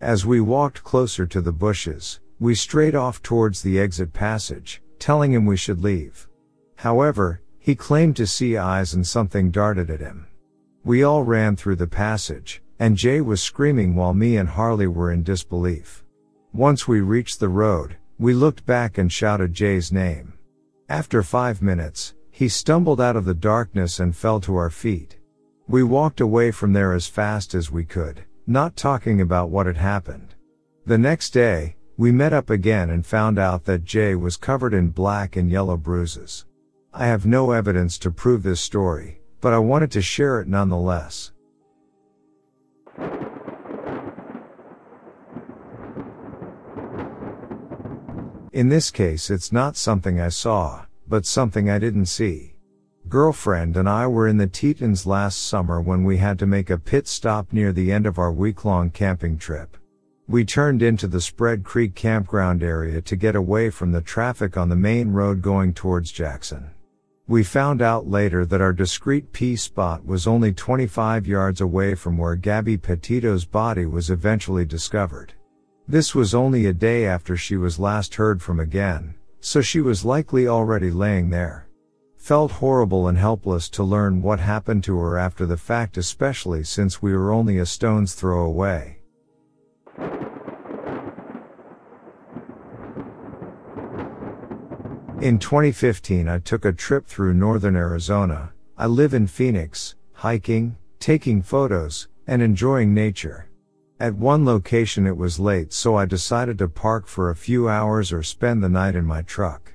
As 0.00 0.24
we 0.24 0.40
walked 0.40 0.82
closer 0.82 1.26
to 1.26 1.42
the 1.42 1.52
bushes, 1.52 2.18
we 2.40 2.54
strayed 2.54 2.94
off 2.94 3.20
towards 3.20 3.60
the 3.60 3.78
exit 3.78 4.14
passage, 4.14 4.80
telling 4.98 5.34
him 5.34 5.44
we 5.44 5.58
should 5.58 5.82
leave. 5.82 6.26
However, 6.76 7.42
he 7.58 7.74
claimed 7.74 8.16
to 8.16 8.26
see 8.26 8.56
eyes 8.56 8.94
and 8.94 9.06
something 9.06 9.50
darted 9.50 9.90
at 9.90 10.00
him. 10.00 10.28
We 10.82 11.02
all 11.02 11.24
ran 11.24 11.56
through 11.56 11.76
the 11.76 11.86
passage, 11.86 12.62
and 12.78 12.96
Jay 12.96 13.20
was 13.20 13.42
screaming 13.42 13.94
while 13.94 14.14
me 14.14 14.36
and 14.36 14.48
Harley 14.48 14.86
were 14.86 15.12
in 15.12 15.22
disbelief. 15.22 16.04
Once 16.52 16.86
we 16.86 17.00
reached 17.00 17.40
the 17.40 17.48
road, 17.48 17.96
we 18.18 18.34
looked 18.34 18.64
back 18.66 18.98
and 18.98 19.10
shouted 19.10 19.52
Jay's 19.52 19.92
name. 19.92 20.34
After 20.88 21.22
five 21.22 21.62
minutes, 21.62 22.14
he 22.30 22.48
stumbled 22.48 23.00
out 23.00 23.16
of 23.16 23.24
the 23.24 23.34
darkness 23.34 24.00
and 24.00 24.14
fell 24.14 24.40
to 24.40 24.56
our 24.56 24.70
feet. 24.70 25.18
We 25.66 25.82
walked 25.82 26.20
away 26.20 26.50
from 26.50 26.72
there 26.72 26.92
as 26.92 27.06
fast 27.06 27.54
as 27.54 27.70
we 27.70 27.84
could, 27.84 28.24
not 28.46 28.76
talking 28.76 29.20
about 29.20 29.50
what 29.50 29.66
had 29.66 29.76
happened. 29.76 30.34
The 30.84 30.98
next 30.98 31.30
day, 31.30 31.76
we 31.96 32.10
met 32.12 32.32
up 32.32 32.50
again 32.50 32.90
and 32.90 33.06
found 33.06 33.38
out 33.38 33.64
that 33.64 33.84
Jay 33.84 34.14
was 34.14 34.36
covered 34.36 34.74
in 34.74 34.90
black 34.90 35.36
and 35.36 35.50
yellow 35.50 35.76
bruises. 35.76 36.44
I 36.92 37.06
have 37.06 37.24
no 37.24 37.52
evidence 37.52 37.98
to 37.98 38.10
prove 38.10 38.42
this 38.42 38.60
story, 38.60 39.20
but 39.40 39.52
I 39.52 39.58
wanted 39.58 39.90
to 39.92 40.02
share 40.02 40.40
it 40.40 40.48
nonetheless. 40.48 41.32
In 48.54 48.68
this 48.68 48.92
case, 48.92 49.30
it's 49.30 49.50
not 49.50 49.76
something 49.76 50.20
I 50.20 50.28
saw, 50.28 50.84
but 51.08 51.26
something 51.26 51.68
I 51.68 51.80
didn't 51.80 52.06
see. 52.06 52.54
Girlfriend 53.08 53.76
and 53.76 53.88
I 53.88 54.06
were 54.06 54.28
in 54.28 54.36
the 54.36 54.46
Tetons 54.46 55.06
last 55.06 55.44
summer 55.44 55.80
when 55.80 56.04
we 56.04 56.18
had 56.18 56.38
to 56.38 56.46
make 56.46 56.70
a 56.70 56.78
pit 56.78 57.08
stop 57.08 57.52
near 57.52 57.72
the 57.72 57.90
end 57.90 58.06
of 58.06 58.16
our 58.16 58.30
week-long 58.30 58.90
camping 58.90 59.38
trip. 59.38 59.76
We 60.28 60.44
turned 60.44 60.82
into 60.82 61.08
the 61.08 61.20
Spread 61.20 61.64
Creek 61.64 61.96
campground 61.96 62.62
area 62.62 63.02
to 63.02 63.16
get 63.16 63.34
away 63.34 63.70
from 63.70 63.90
the 63.90 64.00
traffic 64.00 64.56
on 64.56 64.68
the 64.68 64.76
main 64.76 65.10
road 65.10 65.42
going 65.42 65.74
towards 65.74 66.12
Jackson. 66.12 66.70
We 67.26 67.42
found 67.42 67.82
out 67.82 68.06
later 68.06 68.46
that 68.46 68.60
our 68.60 68.72
discreet 68.72 69.32
P 69.32 69.56
spot 69.56 70.06
was 70.06 70.28
only 70.28 70.52
25 70.52 71.26
yards 71.26 71.60
away 71.60 71.96
from 71.96 72.16
where 72.16 72.36
Gabby 72.36 72.76
Petito's 72.76 73.46
body 73.46 73.84
was 73.84 74.10
eventually 74.10 74.64
discovered. 74.64 75.34
This 75.86 76.14
was 76.14 76.34
only 76.34 76.64
a 76.64 76.72
day 76.72 77.04
after 77.04 77.36
she 77.36 77.56
was 77.56 77.78
last 77.78 78.14
heard 78.14 78.40
from 78.40 78.58
again, 78.58 79.14
so 79.40 79.60
she 79.60 79.82
was 79.82 80.02
likely 80.02 80.48
already 80.48 80.90
laying 80.90 81.28
there. 81.28 81.68
Felt 82.16 82.52
horrible 82.52 83.06
and 83.06 83.18
helpless 83.18 83.68
to 83.68 83.84
learn 83.84 84.22
what 84.22 84.40
happened 84.40 84.82
to 84.84 84.98
her 84.98 85.18
after 85.18 85.44
the 85.44 85.58
fact 85.58 85.98
especially 85.98 86.64
since 86.64 87.02
we 87.02 87.12
were 87.14 87.30
only 87.30 87.58
a 87.58 87.66
stone's 87.66 88.14
throw 88.14 88.46
away. 88.46 89.00
In 95.20 95.38
2015 95.38 96.28
I 96.28 96.38
took 96.38 96.64
a 96.64 96.72
trip 96.72 97.06
through 97.06 97.34
northern 97.34 97.76
Arizona. 97.76 98.52
I 98.78 98.86
live 98.86 99.12
in 99.12 99.26
Phoenix, 99.26 99.96
hiking, 100.14 100.78
taking 100.98 101.42
photos, 101.42 102.08
and 102.26 102.40
enjoying 102.40 102.94
nature. 102.94 103.50
At 104.04 104.16
one 104.16 104.44
location 104.44 105.06
it 105.06 105.16
was 105.16 105.40
late 105.40 105.72
so 105.72 105.96
I 105.96 106.04
decided 106.04 106.58
to 106.58 106.68
park 106.68 107.06
for 107.06 107.30
a 107.30 107.34
few 107.34 107.70
hours 107.70 108.12
or 108.12 108.22
spend 108.22 108.62
the 108.62 108.68
night 108.68 108.94
in 108.94 109.06
my 109.06 109.22
truck. 109.22 109.72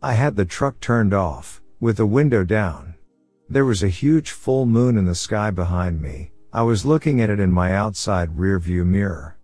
I 0.00 0.12
had 0.12 0.36
the 0.36 0.44
truck 0.44 0.78
turned 0.78 1.12
off, 1.12 1.60
with 1.80 1.96
the 1.96 2.06
window 2.06 2.44
down. 2.44 2.94
There 3.48 3.64
was 3.64 3.82
a 3.82 3.88
huge 3.88 4.30
full 4.30 4.66
moon 4.66 4.96
in 4.96 5.04
the 5.04 5.16
sky 5.16 5.50
behind 5.50 6.00
me. 6.00 6.30
I 6.52 6.62
was 6.62 6.86
looking 6.86 7.20
at 7.20 7.28
it 7.28 7.40
in 7.40 7.50
my 7.50 7.74
outside 7.74 8.36
rearview 8.36 8.86
mirror. 8.86 9.36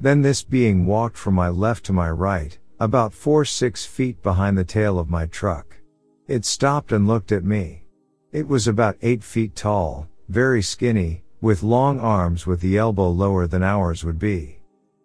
Then 0.00 0.22
this 0.22 0.42
being 0.42 0.86
walked 0.86 1.16
from 1.16 1.34
my 1.34 1.48
left 1.48 1.84
to 1.84 1.92
my 1.92 2.10
right, 2.10 2.58
about 2.80 3.12
4-6 3.12 3.86
feet 3.86 4.20
behind 4.24 4.58
the 4.58 4.64
tail 4.64 4.98
of 4.98 5.08
my 5.08 5.26
truck. 5.26 5.76
It 6.26 6.44
stopped 6.44 6.90
and 6.90 7.06
looked 7.06 7.30
at 7.30 7.44
me. 7.44 7.84
It 8.32 8.48
was 8.48 8.66
about 8.66 8.96
8 9.02 9.22
feet 9.22 9.54
tall, 9.54 10.08
very 10.28 10.62
skinny, 10.62 11.22
with 11.44 11.62
long 11.62 12.00
arms 12.00 12.46
with 12.46 12.58
the 12.62 12.78
elbow 12.78 13.10
lower 13.10 13.46
than 13.46 13.62
ours 13.62 14.02
would 14.02 14.18
be. 14.18 14.58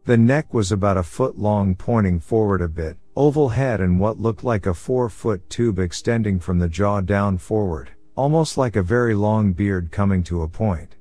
The 0.05 0.15
neck 0.15 0.53
was 0.53 0.71
about 0.71 0.95
a 0.95 1.03
foot 1.03 1.37
long 1.37 1.75
pointing 1.75 2.21
forward 2.21 2.61
a 2.61 2.69
bit, 2.69 2.95
oval 3.17 3.49
head 3.49 3.81
and 3.81 3.99
what 3.99 4.21
looked 4.21 4.45
like 4.45 4.65
a 4.65 4.73
four 4.73 5.09
foot 5.09 5.49
tube 5.49 5.79
extending 5.79 6.39
from 6.39 6.57
the 6.57 6.69
jaw 6.69 7.01
down 7.01 7.37
forward, 7.39 7.89
almost 8.15 8.57
like 8.57 8.77
a 8.77 8.81
very 8.81 9.13
long 9.13 9.51
beard 9.51 9.91
coming 9.91 10.23
to 10.23 10.43
a 10.43 10.47
point. 10.47 10.95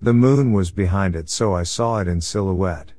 The 0.00 0.14
moon 0.14 0.52
was 0.52 0.70
behind 0.70 1.16
it 1.16 1.28
so 1.28 1.56
I 1.56 1.64
saw 1.64 1.98
it 1.98 2.06
in 2.06 2.20
silhouette. 2.20 2.92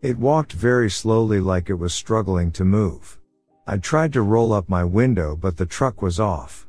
It 0.00 0.16
walked 0.16 0.54
very 0.54 0.88
slowly 0.88 1.38
like 1.38 1.68
it 1.68 1.74
was 1.74 1.92
struggling 1.92 2.50
to 2.52 2.64
move. 2.64 3.18
I 3.66 3.76
tried 3.76 4.14
to 4.14 4.22
roll 4.22 4.54
up 4.54 4.70
my 4.70 4.84
window 4.84 5.36
but 5.36 5.58
the 5.58 5.66
truck 5.66 6.00
was 6.00 6.18
off. 6.18 6.66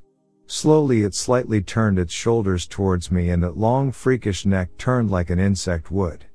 Slowly 0.48 1.04
it 1.04 1.16
slightly 1.16 1.62
turned 1.62 1.98
its 1.98 2.14
shoulders 2.14 2.68
towards 2.68 3.12
me 3.12 3.30
and 3.30 3.42
that 3.44 3.58
long 3.58 3.92
freakish 3.92 4.46
neck 4.46 4.70
turned 4.78 5.10
like 5.10 5.30
an 5.30 5.40
insect 5.40 5.90
would. 5.92 6.26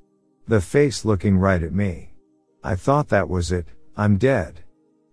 The 0.47 0.61
face 0.61 1.05
looking 1.05 1.37
right 1.37 1.61
at 1.61 1.73
me. 1.73 2.13
I 2.63 2.75
thought 2.75 3.09
that 3.09 3.29
was 3.29 3.51
it, 3.51 3.67
I'm 3.95 4.17
dead. 4.17 4.61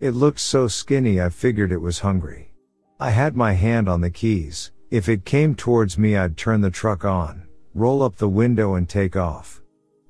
It 0.01 0.11
looked 0.11 0.41
so 0.41 0.67
skinny 0.67 1.21
I 1.21 1.29
figured 1.29 1.73
it 1.73 1.81
was 1.81 1.99
hungry. 1.99 2.53
I 2.99 3.11
had 3.11 3.37
my 3.37 3.53
hand 3.53 3.89
on 3.89 4.01
the 4.01 4.11
keys. 4.11 4.73
If 4.91 5.09
it 5.09 5.25
came 5.27 5.55
towards 5.55 5.99
me 5.99 6.17
I'd 6.17 6.37
turn 6.37 6.63
the 6.63 6.71
truck 6.71 7.05
on, 7.05 7.47
roll 7.75 8.03
up 8.03 8.17
the 8.17 8.29
window 8.29 8.75
and 8.75 8.89
take 8.89 9.17
off. 9.17 9.61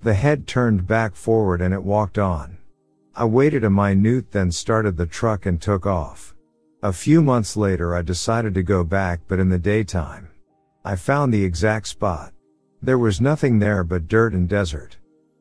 The 0.02 0.14
head 0.14 0.46
turned 0.46 0.86
back 0.86 1.16
forward 1.16 1.60
and 1.60 1.74
it 1.74 1.82
walked 1.82 2.18
on. 2.18 2.58
I 3.14 3.24
waited 3.24 3.64
a 3.64 3.70
minute 3.70 4.30
then 4.30 4.52
started 4.52 4.96
the 4.96 5.06
truck 5.06 5.46
and 5.46 5.60
took 5.60 5.86
off. 5.86 6.35
A 6.82 6.92
few 6.92 7.22
months 7.22 7.56
later 7.56 7.96
I 7.96 8.02
decided 8.02 8.52
to 8.54 8.62
go 8.62 8.84
back 8.84 9.20
but 9.28 9.38
in 9.38 9.48
the 9.48 9.58
daytime. 9.58 10.28
I 10.84 10.94
found 10.94 11.32
the 11.32 11.42
exact 11.42 11.88
spot. 11.88 12.32
There 12.82 12.98
was 12.98 13.20
nothing 13.20 13.58
there 13.58 13.82
but 13.82 14.08
dirt 14.08 14.34
and 14.34 14.46
desert. 14.46 14.98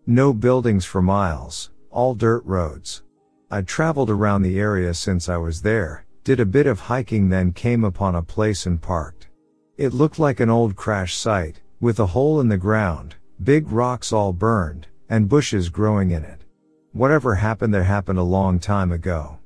No 0.07 0.33
buildings 0.33 0.85
for 0.85 1.01
miles, 1.01 1.71
all 1.91 2.15
dirt 2.15 2.43
roads. 2.45 3.03
I 3.51 3.61
traveled 3.61 4.09
around 4.09 4.43
the 4.43 4.59
area 4.59 4.93
since 4.93 5.27
I 5.27 5.37
was 5.37 5.61
there, 5.61 6.05
did 6.23 6.39
a 6.39 6.45
bit 6.45 6.67
of 6.67 6.79
hiking 6.79 7.29
then 7.29 7.51
came 7.51 7.83
upon 7.83 8.15
a 8.15 8.21
place 8.21 8.65
and 8.65 8.81
parked. 8.81 9.27
It 9.77 9.93
looked 9.93 10.17
like 10.17 10.39
an 10.39 10.49
old 10.49 10.75
crash 10.75 11.15
site, 11.15 11.61
with 11.81 11.99
a 11.99 12.05
hole 12.05 12.39
in 12.39 12.47
the 12.47 12.57
ground, 12.57 13.15
big 13.43 13.69
rocks 13.71 14.13
all 14.13 14.31
burned, 14.31 14.87
and 15.09 15.29
bushes 15.29 15.69
growing 15.69 16.11
in 16.11 16.23
it. 16.23 16.41
Whatever 16.93 17.35
happened 17.35 17.73
there 17.73 17.83
happened 17.83 18.19
a 18.19 18.23
long 18.23 18.57
time 18.57 18.91
ago. 18.91 19.37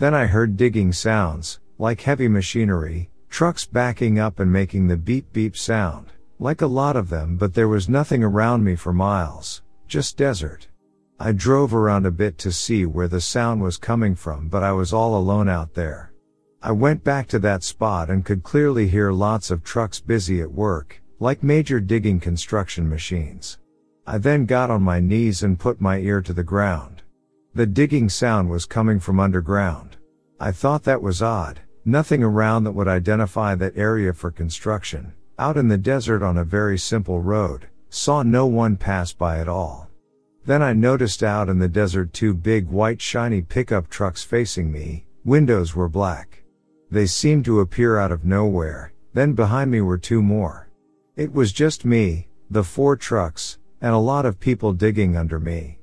Then 0.00 0.14
I 0.14 0.24
heard 0.24 0.56
digging 0.56 0.94
sounds, 0.94 1.60
like 1.76 2.00
heavy 2.00 2.26
machinery, 2.26 3.10
trucks 3.28 3.66
backing 3.66 4.18
up 4.18 4.40
and 4.40 4.50
making 4.50 4.88
the 4.88 4.96
beep 4.96 5.30
beep 5.30 5.54
sound, 5.54 6.06
like 6.38 6.62
a 6.62 6.66
lot 6.66 6.96
of 6.96 7.10
them 7.10 7.36
but 7.36 7.52
there 7.52 7.68
was 7.68 7.86
nothing 7.86 8.24
around 8.24 8.64
me 8.64 8.76
for 8.76 8.94
miles, 8.94 9.60
just 9.88 10.16
desert. 10.16 10.68
I 11.18 11.32
drove 11.32 11.74
around 11.74 12.06
a 12.06 12.10
bit 12.10 12.38
to 12.38 12.50
see 12.50 12.86
where 12.86 13.08
the 13.08 13.20
sound 13.20 13.60
was 13.60 13.76
coming 13.76 14.14
from 14.14 14.48
but 14.48 14.62
I 14.62 14.72
was 14.72 14.94
all 14.94 15.18
alone 15.18 15.50
out 15.50 15.74
there. 15.74 16.14
I 16.62 16.72
went 16.72 17.04
back 17.04 17.28
to 17.28 17.38
that 17.40 17.62
spot 17.62 18.08
and 18.08 18.24
could 18.24 18.42
clearly 18.42 18.88
hear 18.88 19.12
lots 19.12 19.50
of 19.50 19.62
trucks 19.62 20.00
busy 20.00 20.40
at 20.40 20.50
work, 20.50 21.02
like 21.18 21.42
major 21.42 21.78
digging 21.78 22.20
construction 22.20 22.88
machines. 22.88 23.58
I 24.06 24.16
then 24.16 24.46
got 24.46 24.70
on 24.70 24.80
my 24.80 24.98
knees 24.98 25.42
and 25.42 25.60
put 25.60 25.78
my 25.78 25.98
ear 25.98 26.22
to 26.22 26.32
the 26.32 26.42
ground. 26.42 26.99
The 27.52 27.66
digging 27.66 28.08
sound 28.08 28.48
was 28.48 28.64
coming 28.64 29.00
from 29.00 29.18
underground. 29.18 29.96
I 30.38 30.52
thought 30.52 30.84
that 30.84 31.02
was 31.02 31.20
odd, 31.20 31.58
nothing 31.84 32.22
around 32.22 32.62
that 32.62 32.72
would 32.72 32.86
identify 32.86 33.56
that 33.56 33.76
area 33.76 34.12
for 34.12 34.30
construction, 34.30 35.12
out 35.36 35.56
in 35.56 35.66
the 35.66 35.76
desert 35.76 36.22
on 36.22 36.38
a 36.38 36.44
very 36.44 36.78
simple 36.78 37.20
road, 37.20 37.66
saw 37.88 38.22
no 38.22 38.46
one 38.46 38.76
pass 38.76 39.12
by 39.12 39.40
at 39.40 39.48
all. 39.48 39.88
Then 40.44 40.62
I 40.62 40.74
noticed 40.74 41.24
out 41.24 41.48
in 41.48 41.58
the 41.58 41.68
desert 41.68 42.12
two 42.12 42.34
big 42.34 42.68
white 42.68 43.00
shiny 43.00 43.42
pickup 43.42 43.90
trucks 43.90 44.22
facing 44.22 44.70
me, 44.70 45.04
windows 45.24 45.74
were 45.74 45.88
black. 45.88 46.44
They 46.88 47.06
seemed 47.06 47.44
to 47.46 47.58
appear 47.58 47.98
out 47.98 48.12
of 48.12 48.24
nowhere, 48.24 48.92
then 49.12 49.32
behind 49.32 49.72
me 49.72 49.80
were 49.80 49.98
two 49.98 50.22
more. 50.22 50.70
It 51.16 51.32
was 51.32 51.50
just 51.50 51.84
me, 51.84 52.28
the 52.48 52.62
four 52.62 52.94
trucks, 52.94 53.58
and 53.80 53.92
a 53.92 53.98
lot 53.98 54.24
of 54.24 54.38
people 54.38 54.72
digging 54.72 55.16
under 55.16 55.40
me. 55.40 55.79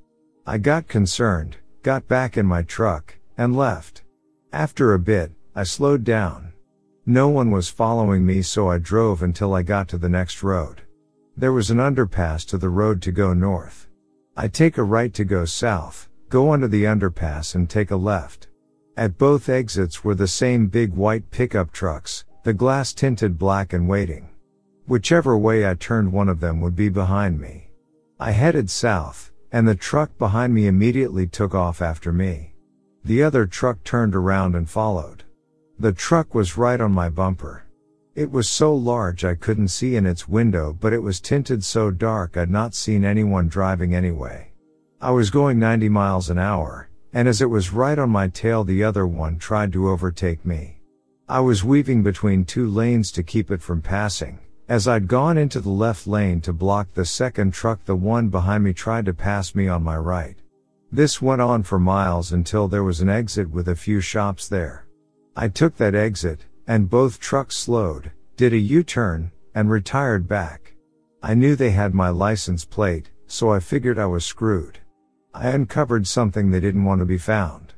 I 0.50 0.58
got 0.58 0.88
concerned, 0.88 1.58
got 1.84 2.08
back 2.08 2.38
in 2.38 2.46
my 2.46 2.62
truck, 2.62 3.18
and 3.38 3.54
left. 3.54 4.04
After 4.54 4.94
a 4.94 5.00
bit, 5.00 5.34
I 5.54 5.64
slowed 5.64 6.06
down. 6.06 6.54
No 7.06 7.28
one 7.28 7.52
was 7.52 7.68
following 7.68 8.26
me 8.26 8.42
so 8.42 8.70
I 8.70 8.78
drove 8.78 9.22
until 9.22 9.54
I 9.54 9.62
got 9.64 9.90
to 9.90 9.98
the 9.98 10.08
next 10.08 10.44
road. 10.44 10.84
There 11.36 11.52
was 11.52 11.70
an 11.70 11.80
underpass 11.80 12.46
to 12.48 12.58
the 12.58 12.70
road 12.70 13.02
to 13.02 13.12
go 13.12 13.34
north. 13.34 13.90
I 14.38 14.48
take 14.48 14.78
a 14.78 14.84
right 14.84 15.14
to 15.16 15.26
go 15.26 15.44
south, 15.44 16.08
go 16.30 16.54
under 16.54 16.70
the 16.70 16.86
underpass 16.86 17.54
and 17.54 17.70
take 17.70 17.92
a 17.92 17.98
left. 17.98 18.48
At 18.96 19.18
both 19.18 19.50
exits 19.50 20.06
were 20.06 20.16
the 20.16 20.30
same 20.30 20.68
big 20.68 20.94
white 20.94 21.30
pickup 21.30 21.74
trucks, 21.74 22.24
the 22.44 22.54
glass 22.54 22.94
tinted 22.94 23.38
black 23.38 23.74
and 23.74 23.90
waiting. 23.90 24.30
Whichever 24.86 25.38
way 25.38 25.68
I 25.70 25.74
turned 25.74 26.14
one 26.14 26.30
of 26.30 26.40
them 26.40 26.62
would 26.62 26.78
be 26.78 26.88
behind 26.88 27.38
me. 27.38 27.70
I 28.18 28.32
headed 28.32 28.70
south, 28.70 29.34
and 29.52 29.68
the 29.68 29.76
truck 29.76 30.18
behind 30.18 30.54
me 30.54 30.68
immediately 30.68 31.28
took 31.28 31.56
off 31.56 31.82
after 31.82 32.12
me. 32.12 32.54
The 33.04 33.24
other 33.24 33.46
truck 33.46 33.84
turned 33.84 34.16
around 34.16 34.56
and 34.56 34.70
followed. 34.70 35.24
The 35.80 35.94
truck 35.94 36.36
was 36.36 36.58
right 36.58 36.82
on 36.82 36.92
my 36.92 37.10
bumper. 37.10 37.64
It 38.16 38.32
was 38.32 38.50
so 38.50 38.76
large 38.76 39.24
I 39.24 39.36
couldn't 39.36 39.68
see 39.68 39.96
in 39.96 40.06
its 40.06 40.28
window 40.28 40.74
but 40.74 40.92
it 40.92 41.04
was 41.04 41.22
tinted 41.22 41.64
so 41.64 41.92
dark 41.92 42.36
I'd 42.36 42.50
not 42.50 42.74
seen 42.74 43.06
anyone 43.06 43.48
driving 43.48 43.94
anyway. 43.94 44.52
I 45.00 45.12
was 45.12 45.30
going 45.30 45.60
90 45.60 45.90
miles 45.90 46.30
an 46.32 46.40
hour, 46.40 46.90
and 47.14 47.28
as 47.28 47.42
it 47.42 47.50
was 47.50 47.72
right 47.72 48.00
on 48.00 48.10
my 48.10 48.28
tail 48.28 48.64
the 48.64 48.84
other 48.84 49.06
one 49.06 49.38
tried 49.38 49.72
to 49.74 49.90
overtake 49.90 50.46
me. 50.46 50.82
I 51.30 51.40
was 51.42 51.64
weaving 51.64 52.04
between 52.04 52.46
two 52.46 52.68
lanes 52.68 53.12
to 53.12 53.22
keep 53.22 53.52
it 53.52 53.62
from 53.62 53.82
passing, 53.82 54.40
as 54.70 54.88
I'd 54.88 55.08
gone 55.08 55.38
into 55.38 55.62
the 55.62 55.70
left 55.70 56.08
lane 56.08 56.42
to 56.42 56.52
block 56.52 56.94
the 56.94 57.06
second 57.06 57.54
truck, 57.54 57.86
the 57.86 57.96
one 57.96 58.28
behind 58.28 58.64
me 58.64 58.74
tried 58.74 59.06
to 59.06 59.14
pass 59.14 59.56
me 59.56 59.68
on 59.68 59.84
my 59.84 59.96
right. 59.96 60.36
This 60.92 61.22
went 61.22 61.42
on 61.42 61.64
for 61.64 61.80
miles 61.80 62.34
until 62.34 62.68
there 62.68 62.84
was 62.84 63.02
an 63.02 63.10
exit 63.10 63.50
with 63.50 63.70
a 63.70 63.76
few 63.76 64.02
shops 64.02 64.48
there. 64.48 64.86
I 65.36 65.48
took 65.48 65.78
that 65.78 65.96
exit, 65.96 66.46
and 66.68 66.90
both 66.90 67.20
trucks 67.20 67.56
slowed, 67.56 68.12
did 68.36 68.54
a 68.54 68.58
U-turn, 68.58 69.32
and 69.56 69.70
retired 69.70 70.28
back. 70.28 70.74
I 71.24 71.34
knew 71.34 71.56
they 71.56 71.72
had 71.72 71.94
my 71.94 72.10
license 72.10 72.66
plate, 72.66 73.10
so 73.26 73.52
I 73.52 73.60
figured 73.60 73.98
I 73.98 74.06
was 74.06 74.26
screwed. 74.26 74.80
I 75.34 75.50
uncovered 75.50 76.08
something 76.08 76.52
they 76.52 76.60
didn't 76.60 76.86
want 76.86 77.00
to 77.00 77.06
be 77.06 77.18
found. 77.18 77.74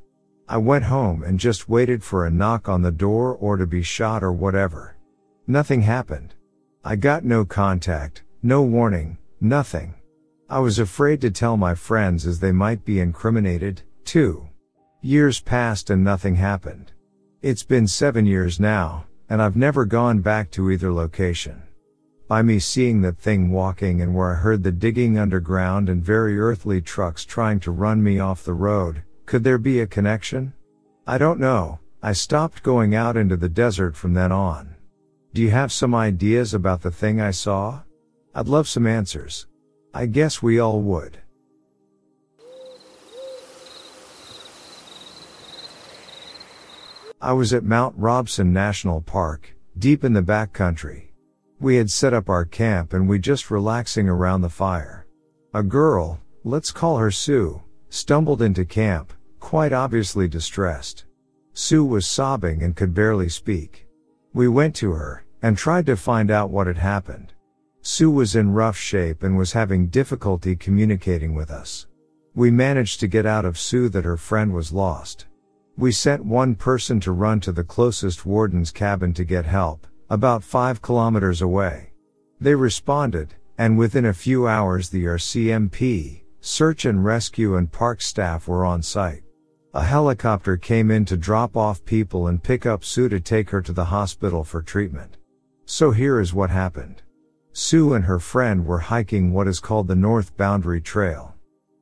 I 0.47 0.58
went 0.58 0.86
home 0.86 1.23
and 1.23 1.39
just 1.39 1.69
waited 1.69 2.04
for 2.04 2.25
a 2.25 2.32
knock 2.32 2.67
on 2.67 2.82
the 2.82 2.91
door 2.91 3.36
or 3.36 3.58
to 3.58 3.67
be 3.67 3.84
shot 3.84 4.23
or 4.23 4.32
whatever. 4.32 4.97
Nothing 5.45 5.82
happened. 5.82 6.34
I 6.83 6.95
got 6.95 7.25
no 7.25 7.43
contact, 7.43 8.23
no 8.41 8.61
warning, 8.61 9.17
nothing. 9.41 9.95
I 10.49 10.59
was 10.59 10.79
afraid 10.79 11.19
to 11.21 11.29
tell 11.29 11.57
my 11.57 11.75
friends 11.75 12.25
as 12.25 12.39
they 12.39 12.53
might 12.53 12.85
be 12.85 13.01
incriminated, 13.01 13.81
too. 14.05 14.47
Years 15.01 15.41
passed 15.41 15.89
and 15.89 16.05
nothing 16.05 16.35
happened. 16.35 16.93
It's 17.41 17.63
been 17.63 17.85
seven 17.85 18.25
years 18.25 18.61
now, 18.61 19.05
and 19.29 19.41
I've 19.41 19.57
never 19.57 19.83
gone 19.83 20.21
back 20.21 20.51
to 20.51 20.71
either 20.71 20.93
location. 20.93 21.61
By 22.29 22.43
me 22.43 22.59
seeing 22.59 23.01
that 23.01 23.17
thing 23.17 23.51
walking 23.51 24.01
and 24.01 24.15
where 24.15 24.31
I 24.31 24.35
heard 24.35 24.63
the 24.63 24.71
digging 24.71 25.19
underground 25.19 25.89
and 25.89 26.01
very 26.01 26.39
earthly 26.39 26.81
trucks 26.81 27.25
trying 27.25 27.59
to 27.61 27.71
run 27.71 28.01
me 28.01 28.19
off 28.19 28.45
the 28.45 28.53
road, 28.53 29.03
could 29.25 29.43
there 29.43 29.57
be 29.57 29.81
a 29.81 29.87
connection? 29.87 30.53
I 31.05 31.17
don't 31.17 31.41
know. 31.41 31.79
I 32.01 32.13
stopped 32.13 32.63
going 32.63 32.95
out 32.95 33.17
into 33.17 33.35
the 33.35 33.49
desert 33.49 33.97
from 33.97 34.13
then 34.13 34.31
on. 34.31 34.75
Do 35.31 35.43
you 35.43 35.51
have 35.51 35.71
some 35.71 35.93
ideas 35.93 36.55
about 36.55 36.81
the 36.81 36.89
thing 36.89 37.21
I 37.21 37.29
saw? 37.29 37.83
I'd 38.33 38.47
love 38.47 38.67
some 38.67 38.87
answers. 38.87 39.45
I 39.93 40.07
guess 40.07 40.41
we 40.41 40.57
all 40.57 40.81
would. 40.81 41.19
I 47.21 47.33
was 47.33 47.53
at 47.53 47.63
Mount 47.63 47.93
Robson 47.95 48.51
National 48.51 49.01
Park, 49.01 49.55
deep 49.77 50.03
in 50.03 50.13
the 50.13 50.23
backcountry. 50.23 51.09
We 51.59 51.75
had 51.75 51.91
set 51.91 52.13
up 52.13 52.27
our 52.27 52.45
camp 52.45 52.93
and 52.93 53.07
we 53.07 53.19
just 53.19 53.51
relaxing 53.51 54.09
around 54.09 54.41
the 54.41 54.49
fire. 54.49 55.05
A 55.53 55.61
girl, 55.61 56.19
let's 56.43 56.71
call 56.71 56.97
her 56.97 57.11
Sue, 57.11 57.61
stumbled 57.89 58.41
into 58.41 58.65
camp, 58.65 59.13
quite 59.39 59.73
obviously 59.73 60.27
distressed. 60.27 61.05
Sue 61.53 61.85
was 61.85 62.07
sobbing 62.07 62.63
and 62.63 62.75
could 62.75 62.95
barely 62.95 63.29
speak. 63.29 63.85
We 64.33 64.47
went 64.47 64.75
to 64.75 64.91
her 64.91 65.25
and 65.41 65.57
tried 65.57 65.85
to 65.87 65.95
find 65.95 66.29
out 66.29 66.49
what 66.49 66.67
had 66.67 66.77
happened. 66.77 67.33
Sue 67.81 68.11
was 68.11 68.35
in 68.35 68.51
rough 68.51 68.77
shape 68.77 69.23
and 69.23 69.37
was 69.37 69.53
having 69.53 69.87
difficulty 69.87 70.55
communicating 70.55 71.33
with 71.33 71.49
us. 71.49 71.87
We 72.35 72.51
managed 72.51 72.99
to 72.99 73.07
get 73.07 73.25
out 73.25 73.45
of 73.45 73.57
Sue 73.57 73.89
that 73.89 74.05
her 74.05 74.17
friend 74.17 74.53
was 74.53 74.71
lost. 74.71 75.25
We 75.77 75.91
sent 75.91 76.23
one 76.23 76.55
person 76.55 76.99
to 77.01 77.11
run 77.11 77.39
to 77.41 77.51
the 77.51 77.63
closest 77.63 78.25
warden's 78.25 78.69
cabin 78.71 79.13
to 79.13 79.23
get 79.23 79.45
help, 79.45 79.87
about 80.09 80.43
five 80.43 80.81
kilometers 80.81 81.41
away. 81.41 81.93
They 82.39 82.53
responded, 82.53 83.33
and 83.57 83.77
within 83.77 84.05
a 84.05 84.13
few 84.13 84.47
hours 84.47 84.89
the 84.89 85.05
RCMP, 85.05 86.21
search 86.39 86.85
and 86.85 87.03
rescue 87.03 87.55
and 87.55 87.71
park 87.71 88.01
staff 88.01 88.47
were 88.47 88.65
on 88.65 88.81
site. 88.81 89.23
A 89.75 89.84
helicopter 89.84 90.58
came 90.58 90.89
in 90.89 91.05
to 91.05 91.15
drop 91.15 91.55
off 91.55 91.86
people 91.86 92.25
and 92.25 92.41
pick 92.41 92.65
up 92.65 92.84
Sue 92.84 93.08
to 93.08 93.19
take 93.19 93.51
her 93.51 93.62
to 93.62 93.71
the 93.71 93.86
hospital 93.86 94.43
for 94.43 94.63
treatment. 94.63 95.17
So 95.65 95.91
here 95.91 96.19
is 96.19 96.34
what 96.34 96.49
happened. 96.49 97.03
Sue 97.53 97.93
and 97.93 98.05
her 98.05 98.17
friend 98.17 98.65
were 98.65 98.79
hiking 98.79 99.32
what 99.32 99.47
is 99.47 99.60
called 99.60 99.88
the 99.88 99.95
North 99.95 100.36
Boundary 100.36 100.82
Trail. 100.82 101.36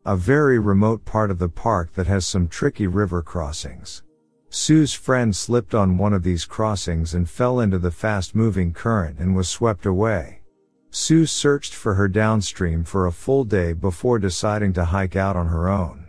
A 0.05 0.17
very 0.17 0.59
remote 0.59 1.05
part 1.05 1.31
of 1.31 1.39
the 1.39 1.47
park 1.47 1.93
that 1.93 2.07
has 2.07 2.25
some 2.25 2.49
tricky 2.49 2.87
river 2.87 3.21
crossings. 3.21 4.03
Sue's 4.49 4.91
friend 4.93 5.33
slipped 5.33 5.73
on 5.73 5.97
one 5.97 6.11
of 6.11 6.23
these 6.23 6.43
crossings 6.43 7.13
and 7.13 7.29
fell 7.29 7.61
into 7.61 7.79
the 7.79 7.91
fast 7.91 8.35
moving 8.35 8.73
current 8.73 9.17
and 9.17 9.33
was 9.33 9.47
swept 9.47 9.85
away. 9.85 10.41
Sue 10.91 11.25
searched 11.25 11.73
for 11.73 11.93
her 11.93 12.09
downstream 12.09 12.83
for 12.83 13.05
a 13.05 13.13
full 13.13 13.45
day 13.45 13.71
before 13.71 14.19
deciding 14.19 14.73
to 14.73 14.83
hike 14.83 15.15
out 15.15 15.37
on 15.37 15.47
her 15.47 15.69
own. 15.69 16.07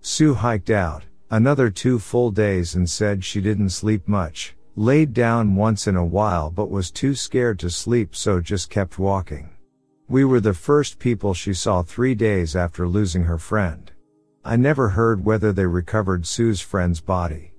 Sue 0.00 0.34
hiked 0.34 0.68
out, 0.68 1.04
another 1.34 1.68
two 1.68 1.98
full 1.98 2.30
days 2.30 2.76
and 2.76 2.88
said 2.88 3.24
she 3.24 3.40
didn't 3.40 3.70
sleep 3.70 4.06
much, 4.06 4.54
laid 4.76 5.12
down 5.12 5.56
once 5.56 5.88
in 5.88 5.96
a 5.96 6.04
while 6.04 6.48
but 6.48 6.70
was 6.70 6.92
too 6.92 7.12
scared 7.12 7.58
to 7.58 7.68
sleep 7.68 8.14
so 8.14 8.40
just 8.40 8.70
kept 8.70 9.00
walking. 9.00 9.50
We 10.08 10.24
were 10.24 10.38
the 10.38 10.54
first 10.54 11.00
people 11.00 11.34
she 11.34 11.52
saw 11.52 11.82
three 11.82 12.14
days 12.14 12.54
after 12.54 12.86
losing 12.86 13.24
her 13.24 13.38
friend. 13.38 13.90
I 14.44 14.54
never 14.54 14.90
heard 14.90 15.24
whether 15.24 15.52
they 15.52 15.66
recovered 15.66 16.24
Sue's 16.24 16.60
friend's 16.60 17.00
body. 17.00 17.52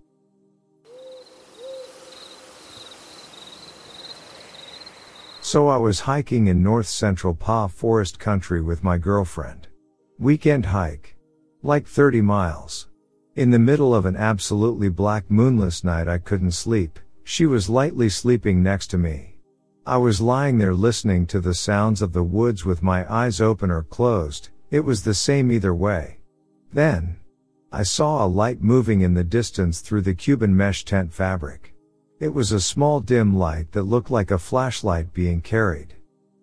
So 5.41 5.67
I 5.67 5.75
was 5.75 5.99
hiking 5.99 6.47
in 6.47 6.63
north 6.63 6.87
central 6.87 7.33
Pa 7.33 7.67
Forest 7.67 8.19
Country 8.19 8.61
with 8.61 8.85
my 8.85 8.97
girlfriend. 8.97 9.67
Weekend 10.17 10.67
hike. 10.67 11.17
Like 11.61 11.85
30 11.85 12.21
miles. 12.21 12.87
In 13.35 13.51
the 13.51 13.59
middle 13.59 13.93
of 13.93 14.05
an 14.05 14.15
absolutely 14.15 14.87
black 14.87 15.29
moonless 15.29 15.83
night 15.83 16.07
I 16.07 16.19
couldn't 16.19 16.51
sleep, 16.51 16.97
she 17.25 17.45
was 17.45 17.69
lightly 17.69 18.07
sleeping 18.07 18.63
next 18.63 18.87
to 18.91 18.97
me. 18.97 19.39
I 19.85 19.97
was 19.97 20.21
lying 20.21 20.57
there 20.57 20.73
listening 20.73 21.27
to 21.27 21.41
the 21.41 21.53
sounds 21.53 22.01
of 22.01 22.13
the 22.13 22.23
woods 22.23 22.63
with 22.63 22.81
my 22.81 23.05
eyes 23.13 23.41
open 23.41 23.69
or 23.69 23.83
closed, 23.83 24.51
it 24.71 24.79
was 24.79 25.03
the 25.03 25.13
same 25.13 25.51
either 25.51 25.75
way. 25.75 26.19
Then, 26.71 27.17
I 27.73 27.83
saw 27.83 28.23
a 28.23 28.25
light 28.25 28.61
moving 28.61 29.01
in 29.01 29.13
the 29.13 29.23
distance 29.25 29.81
through 29.81 30.03
the 30.03 30.15
Cuben 30.15 30.53
mesh 30.53 30.85
tent 30.85 31.11
fabric. 31.11 31.75
It 32.21 32.33
was 32.33 32.53
a 32.53 32.61
small 32.61 33.01
dim 33.01 33.35
light 33.35 33.73
that 33.73 33.83
looked 33.83 34.09
like 34.09 34.31
a 34.31 34.37
flashlight 34.37 35.13
being 35.13 35.41
carried. 35.41 35.93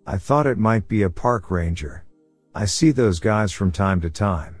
I 0.05 0.19
thought 0.19 0.45
it 0.45 0.59
might 0.59 0.87
be 0.87 1.01
a 1.01 1.09
park 1.09 1.49
ranger. 1.49 2.05
I 2.53 2.65
see 2.65 2.91
those 2.91 3.19
guys 3.19 3.51
from 3.51 3.71
time 3.71 3.99
to 4.01 4.11
time. 4.11 4.57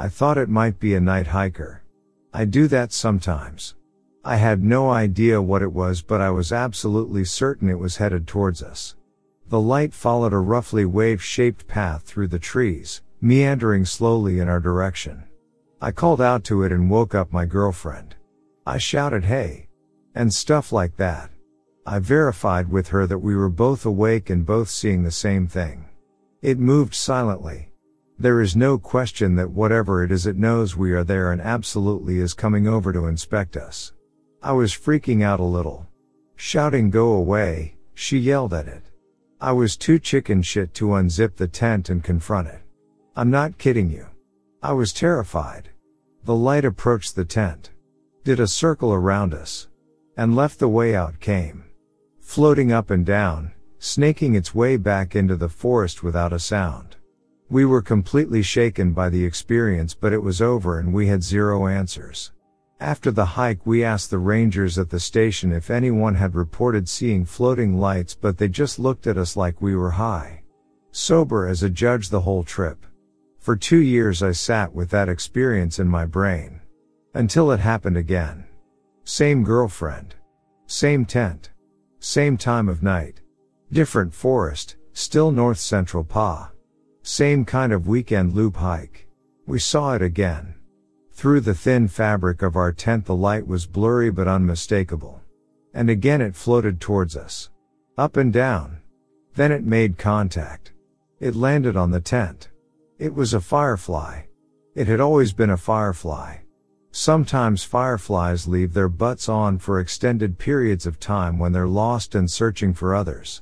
I 0.00 0.08
thought 0.08 0.38
it 0.38 0.48
might 0.48 0.78
be 0.78 0.94
a 0.94 1.00
night 1.00 1.26
hiker. 1.26 1.82
I 2.32 2.44
do 2.44 2.68
that 2.68 2.92
sometimes. 2.92 3.74
I 4.24 4.36
had 4.36 4.62
no 4.62 4.90
idea 4.90 5.42
what 5.42 5.60
it 5.60 5.72
was 5.72 6.02
but 6.02 6.20
I 6.20 6.30
was 6.30 6.52
absolutely 6.52 7.24
certain 7.24 7.68
it 7.68 7.80
was 7.80 7.96
headed 7.96 8.28
towards 8.28 8.62
us. 8.62 8.94
The 9.48 9.60
light 9.60 9.92
followed 9.92 10.32
a 10.32 10.38
roughly 10.38 10.84
wave-shaped 10.84 11.66
path 11.66 12.04
through 12.04 12.28
the 12.28 12.38
trees, 12.38 13.02
meandering 13.20 13.84
slowly 13.84 14.38
in 14.38 14.48
our 14.48 14.60
direction. 14.60 15.24
I 15.82 15.90
called 15.90 16.20
out 16.20 16.44
to 16.44 16.62
it 16.62 16.70
and 16.70 16.88
woke 16.88 17.16
up 17.16 17.32
my 17.32 17.44
girlfriend. 17.44 18.14
I 18.64 18.78
shouted 18.78 19.24
hey! 19.24 19.66
And 20.14 20.32
stuff 20.32 20.70
like 20.70 20.96
that. 20.98 21.30
I 21.84 21.98
verified 21.98 22.68
with 22.68 22.86
her 22.88 23.04
that 23.08 23.18
we 23.18 23.34
were 23.34 23.48
both 23.48 23.84
awake 23.84 24.30
and 24.30 24.46
both 24.46 24.68
seeing 24.68 25.02
the 25.02 25.10
same 25.10 25.48
thing. 25.48 25.86
It 26.40 26.60
moved 26.60 26.94
silently. 26.94 27.67
There 28.20 28.40
is 28.40 28.56
no 28.56 28.78
question 28.78 29.36
that 29.36 29.52
whatever 29.52 30.02
it 30.02 30.10
is 30.10 30.26
it 30.26 30.36
knows 30.36 30.76
we 30.76 30.90
are 30.90 31.04
there 31.04 31.30
and 31.30 31.40
absolutely 31.40 32.18
is 32.18 32.34
coming 32.34 32.66
over 32.66 32.92
to 32.92 33.06
inspect 33.06 33.56
us. 33.56 33.92
I 34.42 34.52
was 34.52 34.72
freaking 34.72 35.22
out 35.22 35.38
a 35.38 35.44
little. 35.44 35.86
Shouting 36.34 36.90
go 36.90 37.12
away, 37.12 37.76
she 37.94 38.18
yelled 38.18 38.52
at 38.54 38.66
it. 38.66 38.82
I 39.40 39.52
was 39.52 39.76
too 39.76 40.00
chicken 40.00 40.42
shit 40.42 40.74
to 40.74 40.86
unzip 40.86 41.36
the 41.36 41.46
tent 41.46 41.90
and 41.90 42.02
confront 42.02 42.48
it. 42.48 42.60
I'm 43.14 43.30
not 43.30 43.56
kidding 43.56 43.88
you. 43.88 44.06
I 44.64 44.72
was 44.72 44.92
terrified. 44.92 45.68
The 46.24 46.34
light 46.34 46.64
approached 46.64 47.14
the 47.14 47.24
tent. 47.24 47.70
Did 48.24 48.40
a 48.40 48.48
circle 48.48 48.92
around 48.92 49.32
us. 49.32 49.68
And 50.16 50.34
left 50.34 50.58
the 50.58 50.68
way 50.68 50.96
out 50.96 51.20
came. 51.20 51.66
Floating 52.18 52.72
up 52.72 52.90
and 52.90 53.06
down, 53.06 53.52
snaking 53.78 54.34
its 54.34 54.56
way 54.56 54.76
back 54.76 55.14
into 55.14 55.36
the 55.36 55.48
forest 55.48 56.02
without 56.02 56.32
a 56.32 56.40
sound. 56.40 56.96
We 57.50 57.64
were 57.64 57.80
completely 57.80 58.42
shaken 58.42 58.92
by 58.92 59.08
the 59.08 59.24
experience 59.24 59.94
but 59.94 60.12
it 60.12 60.22
was 60.22 60.42
over 60.42 60.78
and 60.78 60.92
we 60.92 61.06
had 61.06 61.22
zero 61.22 61.66
answers. 61.66 62.32
After 62.78 63.10
the 63.10 63.24
hike 63.24 63.64
we 63.64 63.82
asked 63.82 64.10
the 64.10 64.18
rangers 64.18 64.78
at 64.78 64.90
the 64.90 65.00
station 65.00 65.52
if 65.52 65.70
anyone 65.70 66.14
had 66.14 66.34
reported 66.34 66.88
seeing 66.88 67.24
floating 67.24 67.78
lights 67.78 68.14
but 68.14 68.36
they 68.36 68.48
just 68.48 68.78
looked 68.78 69.06
at 69.06 69.16
us 69.16 69.34
like 69.34 69.62
we 69.62 69.74
were 69.74 69.92
high. 69.92 70.42
Sober 70.92 71.46
as 71.46 71.62
a 71.62 71.70
judge 71.70 72.10
the 72.10 72.20
whole 72.20 72.44
trip. 72.44 72.84
For 73.38 73.56
two 73.56 73.80
years 73.80 74.22
I 74.22 74.32
sat 74.32 74.74
with 74.74 74.90
that 74.90 75.08
experience 75.08 75.78
in 75.78 75.88
my 75.88 76.04
brain. 76.04 76.60
Until 77.14 77.50
it 77.50 77.60
happened 77.60 77.96
again. 77.96 78.44
Same 79.04 79.42
girlfriend. 79.42 80.14
Same 80.66 81.06
tent. 81.06 81.50
Same 81.98 82.36
time 82.36 82.68
of 82.68 82.82
night. 82.82 83.22
Different 83.72 84.12
forest, 84.12 84.76
still 84.92 85.30
north 85.30 85.58
central 85.58 86.04
Pa. 86.04 86.50
Same 87.10 87.46
kind 87.46 87.72
of 87.72 87.88
weekend 87.88 88.34
loop 88.34 88.56
hike. 88.56 89.08
We 89.46 89.58
saw 89.58 89.94
it 89.94 90.02
again. 90.02 90.56
Through 91.10 91.40
the 91.40 91.54
thin 91.54 91.88
fabric 91.88 92.42
of 92.42 92.54
our 92.54 92.70
tent 92.70 93.06
the 93.06 93.14
light 93.14 93.46
was 93.46 93.64
blurry 93.64 94.10
but 94.10 94.28
unmistakable. 94.28 95.22
And 95.72 95.88
again 95.88 96.20
it 96.20 96.36
floated 96.36 96.82
towards 96.82 97.16
us. 97.16 97.48
Up 97.96 98.18
and 98.18 98.30
down. 98.30 98.82
Then 99.34 99.52
it 99.52 99.64
made 99.64 99.96
contact. 99.96 100.72
It 101.18 101.34
landed 101.34 101.78
on 101.78 101.92
the 101.92 102.00
tent. 102.02 102.50
It 102.98 103.14
was 103.14 103.32
a 103.32 103.40
firefly. 103.40 104.24
It 104.74 104.86
had 104.86 105.00
always 105.00 105.32
been 105.32 105.50
a 105.50 105.56
firefly. 105.56 106.36
Sometimes 106.90 107.64
fireflies 107.64 108.46
leave 108.46 108.74
their 108.74 108.90
butts 108.90 109.30
on 109.30 109.56
for 109.56 109.80
extended 109.80 110.38
periods 110.38 110.84
of 110.84 111.00
time 111.00 111.38
when 111.38 111.52
they're 111.52 111.66
lost 111.66 112.14
and 112.14 112.30
searching 112.30 112.74
for 112.74 112.94
others. 112.94 113.40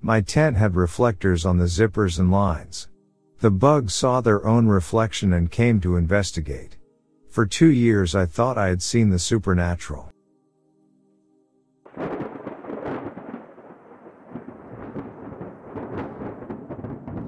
My 0.00 0.20
tent 0.20 0.56
had 0.56 0.76
reflectors 0.76 1.44
on 1.44 1.58
the 1.58 1.64
zippers 1.64 2.20
and 2.20 2.30
lines. 2.30 2.86
The 3.40 3.50
bugs 3.52 3.94
saw 3.94 4.20
their 4.20 4.44
own 4.44 4.66
reflection 4.66 5.32
and 5.32 5.48
came 5.48 5.80
to 5.82 5.94
investigate. 5.94 6.76
For 7.30 7.46
two 7.46 7.70
years 7.70 8.16
I 8.16 8.26
thought 8.26 8.58
I 8.58 8.66
had 8.66 8.82
seen 8.82 9.10
the 9.10 9.18
supernatural. 9.20 10.10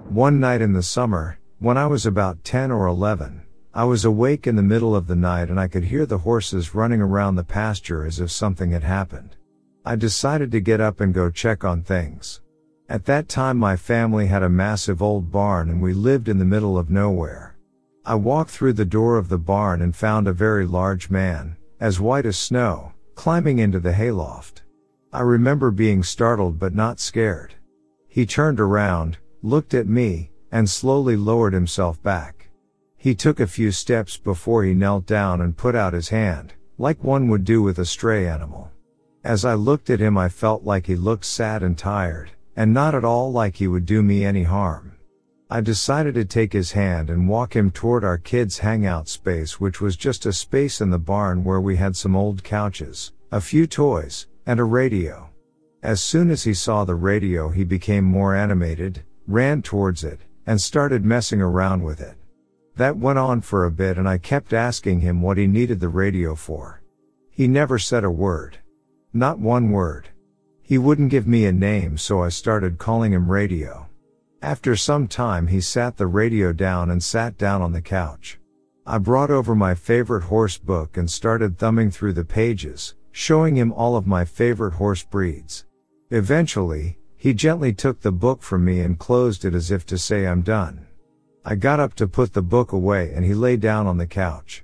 One 0.09 0.41
night 0.41 0.61
in 0.61 0.73
the 0.73 0.83
summer, 0.83 1.39
when 1.61 1.79
I 1.79 1.87
was 1.87 2.05
about 2.05 2.43
10 2.43 2.73
or 2.73 2.89
11, 2.89 3.43
I 3.73 3.85
was 3.85 4.05
awake 4.05 4.49
in 4.49 4.57
the 4.57 4.63
middle 4.65 4.97
of 4.97 5.07
the 5.07 5.15
night 5.15 5.49
and 5.49 5.61
I 5.61 5.69
could 5.69 5.85
hear 5.85 6.07
the 6.07 6.19
horses 6.19 6.75
running 6.75 7.01
around 7.01 7.37
the 7.37 7.45
pasture 7.45 8.05
as 8.05 8.19
if 8.19 8.33
something 8.33 8.73
had 8.73 8.83
happened. 8.83 9.37
I 9.85 9.95
decided 9.95 10.51
to 10.51 10.61
get 10.61 10.81
up 10.81 11.01
and 11.01 11.15
go 11.15 11.31
check 11.31 11.63
on 11.63 11.85
things. 11.85 12.41
At 12.91 13.05
that 13.05 13.29
time 13.29 13.57
my 13.57 13.77
family 13.77 14.27
had 14.27 14.43
a 14.43 14.49
massive 14.49 15.01
old 15.01 15.31
barn 15.31 15.71
and 15.71 15.81
we 15.81 15.93
lived 15.93 16.29
in 16.29 16.41
the 16.41 16.45
middle 16.45 16.77
of 16.77 16.91
nowhere. 16.91 17.55
I 18.05 18.17
walked 18.17 18.51
through 18.51 18.73
the 18.73 18.85
door 18.85 19.17
of 19.17 19.29
the 19.29 19.39
barn 19.39 19.81
and 19.81 19.95
found 19.95 20.27
a 20.27 20.33
very 20.33 20.67
large 20.67 21.09
man, 21.09 21.57
as 21.79 22.01
white 22.01 22.27
as 22.27 22.37
snow, 22.37 22.93
climbing 23.15 23.61
into 23.61 23.79
the 23.79 23.93
hayloft. 23.93 24.65
I 25.13 25.21
remember 25.21 25.71
being 25.71 26.03
startled 26.03 26.59
but 26.59 26.75
not 26.75 26.99
scared. 26.99 27.55
He 28.09 28.27
turned 28.27 28.59
around, 28.59 29.19
looked 29.41 29.73
at 29.73 29.87
me, 29.87 30.33
and 30.51 30.69
slowly 30.69 31.17
lowered 31.17 31.53
himself 31.53 32.03
back. 32.03 32.49
He 32.97 33.15
took 33.15 33.39
a 33.39 33.47
few 33.47 33.71
steps 33.71 34.17
before 34.17 34.65
he 34.65 34.75
knelt 34.75 35.07
down 35.07 35.41
and 35.41 35.57
put 35.57 35.77
out 35.77 35.93
his 35.93 36.09
hand, 36.09 36.55
like 36.77 37.05
one 37.05 37.29
would 37.29 37.45
do 37.45 37.63
with 37.63 37.79
a 37.79 37.87
stray 37.87 38.27
animal. 38.27 38.73
As 39.23 39.45
I 39.45 39.55
looked 39.55 39.91
at 39.91 40.01
him 40.01 40.19
I 40.19 40.29
felt 40.29 40.65
like 40.65 40.87
he 40.87 40.97
looked 40.97 41.25
sad 41.25 41.63
and 41.63 41.79
tired, 41.79 42.33
and 42.57 42.75
not 42.75 42.95
at 42.95 43.05
all 43.05 43.33
like 43.33 43.57
he 43.57 43.69
would 43.69 43.87
do 43.87 44.03
me 44.03 44.25
any 44.25 44.43
harm. 44.43 44.97
I 45.51 45.61
decided 45.61 46.15
to 46.15 46.25
take 46.25 46.53
his 46.53 46.73
hand 46.73 47.11
and 47.11 47.29
walk 47.29 47.57
him 47.57 47.71
toward 47.71 48.05
our 48.05 48.19
kids' 48.19 48.59
hangout 48.59 49.09
space, 49.09 49.59
which 49.59 49.81
was 49.81 49.97
just 49.97 50.25
a 50.27 50.33
space 50.33 50.81
in 50.81 50.91
the 50.91 50.99
barn 50.99 51.43
where 51.43 51.61
we 51.61 51.77
had 51.77 51.97
some 51.97 52.15
old 52.15 52.45
couches, 52.45 53.13
a 53.33 53.41
few 53.41 53.67
toys, 53.67 54.29
and 54.47 54.61
a 54.61 54.65
radio. 54.65 55.29
As 55.83 56.01
soon 56.01 56.31
as 56.31 56.45
he 56.45 56.55
saw 56.55 56.85
the 56.85 56.95
radio, 56.95 57.49
he 57.49 57.65
became 57.65 58.05
more 58.05 58.37
animated, 58.37 59.03
ran 59.27 59.63
towards 59.63 60.05
it, 60.05 60.21
and 60.47 60.61
started 60.61 61.05
messing 61.05 61.41
around 61.41 61.83
with 61.83 62.01
it. 62.01 62.15
That 62.77 62.97
went 62.97 63.19
on 63.19 63.41
for 63.41 63.65
a 63.65 63.71
bit 63.71 63.99
and 63.99 64.09
I 64.09 64.19
kept 64.19 64.53
asking 64.53 65.01
him 65.01 65.21
what 65.21 65.37
he 65.37 65.47
needed 65.47 65.81
the 65.81 65.89
radio 65.89 66.35
for. 66.35 66.81
He 67.31 67.49
never 67.49 67.79
said 67.79 68.05
a 68.05 68.11
word. 68.11 68.59
Not 69.13 69.39
one 69.39 69.71
word. 69.71 70.09
He 70.71 70.79
wouldn't 70.79 71.11
give 71.11 71.27
me 71.27 71.47
a 71.47 71.53
name 71.53 71.99
so 71.99 72.23
I 72.23 72.29
started 72.29 72.79
calling 72.79 73.13
him 73.13 73.29
radio. 73.29 73.89
After 74.41 74.77
some 74.77 75.09
time 75.09 75.49
he 75.49 75.61
sat 75.61 75.97
the 75.97 76.07
radio 76.07 76.53
down 76.53 76.93
and 76.93 77.03
sat 77.03 77.37
down 77.37 77.61
on 77.61 77.73
the 77.73 77.83
couch. 77.83 78.39
I 78.87 78.99
brought 78.99 79.33
over 79.33 79.57
my 79.57 79.75
favorite 79.75 80.23
horse 80.23 80.59
book 80.59 80.97
and 80.97 81.11
started 81.11 81.59
thumbing 81.59 81.91
through 81.91 82.13
the 82.13 82.25
pages, 82.25 82.95
showing 83.11 83.57
him 83.57 83.73
all 83.73 83.97
of 83.97 84.07
my 84.07 84.25
favorite 84.25 84.75
horse 84.75 85.03
breeds. 85.03 85.65
Eventually, 86.11 87.01
he 87.17 87.35
gently 87.35 87.73
took 87.73 88.01
the 88.01 88.13
book 88.13 88.41
from 88.41 88.65
me 88.65 88.79
and 88.79 88.97
closed 88.97 89.45
it 89.45 89.55
as 89.55 89.73
if 89.73 89.85
to 89.87 89.99
say 89.99 90.25
I'm 90.25 90.43
done. 90.43 90.87
I 91.45 91.57
got 91.57 91.81
up 91.81 91.95
to 91.95 92.07
put 92.07 92.33
the 92.33 92.43
book 92.43 92.71
away 92.71 93.13
and 93.13 93.25
he 93.25 93.35
lay 93.35 93.57
down 93.57 93.89
on 93.89 93.99
the 93.99 94.07
couch. 94.07 94.63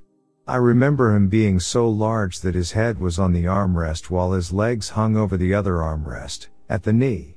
I 0.49 0.57
remember 0.57 1.13
him 1.13 1.29
being 1.29 1.59
so 1.59 1.89
large 1.89 2.39
that 2.41 2.55
his 2.55 2.71
head 2.71 3.01
was 3.01 3.19
on 3.19 3.33
the 3.33 3.47
armrest 3.47 4.11
while 4.11 4.31
his 4.31 4.53
legs 4.53 4.91
hung 4.91 5.17
over 5.17 5.37
the 5.37 5.53
other 5.53 5.75
armrest, 5.75 6.47
at 6.69 6.85
the 6.85 6.93
knee. 6.93 7.35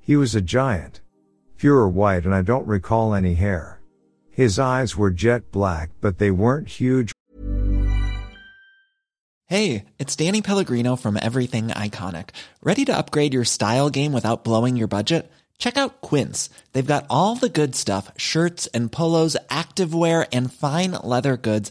He 0.00 0.16
was 0.16 0.34
a 0.34 0.40
giant. 0.40 1.00
Pure 1.56 1.88
white 1.90 2.24
and 2.24 2.34
I 2.34 2.42
don't 2.42 2.66
recall 2.66 3.14
any 3.14 3.34
hair. 3.34 3.80
His 4.28 4.58
eyes 4.58 4.96
were 4.96 5.12
jet 5.12 5.52
black 5.52 5.90
but 6.00 6.18
they 6.18 6.32
weren't 6.32 6.68
huge. 6.68 7.12
Hey, 9.46 9.84
it's 10.00 10.16
Danny 10.16 10.42
Pellegrino 10.42 10.96
from 10.96 11.16
Everything 11.16 11.68
Iconic. 11.68 12.30
Ready 12.60 12.84
to 12.86 12.96
upgrade 12.96 13.34
your 13.34 13.44
style 13.44 13.88
game 13.88 14.12
without 14.12 14.42
blowing 14.42 14.76
your 14.76 14.88
budget? 14.88 15.30
Check 15.58 15.76
out 15.76 16.00
Quince. 16.00 16.50
They've 16.72 16.86
got 16.86 17.06
all 17.10 17.34
the 17.34 17.48
good 17.48 17.74
stuff, 17.74 18.12
shirts 18.16 18.66
and 18.68 18.92
polos, 18.92 19.36
activewear 19.50 20.26
and 20.32 20.52
fine 20.52 20.92
leather 21.02 21.36
goods, 21.36 21.70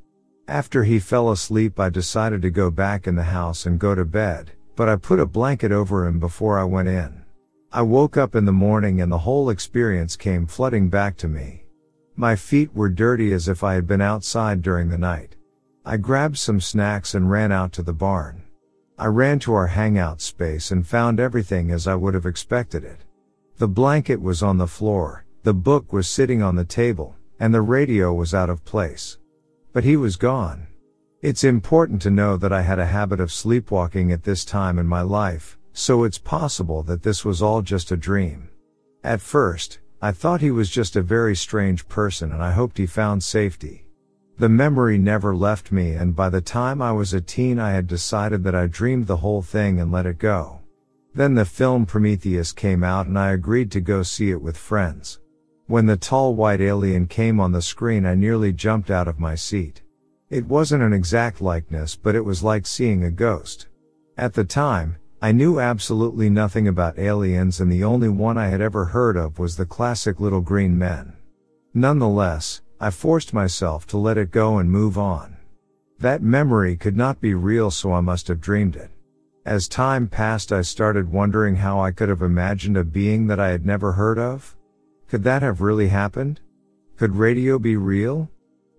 After 0.47 0.83
he 0.83 0.99
fell 0.99 1.31
asleep, 1.31 1.79
I 1.79 1.89
decided 1.89 2.41
to 2.41 2.49
go 2.49 2.69
back 2.71 3.07
in 3.07 3.15
the 3.15 3.23
house 3.23 3.65
and 3.65 3.79
go 3.79 3.95
to 3.95 4.03
bed, 4.05 4.51
but 4.75 4.89
I 4.89 4.95
put 4.95 5.19
a 5.19 5.25
blanket 5.25 5.71
over 5.71 6.05
him 6.05 6.19
before 6.19 6.59
I 6.59 6.63
went 6.63 6.89
in. 6.89 7.23
I 7.71 7.83
woke 7.83 8.17
up 8.17 8.35
in 8.35 8.45
the 8.45 8.51
morning 8.51 8.99
and 8.99 9.11
the 9.11 9.19
whole 9.19 9.49
experience 9.49 10.17
came 10.17 10.45
flooding 10.45 10.89
back 10.89 11.15
to 11.17 11.27
me. 11.27 11.63
My 12.17 12.35
feet 12.35 12.73
were 12.75 12.89
dirty 12.89 13.31
as 13.31 13.47
if 13.47 13.63
I 13.63 13.75
had 13.75 13.87
been 13.87 14.01
outside 14.01 14.61
during 14.61 14.89
the 14.89 14.97
night. 14.97 15.37
I 15.85 15.97
grabbed 15.97 16.37
some 16.37 16.59
snacks 16.59 17.15
and 17.15 17.31
ran 17.31 17.51
out 17.51 17.71
to 17.73 17.81
the 17.81 17.93
barn. 17.93 18.43
I 18.99 19.05
ran 19.05 19.39
to 19.39 19.53
our 19.53 19.67
hangout 19.67 20.21
space 20.21 20.71
and 20.71 20.85
found 20.85 21.19
everything 21.19 21.71
as 21.71 21.87
I 21.87 21.95
would 21.95 22.13
have 22.13 22.25
expected 22.25 22.83
it. 22.83 23.05
The 23.57 23.67
blanket 23.67 24.21
was 24.21 24.43
on 24.43 24.57
the 24.57 24.67
floor, 24.67 25.25
the 25.43 25.53
book 25.53 25.93
was 25.93 26.07
sitting 26.07 26.43
on 26.43 26.55
the 26.55 26.65
table, 26.65 27.15
and 27.39 27.53
the 27.53 27.61
radio 27.61 28.13
was 28.13 28.33
out 28.33 28.49
of 28.49 28.65
place. 28.65 29.17
But 29.73 29.83
he 29.83 29.95
was 29.95 30.17
gone. 30.17 30.67
It's 31.21 31.43
important 31.43 32.01
to 32.01 32.11
know 32.11 32.35
that 32.35 32.51
I 32.51 32.61
had 32.61 32.79
a 32.79 32.85
habit 32.85 33.19
of 33.19 33.31
sleepwalking 33.31 34.11
at 34.11 34.23
this 34.23 34.43
time 34.43 34.79
in 34.79 34.87
my 34.87 35.01
life, 35.01 35.57
so 35.71 36.03
it's 36.03 36.17
possible 36.17 36.83
that 36.83 37.03
this 37.03 37.23
was 37.23 37.41
all 37.41 37.61
just 37.61 37.91
a 37.91 37.97
dream. 37.97 38.49
At 39.03 39.21
first, 39.21 39.79
I 40.01 40.11
thought 40.11 40.41
he 40.41 40.51
was 40.51 40.69
just 40.69 40.95
a 40.95 41.01
very 41.01 41.35
strange 41.35 41.87
person 41.87 42.31
and 42.31 42.43
I 42.43 42.51
hoped 42.51 42.79
he 42.79 42.85
found 42.85 43.23
safety. 43.23 43.85
The 44.39 44.49
memory 44.49 44.97
never 44.97 45.35
left 45.35 45.71
me 45.71 45.91
and 45.91 46.15
by 46.15 46.29
the 46.29 46.41
time 46.41 46.81
I 46.81 46.91
was 46.91 47.13
a 47.13 47.21
teen 47.21 47.59
I 47.59 47.71
had 47.71 47.85
decided 47.85 48.43
that 48.43 48.55
I 48.55 48.65
dreamed 48.65 49.05
the 49.05 49.17
whole 49.17 49.43
thing 49.43 49.79
and 49.79 49.91
let 49.91 50.07
it 50.07 50.17
go. 50.17 50.59
Then 51.13 51.35
the 51.35 51.45
film 51.45 51.85
Prometheus 51.85 52.51
came 52.51 52.83
out 52.83 53.05
and 53.05 53.17
I 53.17 53.31
agreed 53.31 53.71
to 53.73 53.79
go 53.79 54.01
see 54.01 54.31
it 54.31 54.41
with 54.41 54.57
friends. 54.57 55.19
When 55.71 55.85
the 55.85 55.95
tall 55.95 56.35
white 56.35 56.59
alien 56.59 57.07
came 57.07 57.39
on 57.39 57.53
the 57.53 57.61
screen 57.61 58.05
I 58.05 58.13
nearly 58.13 58.51
jumped 58.51 58.91
out 58.91 59.07
of 59.07 59.21
my 59.21 59.35
seat. 59.35 59.81
It 60.29 60.45
wasn't 60.45 60.83
an 60.83 60.91
exact 60.91 61.39
likeness 61.39 61.95
but 61.95 62.13
it 62.13 62.25
was 62.25 62.43
like 62.43 62.67
seeing 62.67 63.05
a 63.05 63.09
ghost. 63.09 63.67
At 64.17 64.33
the 64.33 64.43
time, 64.43 64.97
I 65.21 65.31
knew 65.31 65.61
absolutely 65.61 66.29
nothing 66.29 66.67
about 66.67 66.99
aliens 66.99 67.61
and 67.61 67.71
the 67.71 67.85
only 67.85 68.09
one 68.09 68.37
I 68.37 68.49
had 68.49 68.59
ever 68.59 68.83
heard 68.83 69.15
of 69.15 69.39
was 69.39 69.55
the 69.55 69.65
classic 69.65 70.19
little 70.19 70.41
green 70.41 70.77
men. 70.77 71.13
Nonetheless, 71.73 72.61
I 72.81 72.89
forced 72.89 73.33
myself 73.33 73.87
to 73.87 73.97
let 73.97 74.17
it 74.17 74.29
go 74.29 74.57
and 74.57 74.69
move 74.69 74.97
on. 74.97 75.37
That 75.99 76.21
memory 76.21 76.75
could 76.75 76.97
not 76.97 77.21
be 77.21 77.33
real 77.33 77.71
so 77.71 77.93
I 77.93 78.01
must 78.01 78.27
have 78.27 78.41
dreamed 78.41 78.75
it. 78.75 78.91
As 79.45 79.69
time 79.69 80.09
passed 80.09 80.51
I 80.51 80.63
started 80.63 81.13
wondering 81.13 81.55
how 81.55 81.79
I 81.79 81.91
could 81.91 82.09
have 82.09 82.23
imagined 82.23 82.75
a 82.75 82.83
being 82.83 83.27
that 83.27 83.39
I 83.39 83.51
had 83.51 83.65
never 83.65 83.93
heard 83.93 84.19
of. 84.19 84.57
Could 85.11 85.25
that 85.25 85.41
have 85.41 85.59
really 85.59 85.89
happened? 85.89 86.39
Could 86.95 87.17
radio 87.17 87.59
be 87.59 87.75
real? 87.75 88.29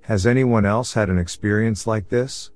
Has 0.05 0.26
anyone 0.26 0.64
else 0.64 0.95
had 0.95 1.11
an 1.11 1.18
experience 1.18 1.87
like 1.87 2.09
this? 2.09 2.51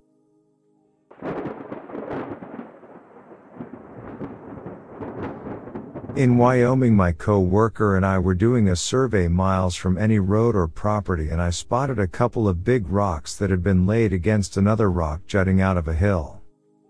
In 6.16 6.38
Wyoming, 6.38 6.96
my 6.96 7.12
co-worker 7.12 7.96
and 7.96 8.06
I 8.06 8.18
were 8.18 8.32
doing 8.32 8.70
a 8.70 8.76
survey 8.76 9.28
miles 9.28 9.74
from 9.74 9.98
any 9.98 10.20
road 10.20 10.56
or 10.56 10.68
property 10.68 11.28
and 11.28 11.42
I 11.42 11.50
spotted 11.50 11.98
a 11.98 12.06
couple 12.06 12.48
of 12.48 12.64
big 12.64 12.88
rocks 12.88 13.36
that 13.36 13.50
had 13.50 13.62
been 13.62 13.86
laid 13.86 14.14
against 14.14 14.56
another 14.56 14.90
rock 14.90 15.20
jutting 15.26 15.60
out 15.60 15.76
of 15.76 15.86
a 15.86 15.92
hill. 15.92 16.40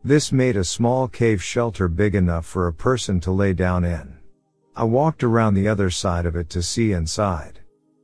This 0.04 0.30
made 0.30 0.56
a 0.56 0.62
small 0.62 1.08
cave 1.08 1.42
shelter 1.42 1.88
big 1.88 2.14
enough 2.14 2.46
for 2.46 2.68
a 2.68 2.72
person 2.72 3.18
to 3.22 3.32
lay 3.32 3.54
down 3.54 3.84
in. 3.84 4.15
I 4.78 4.84
walked 4.84 5.24
around 5.24 5.54
the 5.54 5.68
other 5.68 5.88
side 5.88 6.26
of 6.26 6.36
it 6.36 6.50
to 6.50 6.60
see 6.62 6.92
inside. 6.92 7.60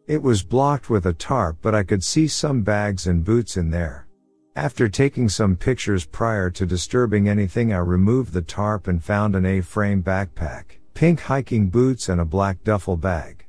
It 0.07 0.23
was 0.23 0.43
blocked 0.43 0.89
with 0.89 1.05
a 1.05 1.13
tarp 1.13 1.59
but 1.61 1.75
I 1.75 1.83
could 1.83 2.03
see 2.03 2.27
some 2.27 2.63
bags 2.63 3.07
and 3.07 3.23
boots 3.23 3.59
in 3.59 3.71
there. 3.71 4.09
After 4.57 4.89
taking 4.89 5.29
some 5.29 5.55
pictures 5.55 6.07
prior 6.07 6.49
to 6.49 6.65
disturbing 6.65 7.29
anything 7.29 7.75
I 7.75 7.79
removed 7.79 8.33
the 8.33 8.41
tarp 8.41 8.89
and 8.89 9.05
found 9.05 9.37
an 9.37 9.45
A-frame 9.45 10.03
backpack 10.03 10.79
pink 10.95 11.21
hiking 11.21 11.69
boots 11.69 12.09
and 12.09 12.23
a 12.23 12.25
black 12.25 12.65
duffel 12.65 12.97
bag. 12.97 13.45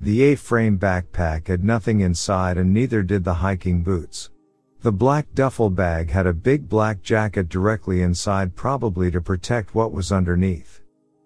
The 0.00 0.22
A-frame 0.22 0.78
backpack 0.78 1.48
had 1.48 1.64
nothing 1.64 2.00
inside 2.00 2.58
and 2.58 2.72
neither 2.72 3.02
did 3.02 3.24
the 3.24 3.34
hiking 3.34 3.82
boots. 3.82 4.30
The 4.82 4.92
black 4.92 5.26
duffel 5.34 5.70
bag 5.70 6.10
had 6.10 6.28
a 6.28 6.32
big 6.32 6.68
black 6.68 7.02
jacket 7.02 7.48
directly 7.48 8.02
inside 8.02 8.54
probably 8.54 9.10
to 9.10 9.20
protect 9.20 9.74
what 9.74 9.90
was 9.90 10.12
underneath. 10.12 10.80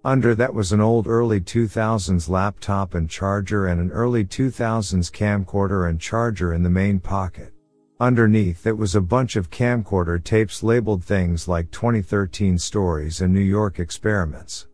Under 0.04 0.34
that 0.34 0.52
was 0.52 0.72
an 0.72 0.80
old 0.80 1.06
early 1.06 1.40
2000s 1.40 2.28
laptop 2.28 2.94
and 2.94 3.08
charger 3.08 3.68
and 3.68 3.80
an 3.80 3.92
early 3.92 4.24
2000s 4.24 5.12
camcorder 5.12 5.88
and 5.88 6.00
charger 6.00 6.52
in 6.52 6.64
the 6.64 6.70
main 6.70 6.98
pocket. 6.98 7.52
Underneath 8.00 8.66
it 8.66 8.76
was 8.76 8.96
a 8.96 9.00
bunch 9.00 9.36
of 9.36 9.48
camcorder 9.48 10.22
tapes 10.22 10.64
labeled 10.64 11.04
things 11.04 11.46
like 11.46 11.70
2013 11.70 12.58
stories 12.58 13.20
and 13.20 13.32
New 13.32 13.38
York 13.38 13.78
experiments. 13.78 14.66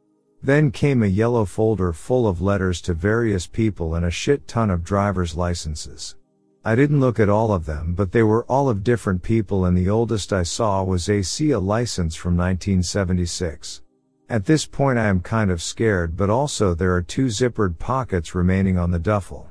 Then 0.42 0.70
came 0.70 1.02
a 1.02 1.06
yellow 1.06 1.44
folder 1.44 1.92
full 1.92 2.26
of 2.26 2.40
letters 2.40 2.80
to 2.82 2.94
various 2.94 3.46
people 3.46 3.96
and 3.96 4.06
a 4.06 4.10
shit 4.10 4.48
ton 4.48 4.70
of 4.70 4.82
driver's 4.82 5.36
licenses. 5.36 6.16
I 6.64 6.74
didn't 6.74 7.00
look 7.00 7.20
at 7.20 7.28
all 7.28 7.52
of 7.52 7.66
them, 7.66 7.92
but 7.94 8.12
they 8.12 8.22
were 8.22 8.44
all 8.44 8.70
of 8.70 8.82
different 8.82 9.22
people 9.22 9.66
and 9.66 9.76
the 9.76 9.90
oldest 9.90 10.32
I 10.32 10.44
saw 10.44 10.82
was 10.82 11.10
AC 11.10 11.50
a 11.50 11.58
license 11.58 12.14
from 12.14 12.34
1976. 12.34 13.82
At 14.30 14.44
this 14.44 14.66
point 14.66 14.98
I 14.98 15.06
am 15.06 15.20
kind 15.20 15.50
of 15.50 15.62
scared, 15.62 16.14
but 16.14 16.28
also 16.28 16.74
there 16.74 16.94
are 16.94 17.00
two 17.00 17.26
zippered 17.26 17.78
pockets 17.78 18.34
remaining 18.34 18.76
on 18.76 18.90
the 18.90 18.98
duffel. 18.98 19.50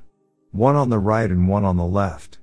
One 0.51 0.75
on 0.75 0.89
the 0.89 0.99
right 0.99 1.29
and 1.29 1.47
one 1.47 1.65
on 1.65 1.77
the 1.77 1.83
left. 1.83 2.37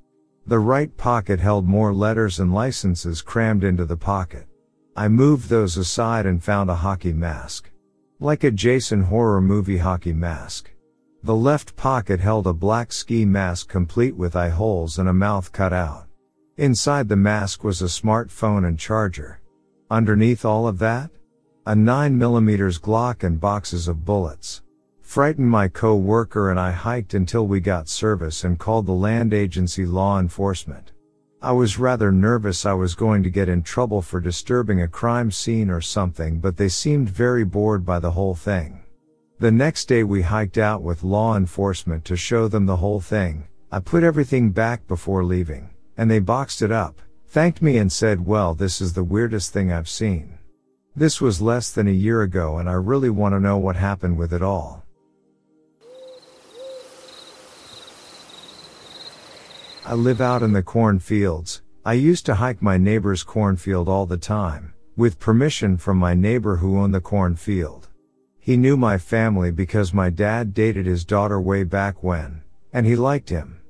The 0.47 0.59
right 0.59 0.95
pocket 0.97 1.39
held 1.39 1.66
more 1.66 1.95
letters 1.95 2.41
and 2.41 2.53
licenses 2.53 3.22
crammed 3.22 3.62
into 3.62 3.85
the 3.85 3.97
pocket. 3.97 4.47
I 4.97 5.07
moved 5.07 5.49
those 5.49 5.76
aside 5.76 6.26
and 6.26 6.43
found 6.43 6.70
a 6.70 6.74
hockey 6.74 7.12
mask. 7.12 7.70
Like 8.18 8.43
a 8.43 8.51
Jason 8.51 9.05
horror 9.05 9.41
movie 9.41 9.78
hockey 9.78 10.12
mask. 10.12 10.70
The 11.22 11.37
left 11.37 11.76
pocket 11.76 12.18
held 12.18 12.49
a 12.49 12.53
black 12.53 12.93
ski 12.93 13.24
mask 13.24 13.68
complete 13.68 14.16
with 14.16 14.35
eye 14.35 14.51
holes 14.51 14.99
and 14.99 15.09
a 15.09 15.12
mouth 15.12 15.53
cut 15.53 15.72
out. 15.72 16.07
Inside 16.57 17.09
the 17.09 17.16
mask 17.16 17.62
was 17.62 17.80
a 17.80 17.87
smartphone 17.87 18.66
and 18.66 18.78
charger. 18.78 19.41
Underneath 19.89 20.45
all 20.45 20.66
of 20.66 20.78
that? 20.80 21.11
A 21.67 21.73
9mm 21.75 22.79
Glock 22.83 23.23
and 23.25 23.41
boxes 23.41 23.89
of 23.89 24.05
bullets. 24.05 24.61
Frightened 25.01 25.49
my 25.49 25.67
co-worker 25.67 26.51
and 26.51 26.61
I 26.61 26.73
hiked 26.73 27.15
until 27.15 27.47
we 27.47 27.59
got 27.59 27.89
service 27.89 28.45
and 28.45 28.59
called 28.59 28.85
the 28.85 28.93
land 28.93 29.33
agency 29.33 29.87
law 29.87 30.21
enforcement. 30.21 30.93
I 31.41 31.53
was 31.53 31.79
rather 31.79 32.12
nervous 32.12 32.67
I 32.67 32.75
was 32.75 32.95
going 32.95 33.23
to 33.23 33.31
get 33.31 33.49
in 33.49 33.62
trouble 33.62 34.03
for 34.03 34.21
disturbing 34.21 34.83
a 34.83 34.89
crime 34.89 35.31
scene 35.31 35.71
or 35.71 35.81
something 35.81 36.39
but 36.39 36.59
they 36.59 36.69
seemed 36.69 37.09
very 37.09 37.45
bored 37.45 37.87
by 37.87 37.99
the 37.99 38.11
whole 38.11 38.35
thing. 38.35 38.85
The 39.39 39.51
next 39.51 39.87
day 39.87 40.05
we 40.05 40.21
hiked 40.21 40.59
out 40.59 40.83
with 40.83 41.03
law 41.03 41.35
enforcement 41.35 42.05
to 42.05 42.15
show 42.15 42.47
them 42.47 42.67
the 42.67 42.77
whole 42.77 43.01
thing. 43.01 43.49
I 43.73 43.79
put 43.79 44.03
everything 44.03 44.51
back 44.51 44.87
before 44.87 45.25
leaving, 45.25 45.71
and 45.97 46.11
they 46.11 46.19
boxed 46.19 46.61
it 46.61 46.71
up, 46.71 47.01
thanked 47.27 47.62
me 47.62 47.79
and 47.79 47.91
said 47.91 48.27
well 48.27 48.53
this 48.53 48.83
is 48.83 48.93
the 48.93 49.03
weirdest 49.03 49.55
thing 49.55 49.73
I've 49.73 49.89
seen. 49.89 50.34
This 50.97 51.20
was 51.20 51.42
less 51.42 51.72
than 51.72 51.88
a 51.88 51.92
year 51.92 52.22
ago 52.22 52.59
and 52.59 52.68
I 52.68 52.74
really 52.74 53.11
want 53.11 53.34
to 53.34 53.40
know 53.40 53.59
what 53.59 53.74
happened 53.74 54.16
with 54.16 54.32
it 54.32 54.42
all. 54.42 54.84
I 59.84 59.95
live 59.95 60.20
out 60.20 60.42
in 60.42 60.53
the 60.53 60.62
cornfields. 60.62 61.62
I 61.84 61.95
used 61.95 62.24
to 62.26 62.34
hike 62.36 62.62
my 62.62 62.78
neighbor's 62.78 63.24
cornfield 63.24 63.88
all 63.88 64.07
the 64.07 64.16
time, 64.16 64.72
with 64.97 65.18
permission 65.18 65.76
from 65.76 65.99
my 65.99 66.14
neighbor 66.14 66.57
who 66.57 66.78
owned 66.78 66.95
the 66.95 67.01
cornfield. 67.01 67.88
He 68.38 68.57
knew 68.57 68.76
my 68.76 68.97
family 68.97 69.51
because 69.51 69.92
my 69.92 70.11
dad 70.11 70.55
dated 70.55 70.86
his 70.86 71.05
daughter 71.05 71.40
way 71.40 71.64
back 71.64 72.03
when, 72.05 72.42
and 72.72 72.86
he 72.86 72.95
liked 72.95 73.28
him. 73.28 73.61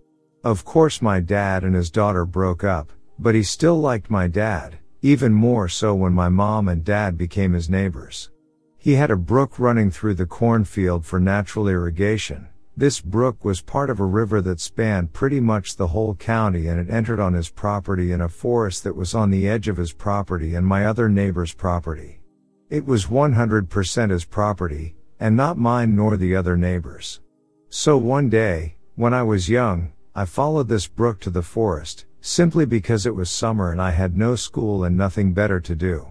Of 0.45 0.65
course 0.65 1.01
my 1.01 1.21
dad 1.21 1.65
and 1.65 1.75
his 1.75 1.91
daughter 1.91 2.27
broke 2.27 2.63
up, 2.63 2.93
but 3.19 3.35
he 3.35 3.43
still 3.43 3.81
liked 3.81 4.11
my 4.11 4.29
dad, 4.29 4.79
even 5.05 5.35
more 5.35 5.69
so 5.69 5.95
when 5.95 6.15
my 6.15 6.31
mom 6.31 6.67
and 6.67 6.83
dad 6.83 7.19
became 7.19 7.53
his 7.53 7.69
neighbors. 7.69 8.31
He 8.79 8.95
had 8.95 9.11
a 9.11 9.17
brook 9.17 9.59
running 9.59 9.91
through 9.91 10.15
the 10.15 10.25
cornfield 10.25 11.05
for 11.05 11.21
natural 11.21 11.69
irrigation. 11.69 12.49
This 12.75 13.03
brook 13.03 13.45
was 13.45 13.61
part 13.61 13.91
of 13.91 14.01
a 14.01 14.07
river 14.07 14.41
that 14.41 14.61
spanned 14.61 15.13
pretty 15.13 15.41
much 15.41 15.77
the 15.77 15.89
whole 15.89 16.15
county 16.15 16.69
and 16.69 16.81
it 16.81 16.91
entered 16.91 17.21
on 17.21 17.35
his 17.35 17.51
property 17.51 18.13
in 18.13 18.23
a 18.23 18.31
forest 18.31 18.83
that 18.85 18.97
was 18.97 19.15
on 19.15 19.31
the 19.31 19.47
edge 19.47 19.69
of 19.69 19.77
his 19.77 19.93
property 19.93 20.55
and 20.55 20.67
my 20.67 20.87
other 20.87 21.11
neighbor's 21.11 21.53
property. 21.53 22.23
It 22.71 22.87
was 22.87 23.05
100% 23.05 24.11
his 24.11 24.25
property, 24.25 24.97
and 25.21 25.37
not 25.37 25.59
mine 25.59 25.95
nor 25.95 26.17
the 26.17 26.35
other 26.35 26.57
neighbors. 26.57 27.21
So 27.69 27.99
one 27.99 28.31
day, 28.31 28.77
when 28.95 29.13
I 29.13 29.23
was 29.23 29.51
young, 29.51 29.93
I 30.15 30.25
followed 30.25 30.69
this 30.69 30.87
brook 30.87 31.21
to 31.21 31.31
the 31.31 31.43
forest, 31.43 32.07
simply 32.27 32.65
because 32.65 33.05
it 33.05 33.15
was 33.15 33.29
summer 33.29 33.71
and 33.71 33.83
I 33.83 33.91
had 33.91 34.17
no 34.17 34.35
school 34.35 34.85
and 34.85 34.97
nothing 34.97 35.35
better 35.35 35.61
to 35.61 35.75
do. 35.75 36.07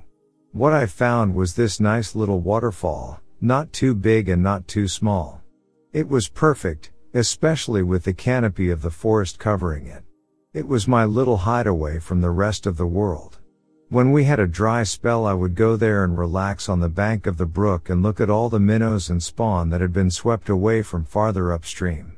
What 0.52 0.72
I 0.72 0.86
found 0.86 1.34
was 1.34 1.56
this 1.56 1.80
nice 1.80 2.14
little 2.14 2.40
waterfall, 2.40 3.20
not 3.42 3.74
too 3.74 3.96
big 3.96 4.30
and 4.30 4.44
not 4.44 4.68
too 4.68 4.88
small. 4.88 5.42
It 5.92 6.08
was 6.08 6.28
perfect, 6.28 6.92
especially 7.16 7.82
with 7.82 8.04
the 8.04 8.14
canopy 8.14 8.70
of 8.70 8.84
the 8.84 8.92
forest 8.92 9.40
covering 9.40 9.88
it. 9.88 10.04
It 10.54 10.68
was 10.68 10.88
my 10.88 11.04
little 11.04 11.38
hideaway 11.38 11.98
from 11.98 12.22
the 12.22 12.30
rest 12.30 12.68
of 12.68 12.78
the 12.78 12.86
world. 12.86 13.40
When 13.90 14.12
we 14.12 14.26
had 14.26 14.40
a 14.40 14.46
dry 14.46 14.84
spell 14.84 15.26
I 15.26 15.34
would 15.34 15.56
go 15.56 15.76
there 15.76 16.04
and 16.04 16.16
relax 16.16 16.70
on 16.70 16.80
the 16.80 16.90
bank 16.90 17.26
of 17.26 17.38
the 17.38 17.48
brook 17.48 17.90
and 17.90 18.04
look 18.04 18.22
at 18.22 18.30
all 18.30 18.50
the 18.50 18.60
minnows 18.60 19.10
and 19.10 19.22
spawn 19.22 19.72
that 19.72 19.82
had 19.82 19.94
been 19.94 20.12
swept 20.12 20.48
away 20.48 20.84
from 20.84 21.06
farther 21.06 21.52
upstream. 21.52 22.13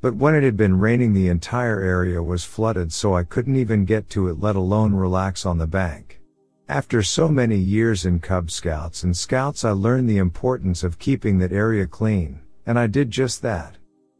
But 0.00 0.16
when 0.16 0.34
it 0.34 0.42
had 0.42 0.56
been 0.56 0.78
raining 0.78 1.12
the 1.12 1.28
entire 1.28 1.80
area 1.80 2.22
was 2.22 2.44
flooded 2.44 2.92
so 2.92 3.14
I 3.14 3.24
couldn't 3.24 3.56
even 3.56 3.84
get 3.84 4.08
to 4.10 4.28
it 4.28 4.40
let 4.40 4.56
alone 4.56 4.94
relax 4.94 5.44
on 5.44 5.58
the 5.58 5.66
bank. 5.66 6.20
After 6.68 7.02
so 7.02 7.28
many 7.28 7.56
years 7.56 8.06
in 8.06 8.20
Cub 8.20 8.50
Scouts 8.50 9.02
and 9.02 9.16
Scouts 9.16 9.64
I 9.64 9.72
learned 9.72 10.08
the 10.08 10.18
importance 10.18 10.82
of 10.82 10.98
keeping 10.98 11.38
that 11.38 11.52
area 11.52 11.86
clean, 11.86 12.40
and 12.64 12.78
I 12.78 12.86
did 12.86 13.10
just 13.10 13.42
that. 13.42 13.76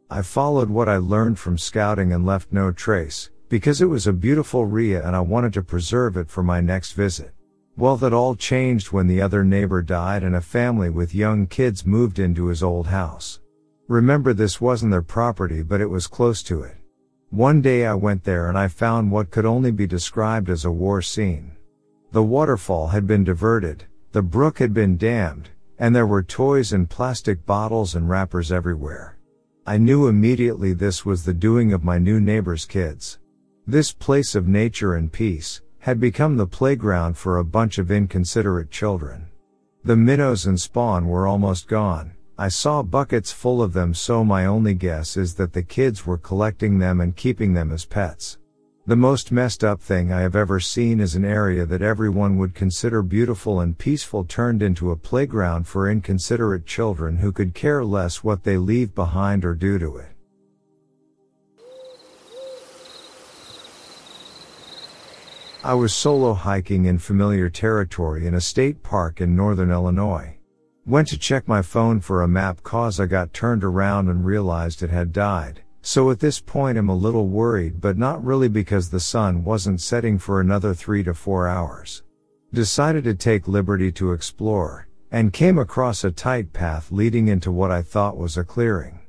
I 0.09 0.21
followed 0.21 0.69
what 0.69 0.89
I 0.89 0.97
learned 0.97 1.39
from 1.39 1.57
scouting 1.57 2.13
and 2.13 2.25
left 2.25 2.51
no 2.51 2.71
trace, 2.71 3.31
because 3.49 3.81
it 3.81 3.85
was 3.85 4.07
a 4.07 4.13
beautiful 4.13 4.65
RIA 4.65 5.05
and 5.05 5.15
I 5.15 5.19
wanted 5.21 5.51
to 5.53 5.61
preserve 5.61 6.15
it 6.15 6.29
for 6.29 6.41
my 6.43 6.61
next 6.61 6.91
visit. 6.93 7.33
Well, 7.75 7.97
that 7.97 8.13
all 8.13 8.35
changed 8.35 8.91
when 8.91 9.07
the 9.07 9.21
other 9.21 9.43
neighbor 9.43 9.81
died 9.81 10.23
and 10.23 10.35
a 10.35 10.41
family 10.41 10.89
with 10.89 11.15
young 11.15 11.47
kids 11.47 11.85
moved 11.85 12.17
into 12.17 12.45
his 12.45 12.61
old 12.61 12.87
house. 12.87 13.40
Remember 13.87 14.33
this 14.33 14.61
wasn't 14.61 14.91
their 14.91 15.01
property 15.01 15.63
but 15.63 15.81
it 15.81 15.89
was 15.89 16.07
close 16.07 16.41
to 16.43 16.63
it. 16.63 16.77
One 17.29 17.61
day 17.61 17.85
I 17.85 17.93
went 17.93 18.23
there 18.23 18.49
and 18.49 18.57
I 18.57 18.67
found 18.67 19.11
what 19.11 19.31
could 19.31 19.45
only 19.45 19.71
be 19.71 19.87
described 19.87 20.49
as 20.49 20.65
a 20.65 20.71
war 20.71 21.01
scene. 21.01 21.55
The 22.11 22.23
waterfall 22.23 22.87
had 22.87 23.07
been 23.07 23.23
diverted, 23.23 23.85
the 24.11 24.21
brook 24.21 24.59
had 24.59 24.73
been 24.73 24.97
dammed, 24.97 25.49
and 25.79 25.95
there 25.95 26.05
were 26.05 26.23
toys 26.23 26.73
and 26.73 26.89
plastic 26.89 27.45
bottles 27.45 27.95
and 27.95 28.09
wrappers 28.09 28.51
everywhere. 28.51 29.17
I 29.65 29.77
knew 29.77 30.07
immediately 30.07 30.73
this 30.73 31.05
was 31.05 31.23
the 31.23 31.33
doing 31.33 31.71
of 31.71 31.83
my 31.83 31.97
new 31.97 32.19
neighbor's 32.19 32.65
kids. 32.65 33.19
This 33.65 33.93
place 33.93 34.35
of 34.35 34.47
nature 34.47 34.95
and 34.95 35.11
peace 35.11 35.61
had 35.79 35.99
become 35.99 36.35
the 36.35 36.45
playground 36.45 37.17
for 37.17 37.37
a 37.37 37.45
bunch 37.45 37.77
of 37.77 37.91
inconsiderate 37.91 38.69
children. 38.69 39.27
The 39.83 39.95
minnows 39.95 40.45
and 40.45 40.59
spawn 40.59 41.07
were 41.07 41.25
almost 41.25 41.67
gone. 41.67 42.11
I 42.41 42.47
saw 42.47 42.81
buckets 42.81 43.31
full 43.31 43.61
of 43.61 43.71
them 43.71 43.93
so 43.93 44.25
my 44.25 44.47
only 44.47 44.73
guess 44.73 45.15
is 45.15 45.35
that 45.35 45.53
the 45.53 45.61
kids 45.61 46.07
were 46.07 46.17
collecting 46.17 46.79
them 46.79 46.99
and 46.99 47.15
keeping 47.15 47.53
them 47.53 47.71
as 47.71 47.85
pets. 47.85 48.39
The 48.87 48.95
most 48.95 49.31
messed 49.31 49.63
up 49.63 49.79
thing 49.79 50.11
I 50.11 50.21
have 50.21 50.35
ever 50.35 50.59
seen 50.59 50.99
is 50.99 51.13
an 51.13 51.23
area 51.23 51.67
that 51.67 51.83
everyone 51.83 52.39
would 52.39 52.55
consider 52.55 53.03
beautiful 53.03 53.59
and 53.59 53.77
peaceful 53.77 54.23
turned 54.23 54.63
into 54.63 54.89
a 54.89 54.95
playground 54.95 55.67
for 55.67 55.87
inconsiderate 55.87 56.65
children 56.65 57.17
who 57.17 57.31
could 57.31 57.53
care 57.53 57.85
less 57.85 58.23
what 58.23 58.43
they 58.43 58.57
leave 58.57 58.95
behind 58.95 59.45
or 59.45 59.53
do 59.53 59.77
to 59.77 59.97
it. 59.97 60.09
I 65.63 65.75
was 65.75 65.93
solo 65.93 66.33
hiking 66.33 66.85
in 66.85 66.97
familiar 66.97 67.51
territory 67.51 68.25
in 68.25 68.33
a 68.33 68.41
state 68.41 68.81
park 68.81 69.21
in 69.21 69.35
northern 69.35 69.69
Illinois. 69.69 70.39
Went 70.87 71.09
to 71.09 71.17
check 71.17 71.47
my 71.47 71.61
phone 71.61 71.99
for 71.99 72.23
a 72.23 72.27
map 72.27 72.63
cause 72.63 72.99
I 72.99 73.05
got 73.05 73.33
turned 73.33 73.63
around 73.63 74.09
and 74.09 74.25
realized 74.25 74.81
it 74.81 74.89
had 74.89 75.13
died. 75.13 75.61
So 75.83 76.09
at 76.09 76.19
this 76.19 76.39
point 76.39 76.75
I'm 76.75 76.89
a 76.89 76.95
little 76.95 77.27
worried 77.27 77.79
but 77.79 77.99
not 77.99 78.23
really 78.23 78.47
because 78.47 78.89
the 78.89 78.99
sun 78.99 79.43
wasn't 79.43 79.79
setting 79.79 80.17
for 80.17 80.41
another 80.41 80.73
three 80.73 81.03
to 81.03 81.13
four 81.13 81.47
hours. 81.47 82.01
Decided 82.51 83.03
to 83.03 83.13
take 83.13 83.47
liberty 83.47 83.91
to 83.91 84.11
explore, 84.11 84.87
and 85.11 85.31
came 85.31 85.59
across 85.59 86.03
a 86.03 86.09
tight 86.09 86.51
path 86.51 86.91
leading 86.91 87.27
into 87.27 87.51
what 87.51 87.69
I 87.69 87.83
thought 87.83 88.17
was 88.17 88.35
a 88.35 88.43
clearing. 88.43 89.01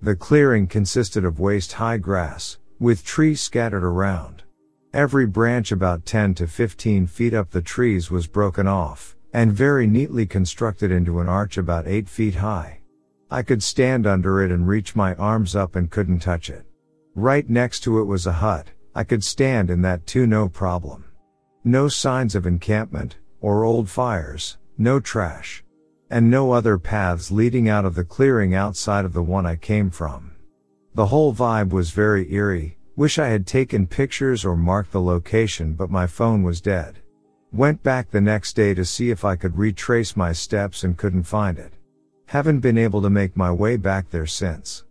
The 0.00 0.14
clearing 0.14 0.68
consisted 0.68 1.24
of 1.24 1.40
waist 1.40 1.72
high 1.72 1.98
grass, 1.98 2.58
with 2.78 3.04
trees 3.04 3.40
scattered 3.40 3.84
around. 3.84 4.44
Every 4.94 5.26
branch 5.26 5.72
about 5.72 6.06
10 6.06 6.34
to 6.36 6.46
15 6.46 7.08
feet 7.08 7.34
up 7.34 7.50
the 7.50 7.62
trees 7.62 8.12
was 8.12 8.28
broken 8.28 8.68
off, 8.68 9.15
and 9.32 9.52
very 9.52 9.86
neatly 9.86 10.26
constructed 10.26 10.90
into 10.90 11.20
an 11.20 11.28
arch 11.28 11.58
about 11.58 11.86
8 11.86 12.08
feet 12.08 12.36
high. 12.36 12.80
I 13.30 13.42
could 13.42 13.62
stand 13.62 14.06
under 14.06 14.42
it 14.42 14.50
and 14.50 14.68
reach 14.68 14.96
my 14.96 15.14
arms 15.14 15.56
up 15.56 15.76
and 15.76 15.90
couldn't 15.90 16.20
touch 16.20 16.48
it. 16.50 16.64
Right 17.14 17.48
next 17.48 17.80
to 17.80 17.98
it 18.00 18.04
was 18.04 18.26
a 18.26 18.32
hut, 18.32 18.68
I 18.94 19.04
could 19.04 19.24
stand 19.24 19.70
in 19.70 19.82
that 19.82 20.06
too 20.06 20.26
no 20.26 20.48
problem. 20.48 21.04
No 21.64 21.88
signs 21.88 22.34
of 22.34 22.46
encampment, 22.46 23.16
or 23.40 23.64
old 23.64 23.88
fires, 23.88 24.58
no 24.78 25.00
trash. 25.00 25.64
And 26.10 26.30
no 26.30 26.52
other 26.52 26.78
paths 26.78 27.30
leading 27.30 27.68
out 27.68 27.84
of 27.84 27.94
the 27.94 28.04
clearing 28.04 28.54
outside 28.54 29.04
of 29.04 29.12
the 29.12 29.22
one 29.22 29.44
I 29.44 29.56
came 29.56 29.90
from. 29.90 30.32
The 30.94 31.06
whole 31.06 31.34
vibe 31.34 31.70
was 31.70 31.90
very 31.90 32.32
eerie, 32.32 32.76
Wish 32.96 33.18
I 33.18 33.28
had 33.28 33.46
taken 33.46 33.86
pictures 33.86 34.42
or 34.42 34.56
marked 34.56 34.92
the 34.92 35.02
location 35.02 35.74
but 35.74 35.90
my 35.90 36.06
phone 36.06 36.42
was 36.42 36.62
dead. 36.62 37.02
Went 37.56 37.82
back 37.82 38.10
the 38.10 38.20
next 38.20 38.52
day 38.52 38.74
to 38.74 38.84
see 38.84 39.08
if 39.08 39.24
I 39.24 39.34
could 39.34 39.56
retrace 39.56 40.14
my 40.14 40.34
steps 40.34 40.84
and 40.84 40.94
couldn't 40.94 41.22
find 41.22 41.58
it. 41.58 41.72
Haven't 42.26 42.60
been 42.60 42.76
able 42.76 43.00
to 43.00 43.08
make 43.08 43.34
my 43.34 43.50
way 43.50 43.78
back 43.78 44.10
there 44.10 44.26
since. 44.26 44.84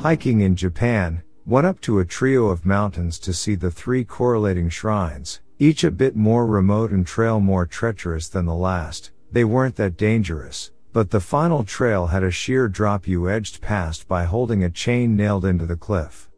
Hiking 0.00 0.42
in 0.42 0.54
Japan, 0.54 1.22
went 1.46 1.66
up 1.66 1.80
to 1.80 2.00
a 2.00 2.04
trio 2.04 2.48
of 2.48 2.66
mountains 2.66 3.18
to 3.20 3.32
see 3.32 3.54
the 3.54 3.70
three 3.70 4.04
correlating 4.04 4.68
shrines, 4.68 5.40
each 5.58 5.82
a 5.82 5.90
bit 5.90 6.14
more 6.14 6.44
remote 6.44 6.90
and 6.90 7.06
trail 7.06 7.40
more 7.40 7.64
treacherous 7.64 8.28
than 8.28 8.44
the 8.44 8.54
last. 8.54 9.12
They 9.32 9.44
weren't 9.44 9.76
that 9.76 9.96
dangerous, 9.96 10.72
But 10.96 11.10
the 11.10 11.20
final 11.20 11.62
trail 11.62 12.06
had 12.06 12.22
a 12.22 12.30
sheer 12.30 12.68
drop 12.68 13.06
you 13.06 13.28
edged 13.28 13.60
past 13.60 14.08
by 14.08 14.24
holding 14.24 14.64
a 14.64 14.70
chain 14.70 15.14
nailed 15.14 15.44
into 15.44 15.66
the 15.66 15.76
cliff. 15.76 16.30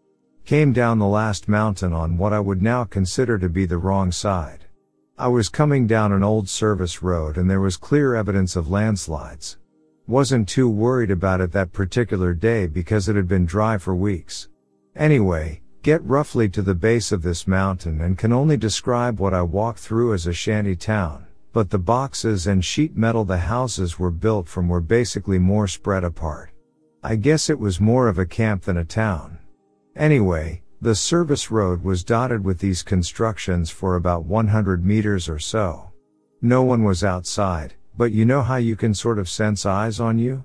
Came 0.44 0.72
down 0.72 0.98
the 0.98 1.06
last 1.06 1.46
mountain 1.46 1.92
on 1.92 2.18
what 2.18 2.32
I 2.32 2.40
would 2.40 2.60
now 2.60 2.82
consider 2.82 3.38
to 3.38 3.48
be 3.48 3.66
the 3.66 3.78
wrong 3.78 4.10
side. 4.10 4.64
I 5.16 5.28
was 5.28 5.48
coming 5.48 5.86
down 5.86 6.10
an 6.10 6.24
old 6.24 6.48
service 6.48 7.04
road 7.04 7.36
and 7.36 7.48
there 7.48 7.60
was 7.60 7.76
clear 7.76 8.16
evidence 8.16 8.56
of 8.56 8.68
landslides. 8.68 9.58
Wasn't 10.08 10.48
too 10.48 10.68
worried 10.68 11.12
about 11.12 11.40
it 11.40 11.52
that 11.52 11.72
particular 11.72 12.34
day 12.34 12.66
because 12.66 13.08
it 13.08 13.14
had 13.14 13.28
been 13.28 13.46
dry 13.46 13.78
for 13.78 13.94
weeks. 13.94 14.48
Anyway, 14.96 15.62
get 15.84 16.02
roughly 16.02 16.48
to 16.48 16.62
the 16.62 16.74
base 16.74 17.12
of 17.12 17.22
this 17.22 17.46
mountain 17.46 18.00
and 18.00 18.18
can 18.18 18.32
only 18.32 18.56
describe 18.56 19.20
what 19.20 19.34
I 19.34 19.42
walked 19.42 19.78
through 19.78 20.14
as 20.14 20.26
a 20.26 20.32
shanty 20.32 20.74
town, 20.74 21.27
but 21.52 21.70
the 21.70 21.78
boxes 21.78 22.46
and 22.46 22.64
sheet 22.64 22.96
metal 22.96 23.24
the 23.24 23.38
houses 23.38 23.98
were 23.98 24.10
built 24.10 24.48
from 24.48 24.68
were 24.68 24.80
basically 24.80 25.38
more 25.38 25.66
spread 25.66 26.04
apart. 26.04 26.50
I 27.02 27.16
guess 27.16 27.48
it 27.48 27.58
was 27.58 27.80
more 27.80 28.08
of 28.08 28.18
a 28.18 28.26
camp 28.26 28.64
than 28.64 28.76
a 28.76 28.84
town. 28.84 29.38
Anyway, 29.96 30.62
the 30.80 30.94
service 30.94 31.50
road 31.50 31.82
was 31.82 32.04
dotted 32.04 32.44
with 32.44 32.58
these 32.58 32.82
constructions 32.82 33.70
for 33.70 33.96
about 33.96 34.24
100 34.24 34.84
meters 34.84 35.28
or 35.28 35.38
so. 35.38 35.90
No 36.40 36.62
one 36.62 36.84
was 36.84 37.02
outside, 37.02 37.74
but 37.96 38.12
you 38.12 38.24
know 38.24 38.42
how 38.42 38.56
you 38.56 38.76
can 38.76 38.94
sort 38.94 39.18
of 39.18 39.28
sense 39.28 39.66
eyes 39.66 39.98
on 39.98 40.18
you? 40.18 40.44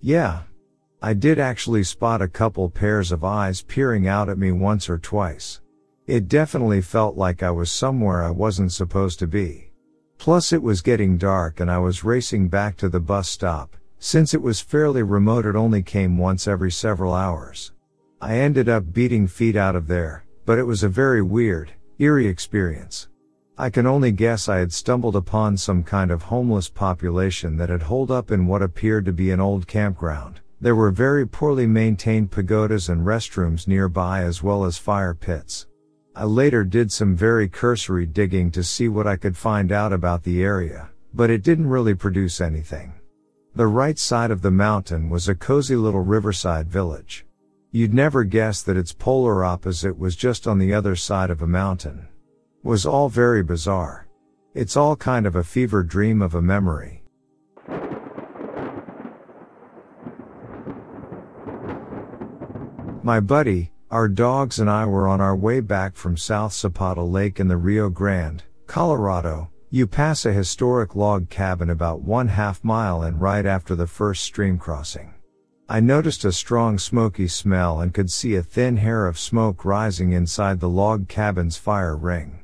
Yeah. 0.00 0.42
I 1.02 1.14
did 1.14 1.40
actually 1.40 1.82
spot 1.82 2.22
a 2.22 2.28
couple 2.28 2.70
pairs 2.70 3.10
of 3.10 3.24
eyes 3.24 3.62
peering 3.62 4.06
out 4.06 4.28
at 4.28 4.38
me 4.38 4.52
once 4.52 4.88
or 4.88 4.98
twice. 4.98 5.60
It 6.06 6.28
definitely 6.28 6.80
felt 6.80 7.16
like 7.16 7.42
I 7.42 7.50
was 7.50 7.72
somewhere 7.72 8.22
I 8.22 8.30
wasn't 8.30 8.72
supposed 8.72 9.18
to 9.18 9.26
be. 9.26 9.71
Plus 10.22 10.52
it 10.52 10.62
was 10.62 10.82
getting 10.82 11.18
dark 11.18 11.58
and 11.58 11.68
I 11.68 11.78
was 11.78 12.04
racing 12.04 12.46
back 12.46 12.76
to 12.76 12.88
the 12.88 13.00
bus 13.00 13.28
stop, 13.28 13.76
since 13.98 14.32
it 14.32 14.40
was 14.40 14.60
fairly 14.60 15.02
remote 15.02 15.44
it 15.44 15.56
only 15.56 15.82
came 15.82 16.16
once 16.16 16.46
every 16.46 16.70
several 16.70 17.12
hours. 17.12 17.72
I 18.20 18.36
ended 18.36 18.68
up 18.68 18.92
beating 18.92 19.26
feet 19.26 19.56
out 19.56 19.74
of 19.74 19.88
there, 19.88 20.24
but 20.46 20.60
it 20.60 20.62
was 20.62 20.84
a 20.84 20.88
very 20.88 21.22
weird, 21.22 21.72
eerie 21.98 22.28
experience. 22.28 23.08
I 23.58 23.68
can 23.68 23.84
only 23.84 24.12
guess 24.12 24.48
I 24.48 24.58
had 24.58 24.72
stumbled 24.72 25.16
upon 25.16 25.56
some 25.56 25.82
kind 25.82 26.12
of 26.12 26.22
homeless 26.22 26.68
population 26.68 27.56
that 27.56 27.68
had 27.68 27.82
holed 27.82 28.12
up 28.12 28.30
in 28.30 28.46
what 28.46 28.62
appeared 28.62 29.04
to 29.06 29.12
be 29.12 29.32
an 29.32 29.40
old 29.40 29.66
campground. 29.66 30.38
There 30.60 30.76
were 30.76 30.92
very 30.92 31.26
poorly 31.26 31.66
maintained 31.66 32.30
pagodas 32.30 32.88
and 32.88 33.04
restrooms 33.04 33.66
nearby 33.66 34.22
as 34.22 34.40
well 34.40 34.64
as 34.64 34.78
fire 34.78 35.14
pits. 35.14 35.66
I 36.14 36.24
later 36.24 36.62
did 36.62 36.92
some 36.92 37.16
very 37.16 37.48
cursory 37.48 38.04
digging 38.04 38.50
to 38.50 38.62
see 38.62 38.88
what 38.88 39.06
I 39.06 39.16
could 39.16 39.36
find 39.36 39.72
out 39.72 39.92
about 39.92 40.22
the 40.24 40.42
area, 40.42 40.90
but 41.14 41.30
it 41.30 41.42
didn't 41.42 41.68
really 41.68 41.94
produce 41.94 42.40
anything. 42.40 42.92
The 43.54 43.66
right 43.66 43.98
side 43.98 44.30
of 44.30 44.42
the 44.42 44.50
mountain 44.50 45.08
was 45.08 45.28
a 45.28 45.34
cozy 45.34 45.76
little 45.76 46.02
riverside 46.02 46.68
village. 46.68 47.24
You'd 47.70 47.94
never 47.94 48.24
guess 48.24 48.62
that 48.62 48.76
its 48.76 48.92
polar 48.92 49.42
opposite 49.44 49.98
was 49.98 50.14
just 50.14 50.46
on 50.46 50.58
the 50.58 50.74
other 50.74 50.96
side 50.96 51.30
of 51.30 51.40
a 51.40 51.46
mountain 51.46 52.08
was 52.62 52.86
all 52.86 53.08
very 53.08 53.42
bizarre. 53.42 54.06
It's 54.54 54.76
all 54.76 54.94
kind 54.94 55.26
of 55.26 55.34
a 55.34 55.42
fever 55.42 55.82
dream 55.82 56.22
of 56.22 56.34
a 56.34 56.42
memory. 56.42 57.02
My 63.02 63.18
buddy, 63.18 63.71
our 63.92 64.08
dogs 64.08 64.58
and 64.58 64.70
I 64.70 64.86
were 64.86 65.06
on 65.06 65.20
our 65.20 65.36
way 65.36 65.60
back 65.60 65.96
from 65.96 66.16
South 66.16 66.54
Zapata 66.54 67.02
Lake 67.02 67.38
in 67.38 67.48
the 67.48 67.58
Rio 67.58 67.90
Grande, 67.90 68.42
Colorado. 68.66 69.50
You 69.68 69.86
pass 69.86 70.24
a 70.24 70.32
historic 70.32 70.96
log 70.96 71.28
cabin 71.28 71.68
about 71.68 72.00
one 72.00 72.28
half 72.28 72.64
mile 72.64 73.02
and 73.02 73.20
right 73.20 73.44
after 73.44 73.74
the 73.74 73.86
first 73.86 74.24
stream 74.24 74.56
crossing. 74.56 75.12
I 75.68 75.80
noticed 75.80 76.24
a 76.24 76.32
strong 76.32 76.78
smoky 76.78 77.28
smell 77.28 77.82
and 77.82 77.92
could 77.92 78.10
see 78.10 78.34
a 78.34 78.42
thin 78.42 78.78
hair 78.78 79.06
of 79.06 79.18
smoke 79.18 79.62
rising 79.62 80.12
inside 80.12 80.58
the 80.58 80.70
log 80.70 81.06
cabin's 81.06 81.58
fire 81.58 81.94
ring. 81.94 82.40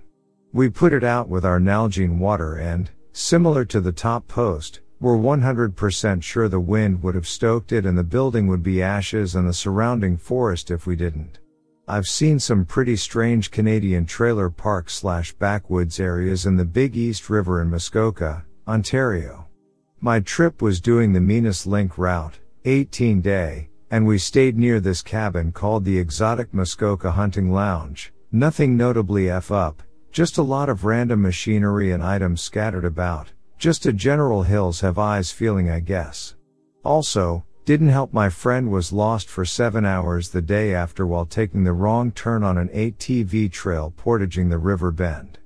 We 0.53 0.69
put 0.69 0.93
it 0.93 1.03
out 1.03 1.31
with 1.31 1.47
our 1.47 1.59
Nalgene 1.59 2.19
water 2.19 2.57
and, 2.57 2.91
similar 3.13 3.65
to 3.65 3.81
the 3.81 3.93
top 3.93 4.29
post, 4.29 4.81
were 5.01 5.17
100% 5.17 6.23
sure 6.23 6.49
the 6.49 6.59
wind 6.59 7.03
would 7.03 7.15
have 7.15 7.27
stoked 7.27 7.73
it 7.73 7.87
and 7.87 7.97
the 7.97 8.03
building 8.03 8.47
would 8.49 8.63
be 8.63 8.83
ashes 8.83 9.35
and 9.35 9.49
the 9.49 9.53
surrounding 9.53 10.17
forest 10.17 10.71
if 10.71 10.87
we 10.87 10.97
didn't. 10.97 11.39
I've 11.87 12.09
seen 12.09 12.39
some 12.39 12.65
pretty 12.65 12.97
strange 12.97 13.51
Canadian 13.51 14.05
trailer 14.05 14.51
park 14.51 14.91
slash 14.91 15.33
backwoods 15.33 15.99
areas 15.99 16.45
in 16.45 16.57
the 16.57 16.65
Big 16.65 16.97
East 16.97 17.31
River 17.31 17.63
in 17.63 17.71
Muskoka, 17.71 18.45
Ontario. 18.67 19.47
My 20.01 20.21
trip 20.21 20.61
was 20.61 20.81
doing 20.81 21.13
the 21.13 21.21
Minas 21.21 21.67
Link 21.67 21.97
route, 21.97 22.39
18 22.65 23.21
day, 23.21 23.71
and 23.91 24.07
we 24.07 24.19
stayed 24.19 24.59
near 24.59 24.81
this 24.81 25.01
cabin 25.01 25.51
called 25.51 25.85
the 25.85 25.99
Exotic 25.99 26.53
Muskoka 26.53 27.13
Hunting 27.13 27.51
Lounge, 27.51 28.13
nothing 28.31 28.77
notably 28.77 29.31
F 29.31 29.51
up, 29.51 29.83
just 30.13 30.39
a 30.39 30.43
lot 30.43 30.69
of 30.69 30.85
random 30.85 31.23
machinery 31.23 31.91
and 31.91 32.03
items 32.03 32.43
scattered 32.43 32.85
about. 32.85 33.33
Just 33.59 33.87
a 33.87 33.93
general 33.93 34.45
hills 34.45 34.81
have 34.83 34.99
eyes 34.99 35.33
feeling 35.33 35.69
I 35.69 35.81
guess. 35.81 36.37
Also, 36.85 37.45
didn't 37.65 37.89
help 37.89 38.13
my 38.13 38.31
friend 38.31 38.71
was 38.71 38.93
lost 38.93 39.29
for 39.29 39.45
seven 39.45 39.85
hours 39.85 40.31
the 40.31 40.41
day 40.41 40.73
after 40.73 41.07
while 41.07 41.27
taking 41.27 41.65
the 41.65 41.73
wrong 41.73 42.13
turn 42.13 42.45
on 42.45 42.57
an 42.57 42.69
ATV 42.69 43.51
trail 43.51 43.93
portaging 43.97 44.49
the 44.49 44.59
river 44.59 44.93
bend. 44.93 45.39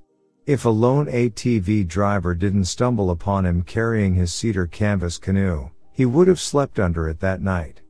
If 0.45 0.63
a 0.63 0.69
lone 0.69 1.07
ATV 1.07 1.87
driver 1.87 2.35
didn't 2.35 2.65
stumble 2.65 3.09
upon 3.09 3.45
him 3.45 3.63
carrying 3.63 4.13
his 4.13 4.31
cedar 4.31 4.67
canvas 4.67 5.17
canoe, 5.17 5.71
he 5.91 6.05
would 6.05 6.27
have 6.27 6.39
slept 6.39 6.79
under 6.79 7.09
it 7.09 7.19
that 7.19 7.41
night. 7.41 7.81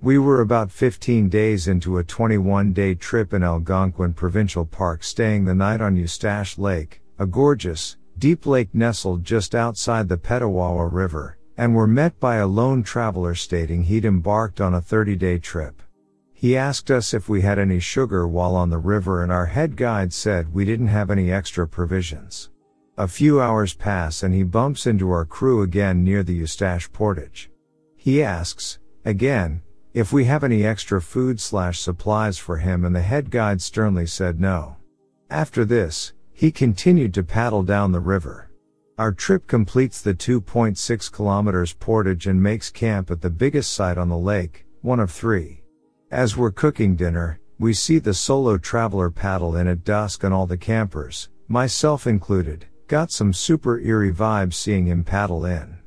We 0.00 0.16
were 0.16 0.40
about 0.40 0.70
15 0.70 1.28
days 1.28 1.68
into 1.68 1.98
a 1.98 2.04
21 2.04 2.72
day 2.72 2.94
trip 2.94 3.34
in 3.34 3.42
Algonquin 3.42 4.14
Provincial 4.14 4.64
Park 4.64 5.02
staying 5.02 5.44
the 5.44 5.54
night 5.54 5.80
on 5.80 5.96
Eustache 5.96 6.56
Lake, 6.56 7.02
a 7.18 7.26
gorgeous, 7.26 7.96
deep 8.22 8.46
lake 8.46 8.72
nestled 8.72 9.24
just 9.24 9.52
outside 9.52 10.08
the 10.08 10.16
Petawawa 10.16 10.88
River, 10.92 11.38
and 11.56 11.74
were 11.74 11.88
met 11.88 12.20
by 12.20 12.36
a 12.36 12.46
lone 12.46 12.80
traveler 12.84 13.34
stating 13.34 13.82
he'd 13.82 14.04
embarked 14.04 14.60
on 14.60 14.74
a 14.74 14.80
30 14.80 15.16
day 15.16 15.38
trip. 15.40 15.82
He 16.32 16.56
asked 16.56 16.88
us 16.88 17.12
if 17.12 17.28
we 17.28 17.40
had 17.40 17.58
any 17.58 17.80
sugar 17.80 18.28
while 18.28 18.54
on 18.54 18.70
the 18.70 18.78
river 18.78 19.24
and 19.24 19.32
our 19.32 19.46
head 19.46 19.74
guide 19.74 20.12
said 20.12 20.54
we 20.54 20.64
didn't 20.64 20.86
have 20.86 21.10
any 21.10 21.32
extra 21.32 21.66
provisions. 21.66 22.48
A 22.96 23.08
few 23.08 23.40
hours 23.40 23.74
pass 23.74 24.22
and 24.22 24.32
he 24.32 24.44
bumps 24.44 24.86
into 24.86 25.10
our 25.10 25.24
crew 25.24 25.62
again 25.62 26.04
near 26.04 26.22
the 26.22 26.34
Eustache 26.34 26.92
Portage. 26.92 27.50
He 27.96 28.22
asks, 28.22 28.78
again, 29.04 29.62
if 29.94 30.12
we 30.12 30.26
have 30.26 30.44
any 30.44 30.64
extra 30.64 31.02
food 31.02 31.40
slash 31.40 31.80
supplies 31.80 32.38
for 32.38 32.58
him 32.58 32.84
and 32.84 32.94
the 32.94 33.02
head 33.02 33.32
guide 33.32 33.60
sternly 33.60 34.06
said 34.06 34.40
no. 34.40 34.76
After 35.28 35.64
this, 35.64 36.12
he 36.42 36.50
continued 36.50 37.14
to 37.14 37.22
paddle 37.22 37.62
down 37.62 37.92
the 37.92 38.00
river. 38.00 38.50
Our 38.98 39.12
trip 39.12 39.46
completes 39.46 40.02
the 40.02 40.12
2.6 40.12 41.12
kilometers 41.12 41.72
portage 41.72 42.26
and 42.26 42.42
makes 42.42 42.68
camp 42.68 43.12
at 43.12 43.20
the 43.20 43.30
biggest 43.30 43.72
site 43.72 43.96
on 43.96 44.08
the 44.08 44.18
lake, 44.18 44.66
one 44.80 44.98
of 44.98 45.12
three. 45.12 45.62
As 46.10 46.36
we're 46.36 46.50
cooking 46.50 46.96
dinner, 46.96 47.38
we 47.60 47.72
see 47.72 48.00
the 48.00 48.12
solo 48.12 48.58
traveler 48.58 49.08
paddle 49.08 49.54
in 49.54 49.68
at 49.68 49.84
dusk 49.84 50.24
and 50.24 50.34
all 50.34 50.48
the 50.48 50.56
campers, 50.56 51.28
myself 51.46 52.08
included, 52.08 52.66
got 52.88 53.12
some 53.12 53.32
super 53.32 53.78
eerie 53.78 54.12
vibes 54.12 54.54
seeing 54.54 54.88
him 54.88 55.04
paddle 55.04 55.44
in. 55.44 55.78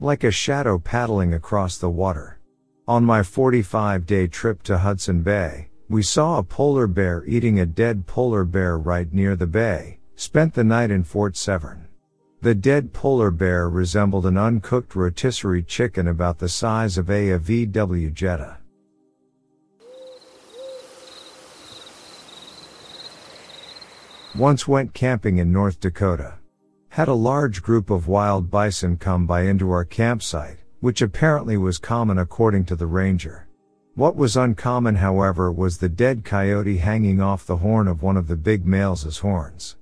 Like 0.00 0.24
a 0.24 0.30
shadow 0.30 0.78
paddling 0.78 1.34
across 1.34 1.76
the 1.76 1.90
water. 1.90 2.40
On 2.86 3.04
my 3.04 3.22
45 3.22 4.06
day 4.06 4.26
trip 4.26 4.62
to 4.62 4.78
Hudson 4.78 5.20
Bay, 5.20 5.68
we 5.90 6.02
saw 6.02 6.38
a 6.38 6.42
polar 6.42 6.86
bear 6.86 7.26
eating 7.26 7.60
a 7.60 7.66
dead 7.66 8.06
polar 8.06 8.44
bear 8.44 8.78
right 8.78 9.12
near 9.12 9.36
the 9.36 9.46
bay, 9.46 9.97
spent 10.18 10.52
the 10.54 10.64
night 10.64 10.90
in 10.90 11.04
Fort 11.04 11.36
Severn. 11.36 11.86
The 12.40 12.52
dead 12.52 12.92
polar 12.92 13.30
bear 13.30 13.70
resembled 13.70 14.26
an 14.26 14.36
uncooked 14.36 14.96
rotisserie 14.96 15.62
chicken 15.62 16.08
about 16.08 16.40
the 16.40 16.48
size 16.48 16.98
of 16.98 17.08
a, 17.08 17.38
VW 17.38 18.12
Jetta. 18.12 18.58
Once 24.36 24.66
went 24.66 24.92
camping 24.92 25.38
in 25.38 25.52
North 25.52 25.78
Dakota. 25.78 26.34
Had 26.88 27.06
a 27.06 27.14
large 27.14 27.62
group 27.62 27.88
of 27.88 28.08
wild 28.08 28.50
bison 28.50 28.96
come 28.96 29.24
by 29.24 29.42
into 29.42 29.70
our 29.70 29.84
campsite, 29.84 30.58
which 30.80 31.00
apparently 31.00 31.56
was 31.56 31.78
common 31.78 32.18
according 32.18 32.64
to 32.64 32.74
the 32.74 32.88
ranger. 32.88 33.46
What 33.94 34.16
was 34.16 34.36
uncommon, 34.36 34.96
however, 34.96 35.52
was 35.52 35.78
the 35.78 35.88
dead 35.88 36.24
coyote 36.24 36.78
hanging 36.78 37.20
off 37.20 37.46
the 37.46 37.58
horn 37.58 37.86
of 37.86 38.02
one 38.02 38.16
of 38.16 38.26
the 38.26 38.36
big 38.36 38.66
males' 38.66 39.18
horns. 39.18 39.76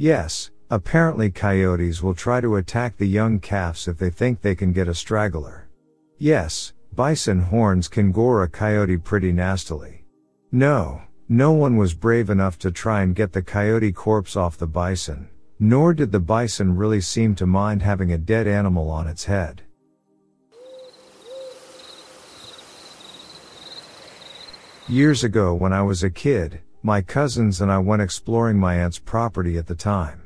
Yes, 0.00 0.50
apparently 0.70 1.30
coyotes 1.30 2.02
will 2.02 2.14
try 2.14 2.40
to 2.40 2.56
attack 2.56 2.96
the 2.96 3.06
young 3.06 3.38
calves 3.38 3.86
if 3.86 3.98
they 3.98 4.08
think 4.08 4.40
they 4.40 4.54
can 4.54 4.72
get 4.72 4.88
a 4.88 4.94
straggler. 4.94 5.68
Yes, 6.16 6.72
bison 6.94 7.40
horns 7.40 7.86
can 7.86 8.10
gore 8.10 8.42
a 8.42 8.48
coyote 8.48 8.96
pretty 8.96 9.30
nastily. 9.30 10.06
No, 10.50 11.02
no 11.28 11.52
one 11.52 11.76
was 11.76 11.92
brave 11.92 12.30
enough 12.30 12.58
to 12.60 12.70
try 12.70 13.02
and 13.02 13.14
get 13.14 13.34
the 13.34 13.42
coyote 13.42 13.92
corpse 13.92 14.36
off 14.36 14.56
the 14.56 14.66
bison, 14.66 15.28
nor 15.58 15.92
did 15.92 16.12
the 16.12 16.18
bison 16.18 16.76
really 16.76 17.02
seem 17.02 17.34
to 17.34 17.44
mind 17.46 17.82
having 17.82 18.10
a 18.10 18.16
dead 18.16 18.46
animal 18.46 18.90
on 18.90 19.06
its 19.06 19.26
head. 19.26 19.60
Years 24.88 25.22
ago 25.22 25.52
when 25.52 25.74
I 25.74 25.82
was 25.82 26.02
a 26.02 26.08
kid, 26.08 26.62
my 26.82 27.02
cousins 27.02 27.60
and 27.60 27.70
I 27.70 27.78
went 27.78 28.02
exploring 28.02 28.58
my 28.58 28.76
aunt's 28.76 28.98
property 28.98 29.58
at 29.58 29.66
the 29.66 29.74
time. 29.74 30.22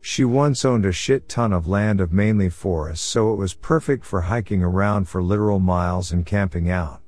She 0.00 0.24
once 0.24 0.64
owned 0.66 0.84
a 0.84 0.92
shit 0.92 1.28
ton 1.30 1.52
of 1.52 1.66
land 1.66 2.00
of 2.00 2.12
mainly 2.12 2.50
forest, 2.50 3.04
so 3.04 3.32
it 3.32 3.36
was 3.36 3.54
perfect 3.54 4.04
for 4.04 4.20
hiking 4.20 4.62
around 4.62 5.08
for 5.08 5.22
literal 5.22 5.60
miles 5.60 6.12
and 6.12 6.26
camping 6.26 6.70
out. 6.70 7.00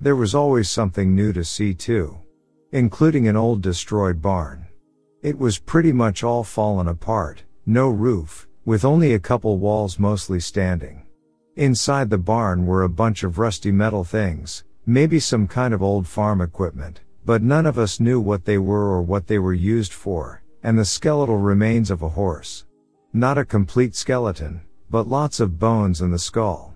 There 0.00 0.16
was 0.16 0.34
always 0.34 0.68
something 0.68 1.14
new 1.14 1.32
to 1.32 1.44
see 1.44 1.74
too. 1.74 2.18
Including 2.72 3.28
an 3.28 3.36
old 3.36 3.62
destroyed 3.62 4.20
barn. 4.20 4.66
It 5.22 5.38
was 5.38 5.58
pretty 5.58 5.92
much 5.92 6.24
all 6.24 6.42
fallen 6.42 6.88
apart, 6.88 7.44
no 7.66 7.88
roof, 7.88 8.48
with 8.64 8.84
only 8.84 9.14
a 9.14 9.20
couple 9.20 9.58
walls 9.58 9.98
mostly 9.98 10.40
standing. 10.40 11.06
Inside 11.56 12.10
the 12.10 12.18
barn 12.18 12.66
were 12.66 12.82
a 12.82 12.88
bunch 12.88 13.22
of 13.22 13.38
rusty 13.38 13.70
metal 13.70 14.02
things, 14.02 14.64
maybe 14.86 15.20
some 15.20 15.46
kind 15.46 15.74
of 15.74 15.82
old 15.82 16.06
farm 16.06 16.40
equipment, 16.40 17.00
but 17.24 17.42
none 17.42 17.66
of 17.66 17.78
us 17.78 18.00
knew 18.00 18.20
what 18.20 18.44
they 18.44 18.58
were 18.58 18.90
or 18.90 19.02
what 19.02 19.26
they 19.26 19.38
were 19.38 19.54
used 19.54 19.92
for, 19.92 20.42
and 20.62 20.78
the 20.78 20.84
skeletal 20.84 21.38
remains 21.38 21.90
of 21.90 22.02
a 22.02 22.08
horse. 22.08 22.64
Not 23.12 23.38
a 23.38 23.44
complete 23.44 23.94
skeleton, 23.94 24.62
but 24.90 25.08
lots 25.08 25.40
of 25.40 25.58
bones 25.58 26.00
in 26.00 26.10
the 26.10 26.18
skull. 26.18 26.74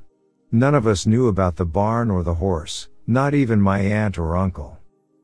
None 0.53 0.75
of 0.75 0.87
us 0.87 1.07
knew 1.07 1.29
about 1.29 1.57
the 1.57 1.65
barn 1.65 2.11
or 2.11 2.23
the 2.23 2.35
horse, 2.35 2.89
not 3.07 3.35
even 3.35 3.61
my 3.61 3.81
aunt 3.81 4.19
or 4.19 4.37
uncle. 4.37 4.79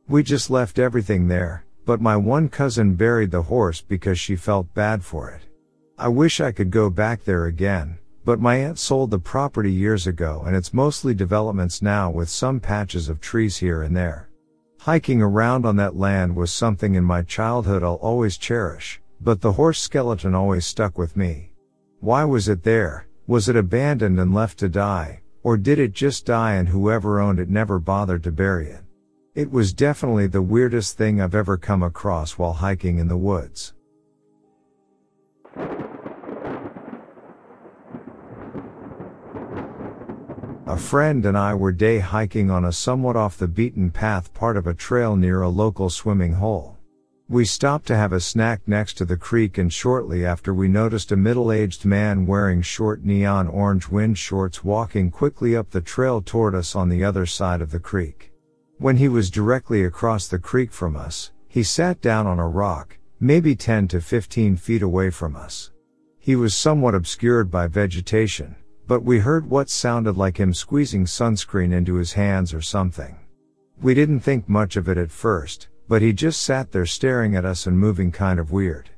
We 0.09 0.23
just 0.23 0.51
left 0.51 0.79
everything 0.79 1.29
there, 1.29 1.65
but 1.85 2.01
my 2.01 2.17
one 2.17 2.49
cousin 2.49 2.95
buried 2.95 3.31
the 3.31 3.43
horse 3.43 3.81
because 3.81 4.19
she 4.19 4.37
felt 4.37 4.75
bad 4.75 5.05
for 5.05 5.31
it. 5.31 5.43
I 5.99 6.09
wish 6.09 6.41
I 6.41 6.53
could 6.53 6.71
go 6.71 6.91
back 6.91 7.25
there 7.25 7.45
again, 7.45 7.99
but 8.25 8.41
my 8.41 8.57
aunt 8.57 8.79
sold 8.79 9.11
the 9.11 9.19
property 9.19 9.73
years 9.73 10.07
ago 10.07 10.43
and 10.47 10.57
it's 10.57 10.75
mostly 10.75 11.15
developments 11.15 11.83
now 11.83 12.11
with 12.11 12.29
some 12.29 12.59
patches 12.59 13.09
of 13.09 13.21
trees 13.21 13.59
here 13.59 13.83
and 13.83 13.97
there. 13.97 14.30
Hiking 14.85 15.21
around 15.21 15.67
on 15.67 15.77
that 15.77 15.97
land 15.97 16.35
was 16.35 16.51
something 16.51 16.95
in 16.95 17.05
my 17.05 17.21
childhood 17.21 17.83
I'll 17.83 17.97
always 17.97 18.39
cherish, 18.39 18.99
but 19.21 19.43
the 19.43 19.53
horse 19.53 19.79
skeleton 19.79 20.35
always 20.35 20.65
stuck 20.65 20.97
with 20.97 21.19
me. 21.19 21.53
Why 21.99 22.25
was 22.25 22.49
it 22.49 22.63
there? 22.63 23.07
Was 23.27 23.51
it 23.51 23.57
abandoned 23.57 24.19
and 24.19 24.33
left 24.33 24.59
to 24.61 24.71
die? 24.71 25.21
Or 25.43 25.59
did 25.59 25.79
it 25.79 25.93
just 25.93 26.25
die 26.25 26.55
and 26.55 26.67
whoever 26.67 27.21
owned 27.21 27.39
it 27.39 27.51
never 27.51 27.79
bothered 27.79 28.23
to 28.25 28.33
bury 28.33 28.71
it? 28.71 28.81
It 29.35 29.51
was 29.51 29.75
definitely 29.75 30.29
the 30.29 30.41
weirdest 30.41 30.97
thing 30.97 31.21
I've 31.21 31.35
ever 31.35 31.59
come 31.59 31.83
across 31.83 32.39
while 32.39 32.55
hiking 32.55 32.99
in 32.99 33.09
the 33.09 33.19
woods. 33.19 33.75
A 40.71 40.77
friend 40.77 41.27
and 41.27 41.37
I 41.37 41.53
were 41.53 41.73
day 41.73 41.99
hiking 41.99 42.49
on 42.49 42.65
a 42.65 42.71
somewhat 42.71 43.17
off 43.17 43.37
the 43.37 43.49
beaten 43.49 43.91
path 43.91 44.33
part 44.33 44.57
of 44.57 44.69
a 44.69 44.73
trail 44.73 45.17
near 45.17 45.43
a 45.43 45.49
local 45.49 45.91
swimming 45.91 46.35
hole. 46.35 46.79
We 47.29 47.45
stopped 47.45 47.89
to 47.89 47.97
have 47.97 48.13
a 48.13 48.21
snack 48.21 48.61
next 48.69 48.95
to 48.99 49.05
the 49.05 49.17
creek 49.17 49.59
and 49.59 49.73
shortly 49.73 50.25
after 50.25 50.55
we 50.55 50.69
noticed 50.69 51.11
a 51.11 51.17
middle-aged 51.17 51.85
man 51.85 52.25
wearing 52.25 52.63
short 52.63 53.05
neon 53.05 53.49
orange 53.49 53.89
wind 53.89 54.17
shorts 54.17 54.63
walking 54.63 55.11
quickly 55.11 55.57
up 55.57 55.71
the 55.71 55.81
trail 55.81 56.23
toward 56.23 56.55
us 56.55 56.77
on 56.77 56.89
the 56.89 57.03
other 57.03 57.27
side 57.27 57.61
of 57.61 57.73
the 57.73 57.81
creek. 57.81 58.31
When 58.79 58.97
he 58.97 59.09
was 59.09 59.29
directly 59.29 59.83
across 59.83 60.29
the 60.29 60.39
creek 60.39 60.71
from 60.71 60.95
us, 60.95 61.33
he 61.49 61.65
sat 61.65 62.01
down 62.01 62.29
on 62.29 62.39
a 62.39 62.47
rock, 62.47 62.97
maybe 63.19 63.57
10 63.57 63.89
to 63.89 64.01
15 64.01 64.57
feet 64.57 64.83
away 64.83 65.11
from 65.11 65.35
us. 65.35 65.73
He 66.21 66.37
was 66.37 66.55
somewhat 66.55 66.95
obscured 66.95 67.51
by 67.51 67.67
vegetation, 67.67 68.55
but 68.91 69.05
we 69.05 69.21
heard 69.21 69.49
what 69.49 69.71
sounded 69.71 70.17
like 70.17 70.39
him 70.39 70.53
squeezing 70.53 71.05
sunscreen 71.05 71.73
into 71.73 71.95
his 71.95 72.15
hands 72.15 72.53
or 72.53 72.61
something. 72.61 73.15
We 73.81 73.95
didn't 73.95 74.19
think 74.19 74.49
much 74.49 74.75
of 74.75 74.89
it 74.89 74.99
at 74.99 75.13
first, 75.13 75.69
but 75.87 76.03
he 76.03 76.13
just 76.13 76.43
sat 76.43 76.73
there 76.73 76.87
staring 76.87 77.37
at 77.37 77.45
us 77.45 77.69
and 77.69 77.79
moving 77.79 78.11
kind 78.11 78.41
of 78.41 78.51
weird. 78.51 78.91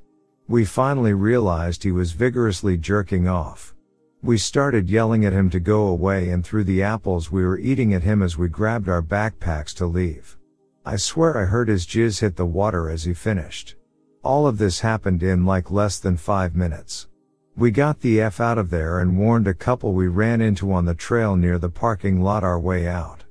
We 0.48 0.64
finally 0.64 1.12
realized 1.12 1.82
he 1.82 1.92
was 1.92 2.12
vigorously 2.12 2.78
jerking 2.78 3.28
off. 3.28 3.74
We 4.22 4.38
started 4.38 4.88
yelling 4.88 5.26
at 5.26 5.34
him 5.34 5.50
to 5.50 5.60
go 5.60 5.88
away 5.88 6.30
and 6.30 6.42
threw 6.42 6.64
the 6.64 6.82
apples 6.82 7.30
we 7.30 7.44
were 7.44 7.58
eating 7.58 7.92
at 7.92 8.02
him 8.02 8.22
as 8.22 8.38
we 8.38 8.48
grabbed 8.48 8.88
our 8.88 9.02
backpacks 9.02 9.74
to 9.74 9.84
leave. 9.84 10.38
I 10.86 10.96
swear 10.96 11.36
I 11.36 11.44
heard 11.44 11.68
his 11.68 11.84
jizz 11.84 12.20
hit 12.20 12.36
the 12.36 12.46
water 12.46 12.88
as 12.88 13.04
he 13.04 13.12
finished. 13.12 13.76
All 14.22 14.46
of 14.46 14.56
this 14.56 14.80
happened 14.80 15.22
in 15.22 15.44
like 15.44 15.70
less 15.70 15.98
than 15.98 16.16
five 16.16 16.56
minutes. 16.56 17.08
We 17.54 17.70
got 17.70 18.00
the 18.00 18.18
F 18.18 18.40
out 18.40 18.56
of 18.56 18.70
there 18.70 19.00
and 19.00 19.18
warned 19.18 19.46
a 19.46 19.52
couple 19.52 19.92
we 19.92 20.08
ran 20.08 20.40
into 20.40 20.72
on 20.72 20.86
the 20.86 20.94
trail 20.94 21.36
near 21.36 21.58
the 21.58 21.68
parking 21.68 22.22
lot 22.22 22.42
our 22.42 22.58
way 22.58 22.88
out. 22.88 23.24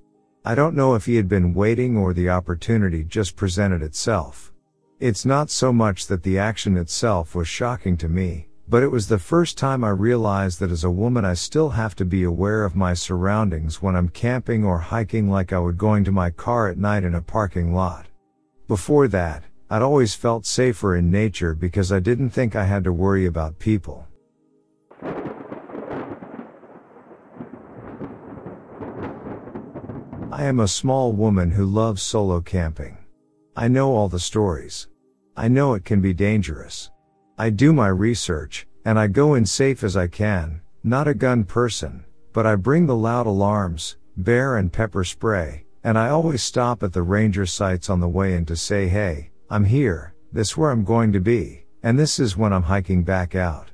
I 0.46 0.54
don't 0.54 0.76
know 0.76 0.94
if 0.94 1.06
he 1.06 1.16
had 1.16 1.28
been 1.28 1.56
waiting 1.56 1.98
or 1.98 2.14
the 2.14 2.30
opportunity 2.30 3.04
just 3.04 3.36
presented 3.36 3.82
itself. 3.82 4.54
It's 5.00 5.26
not 5.26 5.50
so 5.50 5.74
much 5.74 6.06
that 6.06 6.22
the 6.22 6.38
action 6.38 6.78
itself 6.78 7.34
was 7.34 7.48
shocking 7.48 7.98
to 7.98 8.08
me, 8.08 8.48
but 8.70 8.84
it 8.84 8.92
was 8.92 9.08
the 9.08 9.18
first 9.18 9.58
time 9.58 9.84
I 9.84 9.90
realized 9.90 10.60
that 10.60 10.70
as 10.70 10.84
a 10.84 10.92
woman 10.92 11.26
I 11.26 11.34
still 11.34 11.72
have 11.72 11.96
to 11.96 12.06
be 12.06 12.24
aware 12.24 12.64
of 12.64 12.76
my 12.76 12.94
surroundings 12.94 13.82
when 13.82 13.96
I'm 13.96 14.10
camping 14.10 14.64
or 14.64 14.78
hiking 14.78 15.32
like 15.32 15.52
I 15.52 15.58
would 15.58 15.80
going 15.80 16.04
to 16.04 16.12
my 16.12 16.30
car 16.30 16.70
at 16.70 16.78
night 16.78 17.04
in 17.04 17.16
a 17.16 17.22
parking 17.24 17.74
lot. 17.74 18.06
Before 18.68 19.08
that, 19.08 19.44
I'd 19.72 19.82
always 19.82 20.14
felt 20.14 20.46
safer 20.46 20.96
in 20.96 21.10
nature 21.10 21.56
because 21.56 21.92
I 21.92 22.00
didn't 22.00 22.30
think 22.30 22.56
I 22.56 22.66
had 22.66 22.84
to 22.84 22.94
worry 22.94 23.26
about 23.26 23.58
people. 23.58 24.08
I 30.34 30.46
am 30.46 30.62
a 30.62 30.68
small 30.68 31.12
woman 31.12 31.52
who 31.52 31.66
loves 31.66 32.02
solo 32.02 32.40
camping. 32.40 32.98
I 33.54 33.68
know 33.68 33.94
all 33.94 34.08
the 34.08 34.18
stories. 34.18 34.88
I 35.36 35.50
know 35.50 35.74
it 35.74 35.84
can 35.84 36.00
be 36.00 36.14
dangerous. 36.14 36.90
I 37.38 37.50
do 37.50 37.74
my 37.74 37.90
research, 37.90 38.66
and 38.86 38.98
I 38.98 39.08
go 39.08 39.34
in 39.34 39.46
safe 39.46 39.84
as 39.84 39.98
I 39.98 40.08
can, 40.08 40.62
not 40.86 41.10
a 41.10 41.14
gun 41.14 41.44
person, 41.44 42.06
but 42.32 42.48
I 42.48 42.56
bring 42.56 42.86
the 42.86 42.96
loud 42.96 43.28
alarms, 43.28 43.98
bear 44.16 44.56
and 44.56 44.72
pepper 44.72 45.04
spray, 45.04 45.66
and 45.84 46.00
I 46.00 46.08
always 46.08 46.42
stop 46.42 46.82
at 46.82 46.94
the 46.94 47.04
ranger 47.04 47.46
sites 47.46 47.90
on 47.90 48.00
the 48.00 48.08
way 48.08 48.34
in 48.34 48.46
to 48.46 48.56
say 48.56 48.88
hey, 48.88 49.32
I'm 49.50 49.66
here, 49.66 50.16
this 50.32 50.56
where 50.56 50.72
I'm 50.72 50.86
going 50.86 51.12
to 51.12 51.20
be, 51.20 51.66
and 51.84 52.00
this 52.00 52.20
is 52.20 52.38
when 52.38 52.54
I'm 52.54 52.64
hiking 52.64 53.04
back 53.04 53.36
out. 53.36 53.72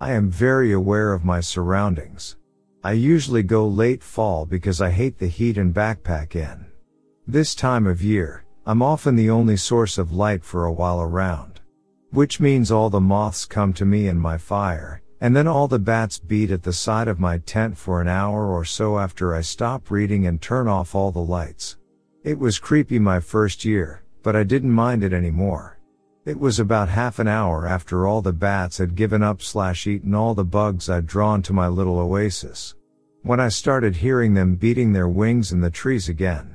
I 0.00 0.12
am 0.12 0.30
very 0.30 0.72
aware 0.72 1.12
of 1.12 1.22
my 1.22 1.40
surroundings. 1.40 2.37
I 2.88 2.92
usually 2.92 3.42
go 3.42 3.68
late 3.68 4.02
fall 4.02 4.46
because 4.46 4.80
I 4.80 4.88
hate 4.88 5.18
the 5.18 5.26
heat 5.26 5.58
and 5.58 5.74
backpack 5.74 6.34
in. 6.34 6.64
This 7.26 7.54
time 7.54 7.86
of 7.86 8.00
year, 8.00 8.46
I'm 8.64 8.80
often 8.80 9.14
the 9.14 9.28
only 9.28 9.58
source 9.58 9.98
of 9.98 10.14
light 10.14 10.42
for 10.42 10.64
a 10.64 10.72
while 10.72 11.02
around. 11.02 11.60
Which 12.12 12.40
means 12.40 12.72
all 12.72 12.88
the 12.88 12.98
moths 12.98 13.44
come 13.44 13.74
to 13.74 13.84
me 13.84 14.08
and 14.08 14.18
my 14.18 14.38
fire, 14.38 15.02
and 15.20 15.36
then 15.36 15.46
all 15.46 15.68
the 15.68 15.78
bats 15.78 16.18
beat 16.18 16.50
at 16.50 16.62
the 16.62 16.72
side 16.72 17.08
of 17.08 17.20
my 17.20 17.36
tent 17.36 17.76
for 17.76 18.00
an 18.00 18.08
hour 18.08 18.50
or 18.50 18.64
so 18.64 18.98
after 18.98 19.34
I 19.34 19.42
stop 19.42 19.90
reading 19.90 20.26
and 20.26 20.40
turn 20.40 20.66
off 20.66 20.94
all 20.94 21.12
the 21.12 21.18
lights. 21.18 21.76
It 22.24 22.38
was 22.38 22.58
creepy 22.58 22.98
my 22.98 23.20
first 23.20 23.66
year, 23.66 24.02
but 24.22 24.34
I 24.34 24.44
didn't 24.44 24.72
mind 24.72 25.04
it 25.04 25.12
anymore. 25.12 25.78
It 26.24 26.40
was 26.40 26.58
about 26.58 26.88
half 26.88 27.18
an 27.18 27.28
hour 27.28 27.66
after 27.66 28.06
all 28.06 28.22
the 28.22 28.32
bats 28.32 28.78
had 28.78 28.94
given 28.94 29.22
up 29.22 29.42
slash 29.42 29.86
eaten 29.86 30.14
all 30.14 30.34
the 30.34 30.42
bugs 30.42 30.88
I'd 30.88 31.06
drawn 31.06 31.42
to 31.42 31.52
my 31.52 31.68
little 31.68 31.98
oasis. 31.98 32.74
When 33.28 33.40
I 33.40 33.50
started 33.50 33.96
hearing 33.96 34.32
them 34.32 34.54
beating 34.54 34.94
their 34.94 35.06
wings 35.06 35.52
in 35.52 35.60
the 35.60 35.68
trees 35.68 36.08
again. 36.08 36.54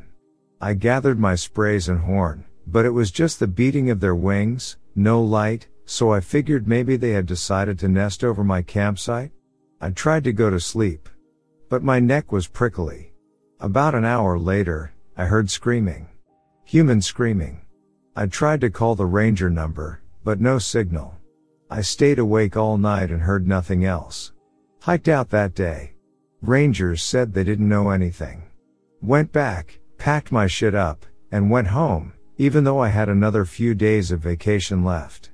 I 0.60 0.74
gathered 0.74 1.20
my 1.20 1.36
sprays 1.36 1.88
and 1.88 2.00
horn, 2.00 2.46
but 2.66 2.84
it 2.84 2.90
was 2.90 3.12
just 3.12 3.40
the 3.40 3.46
beating 3.46 3.92
of 3.92 4.00
their 4.00 4.16
wings, 4.16 4.78
no 4.96 5.22
light, 5.22 5.68
so 5.86 6.12
I 6.12 6.20
figured 6.20 6.68
maybe 6.68 6.96
they 6.96 7.12
had 7.12 7.28
decided 7.28 7.78
to 7.78 7.88
nest 7.88 8.24
over 8.24 8.44
my 8.44 8.64
campsite. 8.64 9.30
I 9.82 9.92
tried 9.92 10.24
to 10.24 10.34
go 10.34 10.50
to 10.50 10.60
sleep. 10.60 11.10
But 11.70 11.84
my 11.84 12.00
neck 12.00 12.32
was 12.32 12.48
prickly. 12.48 13.14
About 13.60 13.94
an 13.94 14.04
hour 14.04 14.40
later, 14.40 14.96
I 15.16 15.26
heard 15.26 15.52
screaming. 15.52 16.10
Human 16.64 17.04
screaming. 17.04 17.62
I 18.16 18.26
tried 18.26 18.62
to 18.62 18.72
call 18.72 18.96
the 18.96 19.06
ranger 19.06 19.52
number, 19.52 20.02
but 20.24 20.42
no 20.42 20.58
signal. 20.58 21.14
I 21.70 21.82
stayed 21.82 22.18
awake 22.18 22.58
all 22.58 22.80
night 22.80 23.12
and 23.12 23.22
heard 23.22 23.48
nothing 23.48 23.86
else. 23.86 24.32
Hiked 24.80 25.08
out 25.08 25.30
that 25.30 25.54
day. 25.54 25.93
Rangers 26.44 27.02
said 27.02 27.34
they 27.34 27.46
didn't 27.46 27.70
know 27.70 27.90
anything. 27.90 28.44
Went 29.02 29.32
back, 29.32 29.80
packed 29.98 30.30
my 30.30 30.46
shit 30.46 30.76
up, 30.76 31.06
and 31.32 31.50
went 31.50 31.68
home, 31.68 32.12
even 32.38 32.66
though 32.66 32.80
I 32.80 32.90
had 32.90 33.08
another 33.08 33.46
few 33.46 33.74
days 33.74 34.12
of 34.12 34.20
vacation 34.20 34.84
left. 34.84 35.32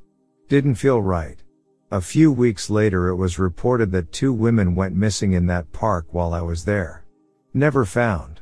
Didn't 0.49 0.75
feel 0.75 1.01
right. 1.01 1.41
A 1.89 1.99
few 1.99 2.31
weeks 2.31 2.69
later 2.69 3.07
it 3.07 3.15
was 3.15 3.39
reported 3.39 3.91
that 3.91 4.11
two 4.11 4.31
women 4.31 4.75
went 4.75 4.95
missing 4.95 5.33
in 5.33 5.47
that 5.47 5.71
park 5.71 6.05
while 6.11 6.31
I 6.31 6.41
was 6.41 6.63
there. 6.65 7.03
Never 7.55 7.85
found. 7.85 8.41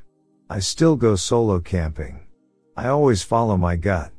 I 0.49 0.59
still 0.59 0.97
go 0.97 1.15
solo 1.15 1.61
camping. 1.61 2.27
I 2.75 2.89
always 2.89 3.23
follow 3.23 3.55
my 3.55 3.77
gut. 3.77 4.11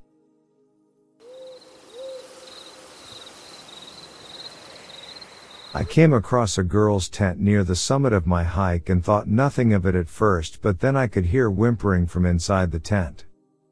I 5.74 5.84
came 5.84 6.14
across 6.14 6.56
a 6.56 6.62
girl's 6.62 7.10
tent 7.10 7.38
near 7.38 7.62
the 7.62 7.76
summit 7.76 8.14
of 8.14 8.26
my 8.26 8.42
hike 8.42 8.88
and 8.88 9.04
thought 9.04 9.28
nothing 9.28 9.74
of 9.74 9.84
it 9.84 9.94
at 9.94 10.08
first, 10.08 10.62
but 10.62 10.80
then 10.80 10.96
I 10.96 11.06
could 11.08 11.26
hear 11.26 11.50
whimpering 11.50 12.06
from 12.06 12.24
inside 12.24 12.70
the 12.70 12.78
tent. 12.78 13.26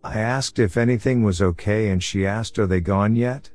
I 0.04 0.18
asked 0.18 0.58
if 0.58 0.76
anything 0.76 1.22
was 1.22 1.40
okay 1.40 1.88
and 1.88 2.02
she 2.02 2.26
asked, 2.26 2.58
Are 2.58 2.66
they 2.66 2.80
gone 2.80 3.16
yet? 3.16 3.50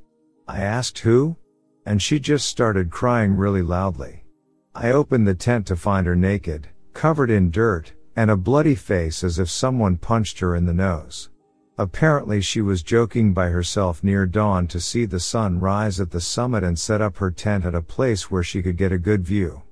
I 0.48 0.60
asked 0.62 1.00
who? 1.00 1.38
And 1.86 2.02
she 2.02 2.20
just 2.20 2.48
started 2.48 2.90
crying 2.90 3.38
really 3.38 3.62
loudly. 3.62 4.26
I 4.74 4.92
opened 4.92 5.28
the 5.28 5.36
tent 5.36 5.68
to 5.68 5.76
find 5.76 6.08
her 6.08 6.16
naked, 6.16 6.68
covered 6.94 7.30
in 7.30 7.52
dirt, 7.52 7.94
and 8.16 8.32
a 8.32 8.36
bloody 8.36 8.76
face 8.76 9.24
as 9.24 9.38
if 9.38 9.50
someone 9.50 9.98
punched 9.98 10.40
her 10.40 10.56
in 10.56 10.66
the 10.66 10.74
nose. 10.74 11.30
Apparently 11.78 12.42
she 12.42 12.62
was 12.62 12.84
joking 12.84 13.34
by 13.34 13.50
herself 13.50 14.04
near 14.04 14.26
dawn 14.26 14.68
to 14.68 14.80
see 14.80 15.06
the 15.06 15.20
sun 15.20 15.60
rise 15.60 16.00
at 16.00 16.12
the 16.12 16.22
summit 16.22 16.64
and 16.64 16.78
set 16.78 17.02
up 17.02 17.18
her 17.18 17.32
tent 17.32 17.66
at 17.66 17.74
a 17.74 17.82
place 17.82 18.30
where 18.30 18.44
she 18.44 18.62
could 18.62 18.78
get 18.78 18.92
a 18.92 18.98
good 18.98 19.24
view. 19.24 19.64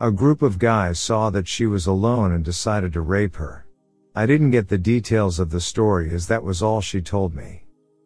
A 0.00 0.10
group 0.10 0.42
of 0.42 0.58
guys 0.58 0.98
saw 0.98 1.30
that 1.30 1.48
she 1.48 1.66
was 1.66 1.86
alone 1.86 2.32
and 2.32 2.44
decided 2.44 2.92
to 2.92 3.00
rape 3.00 3.36
her. 3.36 3.66
I 4.14 4.26
didn't 4.26 4.50
get 4.50 4.68
the 4.68 4.78
details 4.78 5.38
of 5.38 5.50
the 5.50 5.60
story 5.60 6.10
as 6.10 6.26
that 6.28 6.44
was 6.44 6.62
all 6.62 6.80
she 6.80 7.00
told 7.00 7.34
me. 7.34 7.64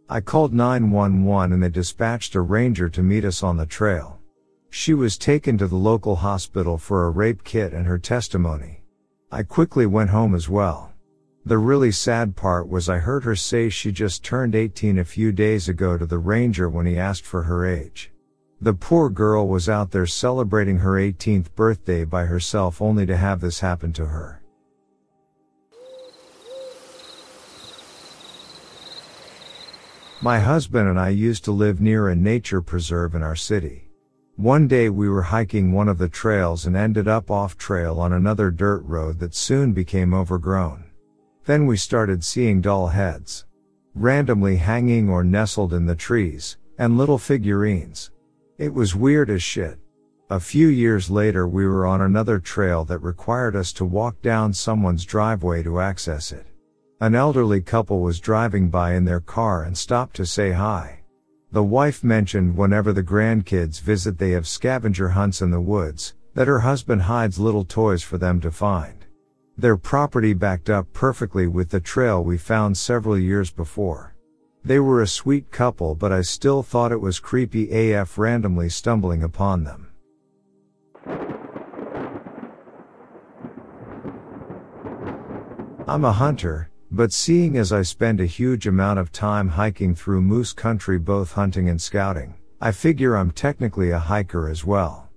I 0.08 0.20
called 0.20 0.52
911 0.52 1.52
and 1.52 1.62
they 1.62 1.68
dispatched 1.68 2.34
a 2.34 2.40
ranger 2.40 2.88
to 2.88 3.02
meet 3.02 3.24
us 3.24 3.42
on 3.42 3.56
the 3.56 3.66
trail. 3.66 4.20
She 4.70 4.94
was 4.94 5.18
taken 5.18 5.58
to 5.58 5.66
the 5.66 5.76
local 5.76 6.16
hospital 6.16 6.78
for 6.78 7.04
a 7.04 7.10
rape 7.10 7.42
kit 7.42 7.72
and 7.72 7.86
her 7.86 7.98
testimony. 7.98 8.84
I 9.32 9.42
quickly 9.42 9.86
went 9.86 10.10
home 10.10 10.34
as 10.34 10.48
well. 10.48 10.89
The 11.46 11.56
really 11.56 11.90
sad 11.90 12.36
part 12.36 12.68
was 12.68 12.90
I 12.90 12.98
heard 12.98 13.24
her 13.24 13.34
say 13.34 13.70
she 13.70 13.92
just 13.92 14.22
turned 14.22 14.54
18 14.54 14.98
a 14.98 15.04
few 15.04 15.32
days 15.32 15.70
ago 15.70 15.96
to 15.96 16.04
the 16.04 16.18
ranger 16.18 16.68
when 16.68 16.84
he 16.84 16.98
asked 16.98 17.24
for 17.24 17.44
her 17.44 17.64
age. 17.64 18.12
The 18.60 18.74
poor 18.74 19.08
girl 19.08 19.48
was 19.48 19.66
out 19.66 19.90
there 19.90 20.06
celebrating 20.06 20.80
her 20.80 20.92
18th 20.92 21.54
birthday 21.54 22.04
by 22.04 22.26
herself 22.26 22.82
only 22.82 23.06
to 23.06 23.16
have 23.16 23.40
this 23.40 23.60
happen 23.60 23.94
to 23.94 24.04
her. 24.04 24.42
My 30.20 30.40
husband 30.40 30.90
and 30.90 31.00
I 31.00 31.08
used 31.08 31.44
to 31.44 31.52
live 31.52 31.80
near 31.80 32.10
a 32.10 32.14
nature 32.14 32.60
preserve 32.60 33.14
in 33.14 33.22
our 33.22 33.34
city. 33.34 33.88
One 34.36 34.68
day 34.68 34.90
we 34.90 35.08
were 35.08 35.22
hiking 35.22 35.72
one 35.72 35.88
of 35.88 35.96
the 35.96 36.10
trails 36.10 36.66
and 36.66 36.76
ended 36.76 37.08
up 37.08 37.30
off 37.30 37.56
trail 37.56 37.98
on 37.98 38.12
another 38.12 38.50
dirt 38.50 38.82
road 38.84 39.18
that 39.20 39.34
soon 39.34 39.72
became 39.72 40.12
overgrown. 40.12 40.89
Then 41.50 41.66
we 41.66 41.76
started 41.76 42.22
seeing 42.22 42.60
doll 42.60 42.86
heads. 42.86 43.44
Randomly 43.96 44.54
hanging 44.54 45.08
or 45.08 45.24
nestled 45.24 45.74
in 45.74 45.84
the 45.84 45.96
trees, 45.96 46.58
and 46.78 46.96
little 46.96 47.18
figurines. 47.18 48.12
It 48.58 48.72
was 48.72 48.94
weird 48.94 49.30
as 49.30 49.42
shit. 49.42 49.76
A 50.30 50.38
few 50.38 50.68
years 50.68 51.10
later 51.10 51.48
we 51.48 51.66
were 51.66 51.86
on 51.86 52.02
another 52.02 52.38
trail 52.38 52.84
that 52.84 53.00
required 53.00 53.56
us 53.56 53.72
to 53.72 53.84
walk 53.84 54.22
down 54.22 54.52
someone's 54.52 55.04
driveway 55.04 55.64
to 55.64 55.80
access 55.80 56.30
it. 56.30 56.46
An 57.00 57.16
elderly 57.16 57.60
couple 57.60 58.00
was 58.00 58.20
driving 58.20 58.70
by 58.70 58.94
in 58.94 59.04
their 59.04 59.18
car 59.18 59.64
and 59.64 59.76
stopped 59.76 60.14
to 60.18 60.26
say 60.26 60.52
hi. 60.52 61.00
The 61.50 61.64
wife 61.64 62.04
mentioned 62.04 62.56
whenever 62.56 62.92
the 62.92 63.02
grandkids 63.02 63.80
visit 63.80 64.18
they 64.18 64.30
have 64.30 64.46
scavenger 64.46 65.08
hunts 65.08 65.42
in 65.42 65.50
the 65.50 65.60
woods, 65.60 66.14
that 66.34 66.46
her 66.46 66.60
husband 66.60 67.02
hides 67.02 67.40
little 67.40 67.64
toys 67.64 68.04
for 68.04 68.18
them 68.18 68.40
to 68.40 68.52
find. 68.52 68.99
Their 69.60 69.76
property 69.76 70.32
backed 70.32 70.70
up 70.70 70.90
perfectly 70.94 71.46
with 71.46 71.68
the 71.68 71.80
trail 71.80 72.24
we 72.24 72.38
found 72.38 72.78
several 72.78 73.18
years 73.18 73.50
before. 73.50 74.14
They 74.64 74.80
were 74.80 75.02
a 75.02 75.06
sweet 75.06 75.50
couple 75.50 75.94
but 75.94 76.10
I 76.10 76.22
still 76.22 76.62
thought 76.62 76.92
it 76.92 77.00
was 77.02 77.20
creepy 77.20 77.92
AF 77.92 78.16
randomly 78.16 78.70
stumbling 78.70 79.22
upon 79.22 79.64
them. 79.64 79.88
I'm 85.86 86.06
a 86.06 86.12
hunter, 86.12 86.70
but 86.90 87.12
seeing 87.12 87.58
as 87.58 87.70
I 87.70 87.82
spend 87.82 88.22
a 88.22 88.26
huge 88.26 88.66
amount 88.66 88.98
of 88.98 89.12
time 89.12 89.50
hiking 89.50 89.94
through 89.94 90.22
moose 90.22 90.54
country 90.54 90.98
both 90.98 91.32
hunting 91.32 91.68
and 91.68 91.78
scouting, 91.78 92.32
I 92.62 92.72
figure 92.72 93.14
I'm 93.14 93.30
technically 93.30 93.90
a 93.90 93.98
hiker 93.98 94.48
as 94.48 94.64
well. 94.64 95.10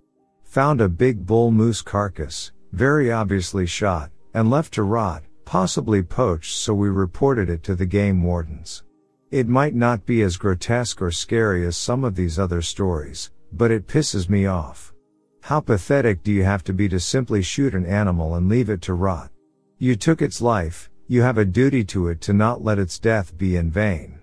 Found 0.44 0.82
a 0.82 0.90
big 0.90 1.26
bull 1.26 1.50
moose 1.50 1.82
carcass, 1.82 2.52
very 2.74 3.10
obviously 3.10 3.66
shot, 3.66 4.12
and 4.34 4.50
left 4.50 4.74
to 4.74 4.84
rot, 4.84 5.24
possibly 5.46 6.02
poached 6.02 6.56
so 6.56 6.74
we 6.74 6.90
reported 6.90 7.50
it 7.50 7.64
to 7.64 7.76
the 7.76 7.86
game 7.86 8.24
wardens. 8.24 8.84
It 9.32 9.48
might 9.48 9.76
not 9.76 10.06
be 10.06 10.22
as 10.22 10.38
grotesque 10.38 11.02
or 11.02 11.12
scary 11.12 11.66
as 11.66 11.76
some 11.76 12.04
of 12.04 12.16
these 12.16 12.38
other 12.38 12.62
stories, 12.62 13.32
but 13.52 13.72
it 13.72 13.88
pisses 13.88 14.30
me 14.30 14.46
off. 14.46 14.94
How 15.42 15.60
pathetic 15.60 16.24
do 16.24 16.32
you 16.32 16.44
have 16.44 16.64
to 16.66 16.74
be 16.74 16.88
to 16.90 17.00
simply 17.00 17.42
shoot 17.42 17.74
an 17.74 17.86
animal 17.86 18.36
and 18.36 18.48
leave 18.48 18.70
it 18.70 18.82
to 18.84 18.94
rot? 18.94 19.30
You 19.78 19.96
took 19.96 20.22
its 20.22 20.42
life, 20.42 20.90
you 21.08 21.22
have 21.22 21.38
a 21.38 21.46
duty 21.46 21.84
to 21.86 22.08
it 22.08 22.22
to 22.22 22.34
not 22.34 22.64
let 22.64 22.80
its 22.80 22.98
death 22.98 23.38
be 23.38 23.58
in 23.58 23.70
vain. 23.70 24.20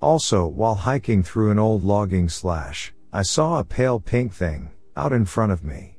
Also, 0.00 0.46
while 0.46 0.76
hiking 0.76 1.22
through 1.22 1.50
an 1.50 1.58
old 1.58 1.82
logging 1.82 2.28
slash, 2.28 2.94
I 3.12 3.22
saw 3.22 3.58
a 3.58 3.64
pale 3.64 3.98
pink 3.98 4.32
thing, 4.32 4.70
out 4.96 5.12
in 5.12 5.24
front 5.24 5.52
of 5.52 5.64
me. 5.64 5.89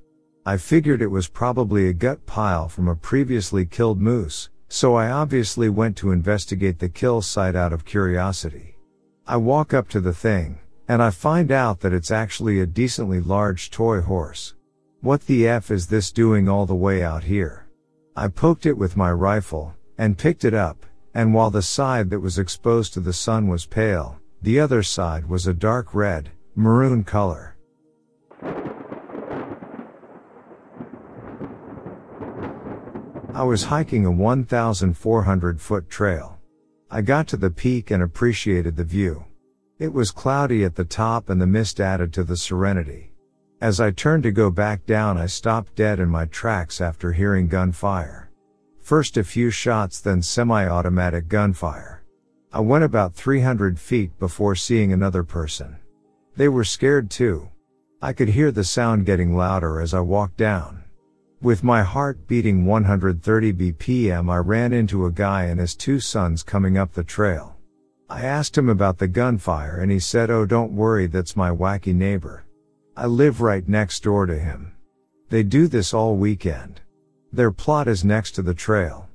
I 0.43 0.57
figured 0.57 1.03
it 1.03 1.11
was 1.11 1.27
probably 1.27 1.87
a 1.87 1.93
gut 1.93 2.25
pile 2.25 2.67
from 2.67 2.87
a 2.87 2.95
previously 2.95 3.63
killed 3.63 4.01
moose, 4.01 4.49
so 4.69 4.95
I 4.95 5.11
obviously 5.11 5.69
went 5.69 5.95
to 5.97 6.11
investigate 6.11 6.79
the 6.79 6.89
kill 6.89 7.21
site 7.21 7.55
out 7.55 7.71
of 7.71 7.85
curiosity. 7.85 8.75
I 9.27 9.37
walk 9.37 9.71
up 9.71 9.87
to 9.89 10.01
the 10.01 10.13
thing, 10.13 10.57
and 10.87 11.03
I 11.03 11.11
find 11.11 11.51
out 11.51 11.81
that 11.81 11.93
it's 11.93 12.09
actually 12.09 12.59
a 12.59 12.65
decently 12.65 13.21
large 13.21 13.69
toy 13.69 14.01
horse. 14.01 14.55
What 15.01 15.27
the 15.27 15.47
F 15.47 15.69
is 15.69 15.85
this 15.85 16.11
doing 16.11 16.49
all 16.49 16.65
the 16.65 16.73
way 16.73 17.03
out 17.03 17.23
here? 17.23 17.67
I 18.15 18.27
poked 18.27 18.65
it 18.65 18.77
with 18.77 18.97
my 18.97 19.11
rifle, 19.11 19.75
and 19.99 20.17
picked 20.17 20.43
it 20.43 20.55
up, 20.55 20.87
and 21.13 21.35
while 21.35 21.51
the 21.51 21.61
side 21.61 22.09
that 22.09 22.19
was 22.19 22.39
exposed 22.39 22.93
to 22.93 22.99
the 22.99 23.13
sun 23.13 23.47
was 23.47 23.67
pale, 23.67 24.19
the 24.41 24.59
other 24.59 24.81
side 24.81 25.29
was 25.29 25.45
a 25.45 25.53
dark 25.53 25.93
red, 25.93 26.31
maroon 26.55 27.03
color. 27.03 27.50
I 33.33 33.43
was 33.43 33.63
hiking 33.63 34.05
a 34.05 34.11
1,400 34.11 35.61
foot 35.61 35.89
trail. 35.89 36.37
I 36.89 37.01
got 37.01 37.27
to 37.29 37.37
the 37.37 37.49
peak 37.49 37.89
and 37.89 38.03
appreciated 38.03 38.75
the 38.75 38.83
view. 38.83 39.23
It 39.79 39.93
was 39.93 40.11
cloudy 40.11 40.65
at 40.65 40.75
the 40.75 40.83
top 40.83 41.29
and 41.29 41.41
the 41.41 41.47
mist 41.47 41.79
added 41.79 42.11
to 42.13 42.25
the 42.25 42.35
serenity. 42.35 43.13
As 43.61 43.79
I 43.79 43.91
turned 43.91 44.23
to 44.23 44.31
go 44.31 44.51
back 44.51 44.85
down, 44.85 45.17
I 45.17 45.27
stopped 45.27 45.75
dead 45.75 45.99
in 45.99 46.09
my 46.09 46.25
tracks 46.25 46.81
after 46.81 47.13
hearing 47.13 47.47
gunfire. 47.47 48.29
First 48.81 49.15
a 49.15 49.23
few 49.23 49.49
shots 49.49 50.01
then 50.01 50.21
semi-automatic 50.21 51.29
gunfire. 51.29 52.03
I 52.51 52.59
went 52.59 52.83
about 52.83 53.15
300 53.15 53.79
feet 53.79 54.19
before 54.19 54.55
seeing 54.55 54.91
another 54.91 55.23
person. 55.23 55.77
They 56.35 56.49
were 56.49 56.65
scared 56.65 57.09
too. 57.09 57.49
I 58.01 58.11
could 58.11 58.29
hear 58.29 58.51
the 58.51 58.65
sound 58.65 59.05
getting 59.05 59.37
louder 59.37 59.79
as 59.79 59.93
I 59.93 60.01
walked 60.01 60.35
down. 60.35 60.80
With 61.41 61.63
my 61.63 61.81
heart 61.81 62.27
beating 62.27 62.67
130 62.67 63.53
BPM 63.53 64.31
I 64.31 64.37
ran 64.37 64.73
into 64.73 65.07
a 65.07 65.11
guy 65.11 65.45
and 65.45 65.59
his 65.59 65.75
two 65.75 65.99
sons 65.99 66.43
coming 66.43 66.77
up 66.77 66.93
the 66.93 67.03
trail. 67.03 67.57
I 68.11 68.21
asked 68.21 68.55
him 68.55 68.69
about 68.69 68.99
the 68.99 69.07
gunfire 69.07 69.79
and 69.79 69.91
he 69.91 69.97
said 69.97 70.29
oh 70.29 70.45
don't 70.45 70.75
worry 70.75 71.07
that's 71.07 71.35
my 71.35 71.49
wacky 71.49 71.95
neighbor. 71.95 72.45
I 72.95 73.07
live 73.07 73.41
right 73.41 73.67
next 73.67 74.03
door 74.03 74.27
to 74.27 74.37
him. 74.37 74.75
They 75.29 75.41
do 75.41 75.65
this 75.65 75.95
all 75.95 76.15
weekend. 76.15 76.81
Their 77.33 77.51
plot 77.51 77.87
is 77.87 78.05
next 78.05 78.33
to 78.33 78.43
the 78.43 78.53
trail. 78.53 79.09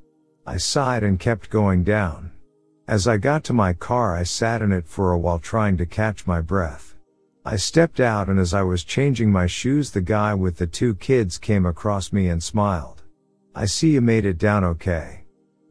I 0.45 0.57
sighed 0.57 1.05
and 1.05 1.21
kept 1.21 1.49
going 1.49 1.85
down. 1.85 2.33
As 2.89 3.07
I 3.07 3.19
got 3.19 3.45
to 3.45 3.53
my 3.53 3.73
car 3.73 4.17
I 4.17 4.25
sat 4.25 4.63
in 4.63 4.73
it 4.73 4.89
for 4.89 5.13
a 5.13 5.19
while 5.19 5.39
trying 5.39 5.77
to 5.77 5.87
catch 5.87 6.27
my 6.27 6.41
breath. 6.41 6.96
I 7.49 7.55
stepped 7.55 8.01
out 8.01 8.29
and 8.29 8.41
as 8.41 8.53
I 8.53 8.65
was 8.65 8.83
changing 8.83 9.31
my 9.31 9.47
shoes 9.47 9.93
the 9.93 10.01
guy 10.01 10.35
with 10.35 10.57
the 10.57 10.67
two 10.67 10.97
kids 10.97 11.39
came 11.39 11.65
across 11.65 12.13
me 12.13 12.27
and 12.29 12.43
smiled. 12.43 13.05
I 13.55 13.67
see 13.67 13.93
you 13.93 14.01
made 14.01 14.25
it 14.25 14.37
down 14.37 14.65
okay. 14.65 15.27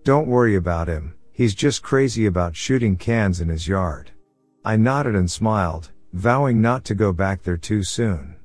Don't 0.06 0.30
worry 0.30 0.56
about 0.56 0.88
him, 0.88 1.16
he's 1.34 1.54
just 1.54 1.84
crazy 1.84 2.28
about 2.28 2.56
shooting 2.56 2.96
cans 2.96 3.42
in 3.42 3.50
his 3.50 3.68
yard. 3.68 4.12
I 4.64 4.78
nodded 4.78 5.16
and 5.16 5.30
smiled, 5.30 5.92
vowing 6.14 6.62
not 6.62 6.86
to 6.86 6.96
go 6.96 7.12
back 7.12 7.44
there 7.44 7.58
too 7.58 7.84
soon. 7.84 8.38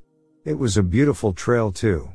It 0.44 0.58
was 0.58 0.76
a 0.76 0.82
beautiful 0.82 1.32
trail 1.32 1.70
too. 1.70 2.10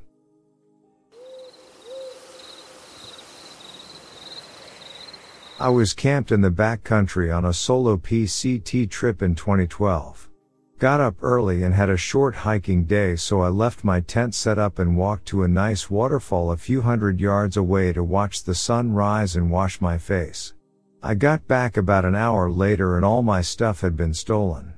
I 5.61 5.69
was 5.69 5.93
camped 5.93 6.33
in 6.33 6.41
the 6.41 6.51
backcountry 6.51 7.33
on 7.33 7.45
a 7.45 7.53
solo 7.53 7.95
PCT 7.95 8.89
trip 8.89 9.21
in 9.21 9.33
2012. 9.33 10.29
Got 10.77 10.99
up 10.99 11.15
early 11.21 11.63
and 11.63 11.73
had 11.73 11.89
a 11.89 11.95
short 11.95 12.35
hiking 12.35 12.83
day 12.83 13.15
so 13.15 13.39
I 13.39 13.47
left 13.47 13.85
my 13.85 14.01
tent 14.01 14.35
set 14.35 14.57
up 14.57 14.77
and 14.77 14.97
walked 14.97 15.25
to 15.27 15.43
a 15.43 15.47
nice 15.47 15.89
waterfall 15.89 16.51
a 16.51 16.57
few 16.57 16.81
hundred 16.81 17.21
yards 17.21 17.55
away 17.55 17.93
to 17.93 18.03
watch 18.03 18.43
the 18.43 18.55
sun 18.55 18.91
rise 18.91 19.37
and 19.37 19.49
wash 19.49 19.79
my 19.79 19.97
face. 19.97 20.53
I 21.01 21.15
got 21.15 21.47
back 21.47 21.77
about 21.77 22.03
an 22.03 22.15
hour 22.15 22.51
later 22.51 22.97
and 22.97 23.05
all 23.05 23.21
my 23.21 23.39
stuff 23.39 23.79
had 23.79 23.95
been 23.95 24.13
stolen. 24.13 24.73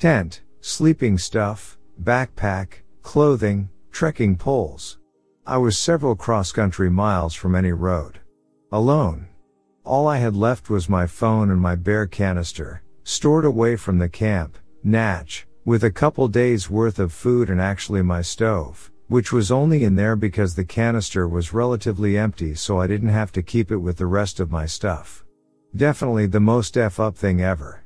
Tent, 0.00 0.42
sleeping 0.60 1.18
stuff, 1.18 1.78
backpack, 2.02 2.82
clothing, 3.02 3.68
trekking 3.92 4.36
poles. 4.36 4.98
I 5.46 5.56
was 5.58 5.78
several 5.78 6.16
cross 6.16 6.50
country 6.50 6.90
miles 6.90 7.34
from 7.34 7.54
any 7.54 7.72
road. 7.72 8.18
Alone. 8.72 9.28
All 9.84 10.08
I 10.08 10.18
had 10.18 10.34
left 10.34 10.68
was 10.68 10.88
my 10.88 11.06
phone 11.06 11.50
and 11.52 11.60
my 11.60 11.76
bear 11.76 12.08
canister, 12.08 12.82
stored 13.04 13.44
away 13.44 13.76
from 13.76 13.98
the 13.98 14.08
camp, 14.08 14.58
Natch, 14.84 15.46
with 15.64 15.82
a 15.82 15.90
couple 15.90 16.28
days 16.28 16.70
worth 16.70 16.98
of 16.98 17.12
food 17.12 17.50
and 17.50 17.60
actually 17.60 18.02
my 18.02 18.22
stove, 18.22 18.90
which 19.08 19.32
was 19.32 19.50
only 19.50 19.82
in 19.84 19.96
there 19.96 20.14
because 20.14 20.54
the 20.54 20.64
canister 20.64 21.26
was 21.26 21.52
relatively 21.52 22.16
empty 22.16 22.54
so 22.54 22.80
I 22.80 22.86
didn't 22.86 23.08
have 23.08 23.32
to 23.32 23.42
keep 23.42 23.70
it 23.70 23.78
with 23.78 23.96
the 23.96 24.06
rest 24.06 24.38
of 24.38 24.50
my 24.52 24.66
stuff. 24.66 25.24
Definitely 25.74 26.26
the 26.26 26.40
most 26.40 26.76
F 26.76 27.00
up 27.00 27.16
thing 27.16 27.40
ever. 27.40 27.82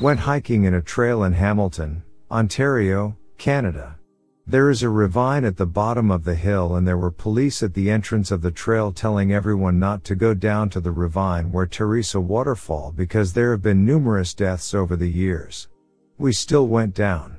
Went 0.00 0.20
hiking 0.20 0.64
in 0.64 0.74
a 0.74 0.82
trail 0.82 1.24
in 1.24 1.32
Hamilton, 1.32 2.02
Ontario, 2.30 3.16
Canada. 3.38 3.96
There 4.46 4.68
is 4.68 4.82
a 4.82 4.90
ravine 4.90 5.46
at 5.46 5.56
the 5.56 5.66
bottom 5.66 6.10
of 6.10 6.24
the 6.24 6.34
hill 6.34 6.76
and 6.76 6.86
there 6.86 6.98
were 6.98 7.10
police 7.10 7.62
at 7.62 7.72
the 7.72 7.90
entrance 7.90 8.30
of 8.30 8.42
the 8.42 8.50
trail 8.50 8.92
telling 8.92 9.32
everyone 9.32 9.78
not 9.78 10.04
to 10.04 10.14
go 10.14 10.34
down 10.34 10.68
to 10.70 10.80
the 10.80 10.90
ravine 10.90 11.50
where 11.50 11.64
Teresa 11.64 12.20
waterfall 12.20 12.92
because 12.94 13.32
there 13.32 13.52
have 13.52 13.62
been 13.62 13.86
numerous 13.86 14.34
deaths 14.34 14.74
over 14.74 14.96
the 14.96 15.10
years. 15.10 15.68
We 16.18 16.34
still 16.34 16.68
went 16.68 16.94
down. 16.94 17.38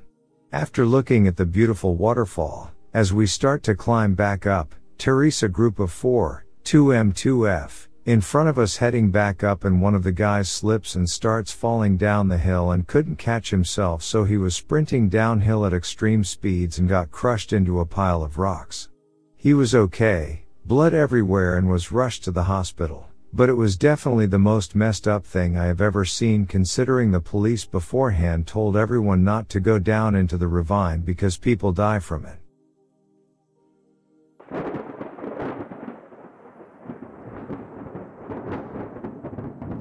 After 0.51 0.83
looking 0.83 1.27
at 1.27 1.37
the 1.37 1.45
beautiful 1.45 1.95
waterfall, 1.95 2.71
as 2.91 3.13
we 3.13 3.27
start 3.27 3.61
to 3.63 3.75
climb 3.75 4.15
back 4.15 4.47
up, 4.47 4.73
Teresa 4.97 5.47
group 5.47 5.77
of 5.77 5.91
4, 5.91 6.43
2M2F, 6.63 7.87
in 8.05 8.21
front 8.21 8.47
of 8.47 8.59
us 8.59 8.77
heading 8.77 9.09
back 9.09 9.43
up 9.43 9.65
and 9.65 9.81
one 9.81 9.95
of 9.95 10.03
the 10.03 10.11
guys 10.11 10.47
slips 10.47 10.93
and 10.93 11.09
starts 11.09 11.51
falling 11.51 11.97
down 11.97 12.27
the 12.27 12.37
hill 12.37 12.69
and 12.69 12.85
couldn't 12.85 13.15
catch 13.15 13.49
himself 13.49 14.03
so 14.03 14.23
he 14.23 14.37
was 14.37 14.55
sprinting 14.55 15.09
downhill 15.09 15.65
at 15.65 15.73
extreme 15.73 16.23
speeds 16.23 16.77
and 16.77 16.87
got 16.87 17.09
crushed 17.09 17.51
into 17.51 17.79
a 17.79 17.85
pile 17.85 18.21
of 18.21 18.37
rocks. 18.37 18.89
He 19.35 19.55
was 19.55 19.73
okay, 19.73 20.45
blood 20.65 20.93
everywhere 20.93 21.57
and 21.57 21.67
was 21.67 21.91
rushed 21.91 22.23
to 22.25 22.31
the 22.31 22.43
hospital, 22.43 23.09
but 23.33 23.49
it 23.49 23.53
was 23.53 23.75
definitely 23.75 24.27
the 24.27 24.37
most 24.37 24.75
messed 24.75 25.07
up 25.07 25.25
thing 25.25 25.57
I 25.57 25.65
have 25.65 25.81
ever 25.81 26.05
seen 26.05 26.45
considering 26.45 27.09
the 27.09 27.19
police 27.19 27.65
beforehand 27.65 28.45
told 28.45 28.77
everyone 28.77 29.23
not 29.23 29.49
to 29.49 29.59
go 29.59 29.79
down 29.79 30.13
into 30.13 30.37
the 30.37 30.47
ravine 30.47 31.01
because 31.01 31.37
people 31.37 31.71
die 31.71 31.99
from 31.99 32.27
it. 32.27 32.37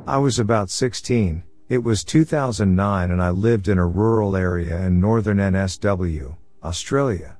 I 0.07 0.19
was 0.19 0.39
about 0.39 0.69
16, 0.69 1.43
it 1.71 1.79
was 1.79 2.05
2009 2.05 3.11
and 3.11 3.23
I 3.23 3.31
lived 3.31 3.69
in 3.69 3.79
a 3.79 3.87
rural 3.87 4.37
area 4.37 4.83
in 4.83 5.01
northern 5.01 5.39
NSW, 5.39 6.37
Australia. 6.63 7.39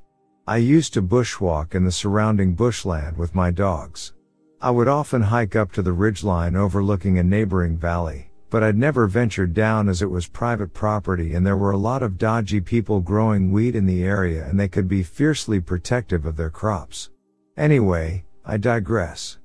I 0.49 0.57
used 0.57 0.95
to 0.95 1.03
bushwalk 1.03 1.75
in 1.75 1.85
the 1.85 1.93
surrounding 1.93 2.55
bushland 2.55 3.19
with 3.19 3.35
my 3.35 3.51
dogs. 3.51 4.15
I 4.63 4.71
would 4.71 4.89
often 4.89 5.21
hike 5.21 5.55
up 5.55 5.73
to 5.73 5.83
the 5.83 5.91
ridgeline 5.91 6.57
overlooking 6.57 7.19
a 7.19 7.23
neighboring 7.23 7.77
valley, 7.77 8.31
but 8.49 8.63
I'd 8.63 8.79
never 8.79 9.07
ventured 9.07 9.53
down 9.53 9.91
as 9.91 10.01
it 10.01 10.11
was 10.11 10.27
private 10.27 10.73
property 10.73 11.35
and 11.35 11.47
there 11.47 11.59
were 11.59 11.73
a 11.73 11.77
lot 11.77 12.03
of 12.03 12.17
dodgy 12.17 12.63
people 12.63 13.01
growing 13.01 13.53
weed 13.53 13.77
in 13.77 13.85
the 13.85 14.05
area 14.05 14.47
and 14.47 14.59
they 14.59 14.69
could 14.69 14.89
be 14.89 15.03
fiercely 15.03 15.61
protective 15.61 16.25
of 16.25 16.37
their 16.37 16.49
crops. 16.49 17.11
Anyway, 17.59 18.25
I 18.43 18.57
digress. 18.57 19.37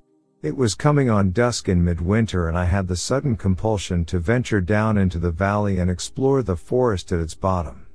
It 0.42 0.56
was 0.56 0.74
coming 0.74 1.10
on 1.10 1.32
dusk 1.32 1.68
in 1.68 1.84
midwinter 1.84 2.48
and 2.48 2.58
I 2.58 2.64
had 2.64 2.88
the 2.88 2.96
sudden 2.96 3.36
compulsion 3.36 4.06
to 4.06 4.20
venture 4.20 4.62
down 4.62 4.98
into 4.98 5.20
the 5.20 5.32
valley 5.32 5.80
and 5.80 5.92
explore 5.92 6.42
the 6.42 6.56
forest 6.56 7.12
at 7.12 7.20
its 7.20 7.36
bottom. 7.36 7.88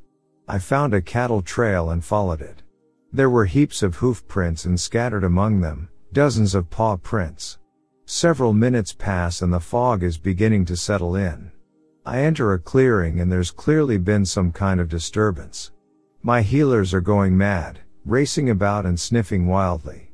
I 0.47 0.59
found 0.59 0.92
a 0.92 1.01
cattle 1.01 1.40
trail 1.40 1.88
and 1.88 2.05
followed 2.05 2.42
it. 2.42 2.62
There 3.11 3.30
were 3.30 3.47
heaps 3.47 3.82
of 3.82 3.97
hoof 3.97 4.28
prints 4.28 4.66
and 4.66 4.78
scattered 4.78 5.24
among 5.24 5.62
them, 5.62 5.88
dozens 6.12 6.55
of 6.55 6.68
paw 6.68 6.99
prints. 6.99 7.59
Several 8.05 8.53
minutes 8.53 8.92
pass 8.92 9.40
and 9.40 9.51
the 9.51 9.59
fog 9.59 10.03
is 10.03 10.18
beginning 10.18 10.66
to 10.66 10.76
settle 10.76 11.16
in. 11.16 11.51
I 12.05 12.20
enter 12.20 12.53
a 12.53 12.59
clearing 12.59 13.20
and 13.20 13.32
there's 13.32 13.51
clearly 13.51 13.97
been 13.97 14.26
some 14.26 14.53
kind 14.53 14.80
of 14.80 14.90
disturbance. 14.90 15.72
My 16.22 16.42
heelers 16.42 16.92
are 16.92 17.01
going 17.01 17.38
mad, 17.38 17.80
racing 18.05 18.51
about 18.51 18.84
and 18.84 19.01
sniffing 19.01 19.47
wildly. 19.47 20.11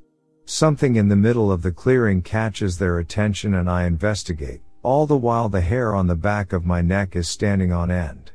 Something 0.52 0.96
in 0.96 1.06
the 1.06 1.14
middle 1.14 1.52
of 1.52 1.62
the 1.62 1.70
clearing 1.70 2.22
catches 2.22 2.76
their 2.76 2.98
attention 2.98 3.54
and 3.54 3.70
I 3.70 3.84
investigate, 3.84 4.60
all 4.82 5.06
the 5.06 5.16
while 5.16 5.48
the 5.48 5.60
hair 5.60 5.94
on 5.94 6.08
the 6.08 6.16
back 6.16 6.52
of 6.52 6.66
my 6.66 6.82
neck 6.82 7.14
is 7.14 7.28
standing 7.28 7.72
on 7.72 7.88
end. 7.88 8.32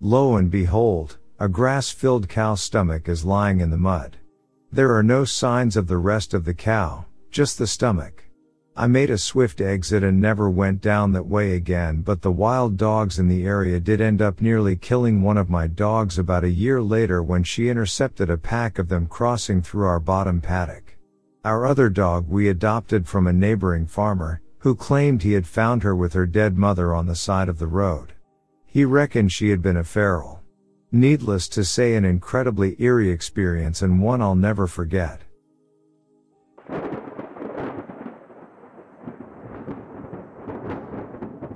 Lo 0.00 0.36
and 0.36 0.50
behold, 0.50 1.18
a 1.38 1.46
grass 1.46 1.90
filled 1.90 2.26
cow 2.26 2.54
stomach 2.54 3.06
is 3.06 3.22
lying 3.22 3.60
in 3.60 3.68
the 3.68 3.76
mud. 3.76 4.16
There 4.72 4.96
are 4.96 5.02
no 5.02 5.26
signs 5.26 5.76
of 5.76 5.88
the 5.88 5.98
rest 5.98 6.32
of 6.32 6.46
the 6.46 6.54
cow, 6.54 7.04
just 7.30 7.58
the 7.58 7.66
stomach. 7.66 8.24
I 8.74 8.86
made 8.86 9.10
a 9.10 9.18
swift 9.18 9.60
exit 9.60 10.02
and 10.02 10.18
never 10.18 10.48
went 10.48 10.80
down 10.80 11.12
that 11.12 11.26
way 11.26 11.52
again, 11.52 12.00
but 12.00 12.22
the 12.22 12.32
wild 12.32 12.78
dogs 12.78 13.18
in 13.18 13.28
the 13.28 13.44
area 13.44 13.78
did 13.78 14.00
end 14.00 14.22
up 14.22 14.40
nearly 14.40 14.74
killing 14.74 15.20
one 15.20 15.36
of 15.36 15.50
my 15.50 15.66
dogs 15.66 16.18
about 16.18 16.44
a 16.44 16.50
year 16.50 16.80
later 16.80 17.22
when 17.22 17.44
she 17.44 17.68
intercepted 17.68 18.30
a 18.30 18.38
pack 18.38 18.78
of 18.78 18.88
them 18.88 19.06
crossing 19.06 19.60
through 19.60 19.84
our 19.84 20.00
bottom 20.00 20.40
paddock. 20.40 20.94
Our 21.44 21.66
other 21.66 21.88
dog 21.88 22.28
we 22.28 22.48
adopted 22.48 23.06
from 23.06 23.26
a 23.26 23.32
neighboring 23.32 23.86
farmer, 23.86 24.40
who 24.58 24.74
claimed 24.74 25.22
he 25.22 25.34
had 25.34 25.46
found 25.46 25.84
her 25.84 25.94
with 25.94 26.12
her 26.14 26.26
dead 26.26 26.58
mother 26.58 26.92
on 26.92 27.06
the 27.06 27.14
side 27.14 27.48
of 27.48 27.58
the 27.60 27.68
road. 27.68 28.12
He 28.66 28.84
reckoned 28.84 29.30
she 29.30 29.50
had 29.50 29.62
been 29.62 29.76
a 29.76 29.84
feral. 29.84 30.42
Needless 30.90 31.48
to 31.50 31.64
say 31.64 31.94
an 31.94 32.04
incredibly 32.04 32.74
eerie 32.82 33.10
experience 33.10 33.82
and 33.82 34.02
one 34.02 34.20
I'll 34.20 34.34
never 34.34 34.66
forget. 34.66 35.20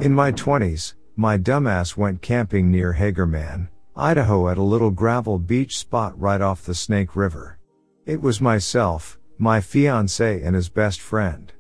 In 0.01 0.13
my 0.15 0.33
20s, 0.33 0.95
my 1.17 1.37
dumbass 1.39 1.97
went 1.97 2.23
camping 2.23 2.71
near 2.71 2.93
Hagerman, 2.95 3.69
Idaho 3.97 4.49
at 4.49 4.59
a 4.59 4.63
little 4.63 4.91
gravel 4.91 5.39
beach 5.39 5.77
spot 5.79 6.19
right 6.19 6.41
off 6.41 6.65
the 6.65 6.75
Snake 6.75 7.17
River. 7.17 7.59
It 8.07 8.21
was 8.21 8.41
myself, 8.41 9.19
my 9.43 9.61
fiance 9.61 10.41
and 10.41 10.55
his 10.55 10.69
best 10.69 11.01
friend. 11.01 11.53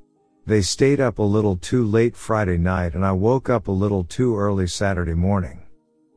They 0.47 0.62
stayed 0.62 1.01
up 1.01 1.18
a 1.18 1.22
little 1.22 1.57
too 1.57 1.85
late 1.85 2.14
Friday 2.14 2.57
night 2.57 2.95
and 2.95 3.05
I 3.05 3.11
woke 3.11 3.51
up 3.51 3.66
a 3.66 3.72
little 3.72 4.05
too 4.05 4.39
early 4.39 4.68
Saturday 4.68 5.14
morning. 5.14 5.66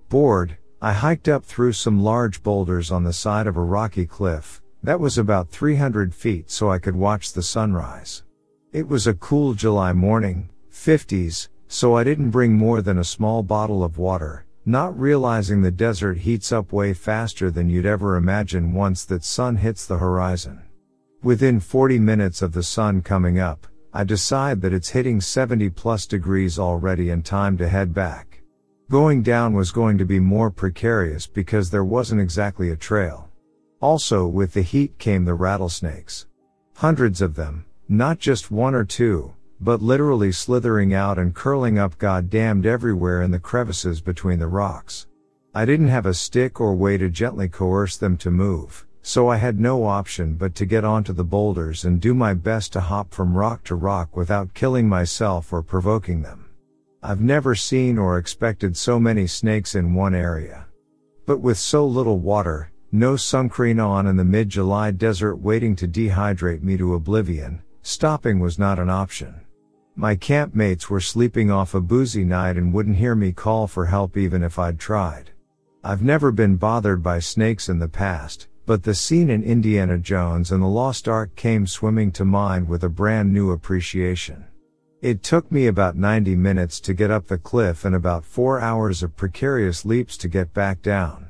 Bored, 0.08 0.58
I 0.80 0.94
hiked 0.94 1.28
up 1.28 1.44
through 1.44 1.74
some 1.74 2.04
large 2.04 2.44
boulders 2.44 2.92
on 2.92 3.04
the 3.04 3.12
side 3.12 3.48
of 3.48 3.58
a 3.58 3.64
rocky 3.64 4.06
cliff, 4.06 4.62
that 4.84 5.00
was 5.00 5.18
about 5.18 5.50
300 5.50 6.14
feet 6.14 6.52
so 6.52 6.70
I 6.70 6.78
could 6.78 6.96
watch 6.96 7.34
the 7.34 7.42
sunrise. 7.42 8.22
It 8.72 8.88
was 8.88 9.08
a 9.08 9.16
cool 9.16 9.56
July 9.56 9.92
morning, 9.92 10.50
50s, 10.72 11.48
so 11.68 11.98
I 11.98 12.04
didn't 12.04 12.30
bring 12.30 12.54
more 12.54 12.84
than 12.84 13.00
a 13.00 13.04
small 13.04 13.42
bottle 13.42 13.84
of 13.84 13.98
water, 13.98 14.46
not 14.68 15.00
realizing 15.00 15.64
the 15.64 15.72
desert 15.72 16.20
heats 16.20 16.52
up 16.52 16.72
way 16.72 16.94
faster 16.94 17.50
than 17.50 17.72
you'd 17.72 17.88
ever 17.88 18.18
imagine 18.18 18.72
once 18.72 19.04
that 19.06 19.24
sun 19.24 19.56
hits 19.56 19.88
the 19.88 19.98
horizon. 19.98 20.62
Within 21.26 21.60
40 21.60 21.98
minutes 21.98 22.44
of 22.44 22.52
the 22.52 22.62
sun 22.62 23.02
coming 23.02 23.40
up, 23.40 23.66
I 23.92 24.04
decide 24.04 24.62
that 24.62 24.74
it's 24.74 24.92
hitting 24.92 25.20
70 25.20 25.72
plus 25.72 26.06
degrees 26.06 26.60
already 26.60 27.10
and 27.10 27.26
time 27.26 27.58
to 27.58 27.68
head 27.68 27.96
back. 27.96 28.44
Going 28.92 29.24
down 29.24 29.54
was 29.54 29.72
going 29.72 29.98
to 29.98 30.06
be 30.06 30.20
more 30.20 30.52
precarious 30.52 31.26
because 31.26 31.72
there 31.72 31.84
wasn't 31.84 32.22
exactly 32.22 32.70
a 32.70 32.76
trail. 32.76 33.28
Also 33.82 34.28
with 34.28 34.54
the 34.54 34.62
heat 34.62 35.00
came 35.00 35.26
the 35.26 35.34
rattlesnakes. 35.34 36.28
Hundreds 36.76 37.24
of 37.24 37.34
them, 37.34 37.66
not 37.90 38.20
just 38.20 38.52
one 38.52 38.76
or 38.76 38.86
two, 38.86 39.34
but 39.60 39.82
literally 39.82 40.32
slithering 40.32 40.94
out 40.94 41.18
and 41.18 41.34
curling 41.34 41.80
up 41.80 41.98
goddamned 41.98 42.68
everywhere 42.68 43.24
in 43.24 43.32
the 43.32 43.40
crevices 43.40 44.00
between 44.00 44.38
the 44.38 44.46
rocks. 44.46 45.08
I 45.56 45.66
didn't 45.66 45.88
have 45.88 46.06
a 46.06 46.14
stick 46.14 46.62
or 46.62 46.76
way 46.76 47.00
to 47.00 47.10
gently 47.10 47.50
coerce 47.50 47.98
them 47.98 48.16
to 48.18 48.30
move, 48.30 48.85
so 49.08 49.28
I 49.28 49.38
had 49.38 49.60
no 49.60 49.84
option 49.84 50.34
but 50.34 50.56
to 50.56 50.66
get 50.66 50.84
onto 50.84 51.14
the 51.14 51.24
boulders 51.24 51.86
and 51.86 52.02
do 52.02 52.16
my 52.16 52.34
best 52.34 52.74
to 52.74 52.80
hop 52.80 53.14
from 53.14 53.38
rock 53.38 53.64
to 53.66 53.76
rock 53.76 54.18
without 54.18 54.56
killing 54.56 54.90
myself 54.90 55.54
or 55.54 55.62
provoking 55.62 56.24
them. 56.24 56.50
I've 57.04 57.22
never 57.22 57.54
seen 57.54 58.00
or 58.00 58.18
expected 58.18 58.76
so 58.76 59.00
many 59.00 59.28
snakes 59.28 59.76
in 59.76 59.94
one 59.94 60.16
area. 60.16 60.66
But 61.28 61.38
with 61.38 61.60
so 61.60 61.86
little 61.86 62.18
water, 62.18 62.72
no 62.92 63.14
suncreen 63.14 63.80
on 63.80 64.08
in 64.08 64.18
the 64.18 64.26
mid-July 64.26 64.90
desert 64.90 65.36
waiting 65.36 65.76
to 65.76 65.88
dehydrate 65.88 66.64
me 66.64 66.76
to 66.78 66.96
oblivion, 66.96 67.62
stopping 67.84 68.40
was 68.40 68.58
not 68.58 68.80
an 68.80 68.90
option. 68.90 69.40
My 69.96 70.16
campmates 70.16 70.90
were 70.90 71.00
sleeping 71.00 71.52
off 71.52 71.76
a 71.76 71.80
boozy 71.80 72.24
night 72.24 72.58
and 72.58 72.74
wouldn't 72.74 72.98
hear 72.98 73.14
me 73.14 73.34
call 73.34 73.68
for 73.68 73.86
help 73.86 74.18
even 74.18 74.42
if 74.42 74.58
I'd 74.58 74.80
tried. 74.80 75.30
I've 75.84 76.02
never 76.02 76.32
been 76.32 76.56
bothered 76.56 77.04
by 77.04 77.20
snakes 77.20 77.70
in 77.70 77.78
the 77.78 77.88
past, 77.88 78.48
but 78.66 78.84
the 78.84 78.96
scene 78.96 79.30
in 79.30 79.44
Indiana 79.44 79.98
Jones 79.98 80.52
and 80.52 80.62
the 80.62 80.68
Lost 80.68 81.08
Ark 81.08 81.36
came 81.36 81.68
swimming 81.68 82.12
to 82.14 82.26
mind 82.26 82.68
with 82.68 82.84
a 82.84 82.90
brand 82.90 83.32
new 83.32 83.52
appreciation. 83.52 84.46
It 85.02 85.22
took 85.22 85.52
me 85.52 85.68
about 85.68 85.96
90 85.96 86.36
minutes 86.36 86.80
to 86.82 86.94
get 86.94 87.12
up 87.12 87.28
the 87.28 87.38
cliff 87.38 87.86
and 87.86 87.94
about 87.94 88.26
4 88.26 88.60
hours 88.60 89.04
of 89.04 89.16
precarious 89.16 89.86
leaps 89.86 90.18
to 90.18 90.28
get 90.28 90.54
back 90.54 90.82
down. 90.82 91.30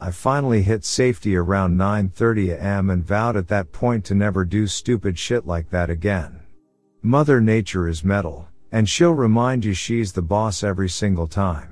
I 0.00 0.10
finally 0.10 0.62
hit 0.62 0.86
safety 0.86 1.36
around 1.36 1.76
9:30 1.76 2.52
am 2.58 2.88
and 2.88 3.04
vowed 3.04 3.36
at 3.36 3.48
that 3.48 3.72
point 3.72 4.06
to 4.06 4.14
never 4.14 4.46
do 4.46 4.66
stupid 4.66 5.18
shit 5.18 5.46
like 5.46 5.68
that 5.68 5.90
again. 5.90 6.40
Mother 7.02 7.40
Nature 7.42 7.86
is 7.86 8.02
metal, 8.02 8.48
and 8.72 8.88
she'll 8.88 9.12
remind 9.12 9.66
you 9.66 9.74
she's 9.74 10.12
the 10.12 10.22
boss 10.22 10.64
every 10.64 10.88
single 10.88 11.26
time. 11.26 11.69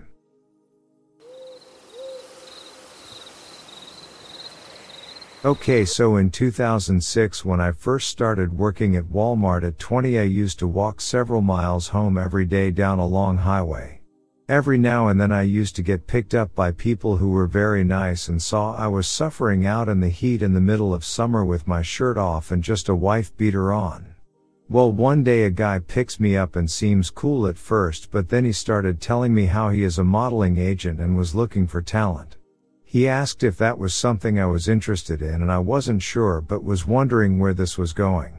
Okay, 5.45 5.85
so 5.85 6.17
in 6.17 6.31
2006 6.31 7.45
when 7.45 7.61
I 7.61 7.71
first 7.71 8.09
started 8.09 8.59
working 8.59 8.97
at 8.97 9.05
Walmart 9.05 9.63
at 9.63 9.79
20 9.79 10.19
I 10.19 10.25
used 10.25 10.59
to 10.59 10.67
walk 10.67 11.01
several 11.01 11.43
miles 11.43 11.87
home 11.87 12.19
every 12.19 12.45
day 12.45 12.73
down 12.73 12.99
a 12.99 13.07
long 13.07 13.37
highway. 13.37 14.01
Every 14.49 14.79
now 14.79 15.07
and 15.07 15.21
then 15.21 15.31
I 15.31 15.43
used 15.43 15.77
to 15.77 15.83
get 15.83 16.09
picked 16.09 16.35
up 16.35 16.53
by 16.57 16.73
people 16.73 17.19
who 17.19 17.31
were 17.31 17.47
very 17.47 17.85
nice 17.85 18.27
and 18.27 18.43
saw 18.43 18.75
I 18.75 18.89
was 18.89 19.07
suffering 19.07 19.65
out 19.65 19.89
in 19.89 20.01
the 20.01 20.09
heat 20.09 20.43
in 20.43 20.55
the 20.55 20.61
middle 20.61 20.93
of 20.93 21.05
summer 21.05 21.45
with 21.45 21.69
my 21.69 21.83
shirt 21.83 22.19
off 22.19 22.51
and 22.51 22.61
just 22.61 22.89
a 22.89 22.95
wife 22.97 23.37
beater 23.37 23.73
on. 23.73 24.17
Well, 24.69 24.91
one 24.91 25.23
day 25.23 25.45
a 25.45 25.51
guy 25.51 25.79
picks 25.79 26.19
me 26.19 26.37
up 26.37 26.57
and 26.57 26.69
seems 26.69 27.11
cool 27.11 27.47
at 27.47 27.59
first, 27.59 28.11
but 28.11 28.29
then 28.29 28.45
he 28.45 28.51
started 28.51 29.01
telling 29.01 29.33
me 29.35 29.47
how 29.47 29.69
he 29.69 29.85
is 29.85 29.99
a 29.99 30.05
modeling 30.05 30.59
agent 30.59 30.99
and 30.99 31.17
was 31.17 31.37
looking 31.37 31.69
for 31.69 31.81
talent. 31.81 32.38
He 32.91 33.07
asked 33.07 33.43
if 33.45 33.59
that 33.59 33.79
was 33.79 33.93
something 33.93 34.41
I 34.41 34.47
was 34.47 34.67
interested 34.67 35.21
in 35.21 35.43
and 35.43 35.53
I 35.53 35.59
wasn't 35.59 36.01
sure 36.01 36.41
but 36.41 36.65
was 36.65 36.87
wondering 36.87 37.39
where 37.39 37.53
this 37.53 37.77
was 37.77 37.93
going. 37.93 38.39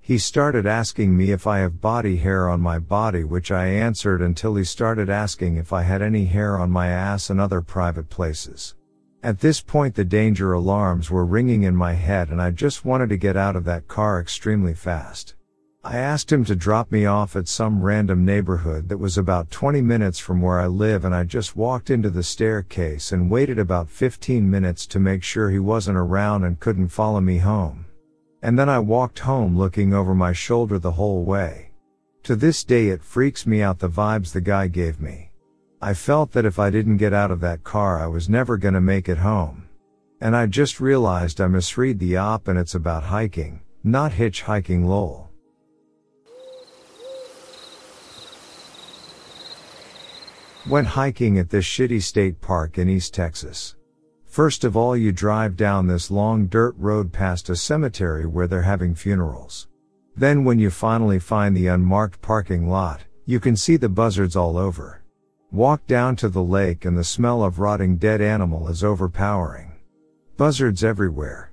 He 0.00 0.18
started 0.18 0.66
asking 0.66 1.16
me 1.16 1.30
if 1.30 1.46
I 1.46 1.58
have 1.58 1.80
body 1.80 2.16
hair 2.16 2.48
on 2.48 2.60
my 2.60 2.80
body 2.80 3.22
which 3.22 3.52
I 3.52 3.66
answered 3.66 4.20
until 4.20 4.56
he 4.56 4.64
started 4.64 5.08
asking 5.08 5.58
if 5.58 5.72
I 5.72 5.82
had 5.82 6.02
any 6.02 6.24
hair 6.24 6.58
on 6.58 6.72
my 6.72 6.88
ass 6.88 7.30
and 7.30 7.40
other 7.40 7.60
private 7.60 8.08
places. 8.08 8.74
At 9.22 9.38
this 9.38 9.60
point 9.60 9.94
the 9.94 10.04
danger 10.04 10.52
alarms 10.52 11.08
were 11.08 11.24
ringing 11.24 11.62
in 11.62 11.76
my 11.76 11.92
head 11.92 12.30
and 12.30 12.42
I 12.42 12.50
just 12.50 12.84
wanted 12.84 13.10
to 13.10 13.16
get 13.16 13.36
out 13.36 13.54
of 13.54 13.62
that 13.66 13.86
car 13.86 14.18
extremely 14.18 14.74
fast. 14.74 15.36
I 15.86 15.98
asked 15.98 16.32
him 16.32 16.46
to 16.46 16.56
drop 16.56 16.90
me 16.90 17.04
off 17.04 17.36
at 17.36 17.46
some 17.46 17.82
random 17.82 18.24
neighborhood 18.24 18.88
that 18.88 18.96
was 18.96 19.18
about 19.18 19.50
20 19.50 19.82
minutes 19.82 20.18
from 20.18 20.40
where 20.40 20.58
I 20.58 20.66
live 20.66 21.04
and 21.04 21.14
I 21.14 21.24
just 21.24 21.56
walked 21.56 21.90
into 21.90 22.08
the 22.08 22.22
staircase 22.22 23.12
and 23.12 23.30
waited 23.30 23.58
about 23.58 23.90
15 23.90 24.50
minutes 24.50 24.86
to 24.86 24.98
make 24.98 25.22
sure 25.22 25.50
he 25.50 25.58
wasn't 25.58 25.98
around 25.98 26.44
and 26.44 26.58
couldn't 26.58 26.88
follow 26.88 27.20
me 27.20 27.36
home. 27.36 27.84
And 28.40 28.58
then 28.58 28.70
I 28.70 28.78
walked 28.78 29.18
home 29.18 29.58
looking 29.58 29.92
over 29.92 30.14
my 30.14 30.32
shoulder 30.32 30.78
the 30.78 30.92
whole 30.92 31.22
way. 31.22 31.72
To 32.22 32.34
this 32.34 32.64
day 32.64 32.88
it 32.88 33.04
freaks 33.04 33.46
me 33.46 33.60
out 33.60 33.78
the 33.78 33.90
vibes 33.90 34.32
the 34.32 34.40
guy 34.40 34.68
gave 34.68 35.02
me. 35.02 35.32
I 35.82 35.92
felt 35.92 36.32
that 36.32 36.46
if 36.46 36.58
I 36.58 36.70
didn't 36.70 36.96
get 36.96 37.12
out 37.12 37.30
of 37.30 37.40
that 37.40 37.62
car 37.62 38.02
I 38.02 38.06
was 38.06 38.30
never 38.30 38.56
gonna 38.56 38.80
make 38.80 39.10
it 39.10 39.18
home. 39.18 39.68
And 40.22 40.34
I 40.34 40.46
just 40.46 40.80
realized 40.80 41.42
I 41.42 41.46
misread 41.46 41.98
the 41.98 42.16
op 42.16 42.48
and 42.48 42.58
it's 42.58 42.74
about 42.74 43.02
hiking, 43.02 43.60
not 43.82 44.12
hitchhiking 44.12 44.86
lol. 44.86 45.23
Went 50.66 50.86
hiking 50.86 51.38
at 51.38 51.50
this 51.50 51.66
shitty 51.66 52.00
state 52.00 52.40
park 52.40 52.78
in 52.78 52.88
East 52.88 53.12
Texas. 53.12 53.76
First 54.24 54.64
of 54.64 54.78
all, 54.78 54.96
you 54.96 55.12
drive 55.12 55.56
down 55.56 55.86
this 55.86 56.10
long 56.10 56.46
dirt 56.46 56.74
road 56.78 57.12
past 57.12 57.50
a 57.50 57.56
cemetery 57.56 58.24
where 58.24 58.46
they're 58.46 58.62
having 58.62 58.94
funerals. 58.94 59.68
Then 60.16 60.42
when 60.42 60.58
you 60.58 60.70
finally 60.70 61.18
find 61.18 61.54
the 61.54 61.66
unmarked 61.66 62.22
parking 62.22 62.66
lot, 62.66 63.02
you 63.26 63.40
can 63.40 63.56
see 63.56 63.76
the 63.76 63.90
buzzards 63.90 64.36
all 64.36 64.56
over. 64.56 65.02
Walk 65.52 65.86
down 65.86 66.16
to 66.16 66.30
the 66.30 66.42
lake 66.42 66.86
and 66.86 66.96
the 66.96 67.04
smell 67.04 67.44
of 67.44 67.58
rotting 67.58 67.98
dead 67.98 68.22
animal 68.22 68.68
is 68.68 68.82
overpowering. 68.82 69.70
Buzzards 70.38 70.82
everywhere. 70.82 71.52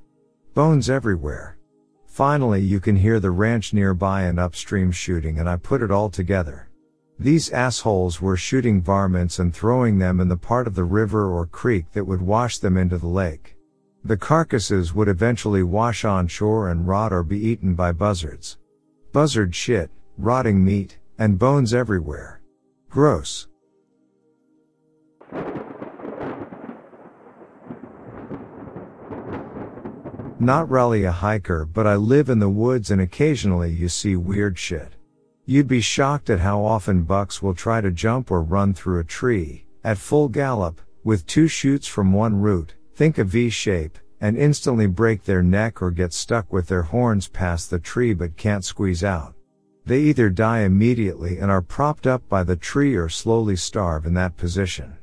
Bones 0.54 0.90
everywhere. 0.90 1.58
Finally 2.06 2.62
you 2.62 2.80
can 2.80 2.96
hear 2.96 3.20
the 3.20 3.32
ranch 3.32 3.74
nearby 3.74 4.24
and 4.24 4.40
upstream 4.40 4.90
shooting 4.90 5.38
and 5.38 5.50
I 5.50 5.58
put 5.58 5.82
it 5.82 5.92
all 5.92 6.10
together. 6.10 6.71
These 7.22 7.52
assholes 7.52 8.20
were 8.20 8.36
shooting 8.36 8.82
varmints 8.82 9.38
and 9.38 9.54
throwing 9.54 10.00
them 10.00 10.20
in 10.20 10.28
the 10.28 10.36
part 10.36 10.66
of 10.66 10.74
the 10.74 10.84
river 10.84 11.32
or 11.32 11.46
creek 11.46 11.92
that 11.92 12.08
would 12.08 12.24
wash 12.24 12.58
them 12.58 12.78
into 12.78 12.98
the 12.98 13.06
lake. 13.06 13.56
The 14.04 14.18
carcasses 14.18 14.96
would 14.96 15.08
eventually 15.08 15.62
wash 15.62 16.04
on 16.04 16.26
shore 16.26 16.70
and 16.70 16.88
rot 16.88 17.14
or 17.14 17.22
be 17.22 17.38
eaten 17.38 17.76
by 17.76 17.92
buzzards. 17.92 18.58
Buzzard 19.14 19.54
shit, 19.54 19.92
rotting 20.18 20.66
meat, 20.66 20.98
and 21.20 21.38
bones 21.38 21.76
everywhere. 21.76 22.42
Gross. 22.90 23.48
Not 30.40 30.72
really 30.72 31.04
a 31.04 31.12
hiker, 31.12 31.66
but 31.66 31.86
I 31.86 31.98
live 31.98 32.30
in 32.30 32.40
the 32.40 32.50
woods 32.50 32.90
and 32.90 33.00
occasionally 33.00 33.72
you 33.72 33.90
see 33.90 34.16
weird 34.16 34.58
shit. 34.58 34.96
You'd 35.52 35.68
be 35.68 35.82
shocked 35.82 36.30
at 36.30 36.40
how 36.40 36.64
often 36.64 37.04
bucks 37.04 37.42
will 37.42 37.54
try 37.54 37.82
to 37.82 37.92
jump 37.92 38.32
or 38.32 38.42
run 38.42 38.74
through 38.74 39.02
a 39.02 39.04
tree, 39.04 39.66
at 39.84 39.98
full 39.98 40.30
gallop, 40.30 40.80
with 41.04 41.26
two 41.26 41.50
shoots 41.50 41.86
from 41.86 42.14
one 42.14 42.40
root, 42.40 42.76
think 42.96 43.18
a 43.18 43.26
V 43.26 43.50
shape, 43.50 44.00
and 44.22 44.38
instantly 44.38 44.88
break 44.88 45.26
their 45.26 45.44
neck 45.44 45.82
or 45.82 45.92
get 45.92 46.14
stuck 46.14 46.54
with 46.54 46.68
their 46.68 46.84
horns 46.84 47.28
past 47.28 47.70
the 47.70 47.80
tree 47.80 48.14
but 48.14 48.38
can't 48.38 48.64
squeeze 48.64 49.04
out. 49.04 49.34
They 49.86 50.00
either 50.04 50.30
die 50.30 50.62
immediately 50.62 51.38
and 51.38 51.52
are 51.52 51.62
propped 51.62 52.08
up 52.08 52.30
by 52.30 52.44
the 52.44 52.56
tree 52.56 52.96
or 52.96 53.10
slowly 53.10 53.58
starve 53.58 54.06
in 54.06 54.14
that 54.14 54.38
position. 54.38 54.96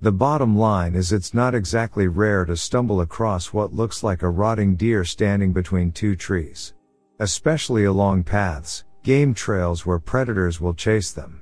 The 0.00 0.12
bottom 0.12 0.56
line 0.56 0.94
is 0.94 1.12
it's 1.12 1.34
not 1.34 1.56
exactly 1.56 2.06
rare 2.06 2.44
to 2.44 2.56
stumble 2.56 3.00
across 3.00 3.52
what 3.52 3.74
looks 3.74 4.04
like 4.04 4.22
a 4.22 4.30
rotting 4.30 4.76
deer 4.76 5.04
standing 5.04 5.52
between 5.52 5.90
two 5.90 6.14
trees. 6.14 6.72
Especially 7.18 7.82
along 7.82 8.22
paths, 8.22 8.84
game 9.02 9.34
trails 9.34 9.86
where 9.86 9.98
predators 9.98 10.60
will 10.60 10.74
chase 10.74 11.12
them. 11.12 11.40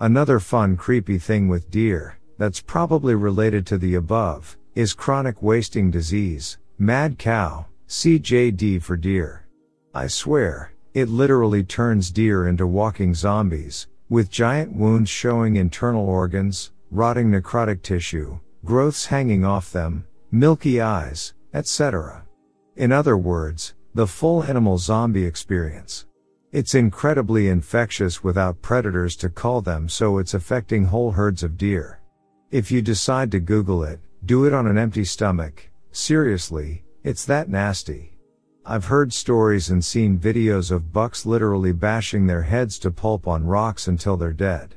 Another 0.00 0.40
fun 0.40 0.76
creepy 0.76 1.18
thing 1.18 1.48
with 1.48 1.70
deer, 1.70 2.18
that's 2.38 2.60
probably 2.60 3.14
related 3.14 3.66
to 3.66 3.78
the 3.78 3.94
above, 3.94 4.56
is 4.74 4.92
chronic 4.92 5.42
wasting 5.42 5.90
disease, 5.90 6.58
mad 6.78 7.18
cow, 7.18 7.66
CJD 7.88 8.82
for 8.82 8.96
deer. 8.96 9.46
I 9.94 10.08
swear, 10.08 10.72
it 10.94 11.08
literally 11.08 11.62
turns 11.62 12.10
deer 12.10 12.48
into 12.48 12.66
walking 12.66 13.14
zombies, 13.14 13.86
with 14.08 14.30
giant 14.30 14.74
wounds 14.74 15.10
showing 15.10 15.56
internal 15.56 16.08
organs, 16.08 16.72
rotting 16.90 17.30
necrotic 17.30 17.82
tissue, 17.82 18.38
growths 18.64 19.06
hanging 19.06 19.44
off 19.44 19.72
them, 19.72 20.04
milky 20.30 20.80
eyes, 20.80 21.34
etc. 21.52 22.24
In 22.76 22.90
other 22.90 23.16
words, 23.16 23.74
the 23.94 24.06
full 24.06 24.42
animal 24.42 24.78
zombie 24.78 25.24
experience. 25.24 26.06
It's 26.54 26.76
incredibly 26.76 27.48
infectious 27.48 28.22
without 28.22 28.62
predators 28.62 29.16
to 29.16 29.28
call 29.28 29.60
them 29.60 29.88
so 29.88 30.18
it's 30.18 30.34
affecting 30.34 30.84
whole 30.84 31.10
herds 31.10 31.42
of 31.42 31.58
deer. 31.58 32.00
If 32.52 32.70
you 32.70 32.80
decide 32.80 33.32
to 33.32 33.40
Google 33.40 33.82
it, 33.82 33.98
do 34.24 34.44
it 34.44 34.52
on 34.52 34.68
an 34.68 34.78
empty 34.78 35.04
stomach. 35.04 35.68
Seriously, 35.90 36.84
it's 37.02 37.24
that 37.24 37.48
nasty. 37.48 38.16
I've 38.64 38.84
heard 38.84 39.12
stories 39.12 39.70
and 39.70 39.84
seen 39.84 40.16
videos 40.16 40.70
of 40.70 40.92
bucks 40.92 41.26
literally 41.26 41.72
bashing 41.72 42.24
their 42.24 42.42
heads 42.42 42.78
to 42.78 42.92
pulp 42.92 43.26
on 43.26 43.44
rocks 43.44 43.88
until 43.88 44.16
they're 44.16 44.32
dead. 44.32 44.76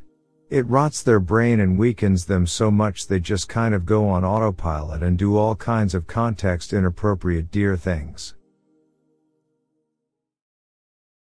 It 0.49 0.65
rots 0.65 1.03
their 1.03 1.19
brain 1.19 1.59
and 1.59 1.77
weakens 1.77 2.25
them 2.25 2.47
so 2.47 2.71
much 2.71 3.05
they 3.05 3.19
just 3.19 3.49
kind 3.49 3.75
of 3.75 3.85
go 3.85 4.09
on 4.09 4.25
autopilot 4.25 5.03
and 5.03 5.15
do 5.15 5.37
all 5.37 5.55
kinds 5.55 5.93
of 5.93 6.07
context 6.07 6.73
inappropriate 6.73 7.51
deer 7.51 7.77
things. 7.77 8.33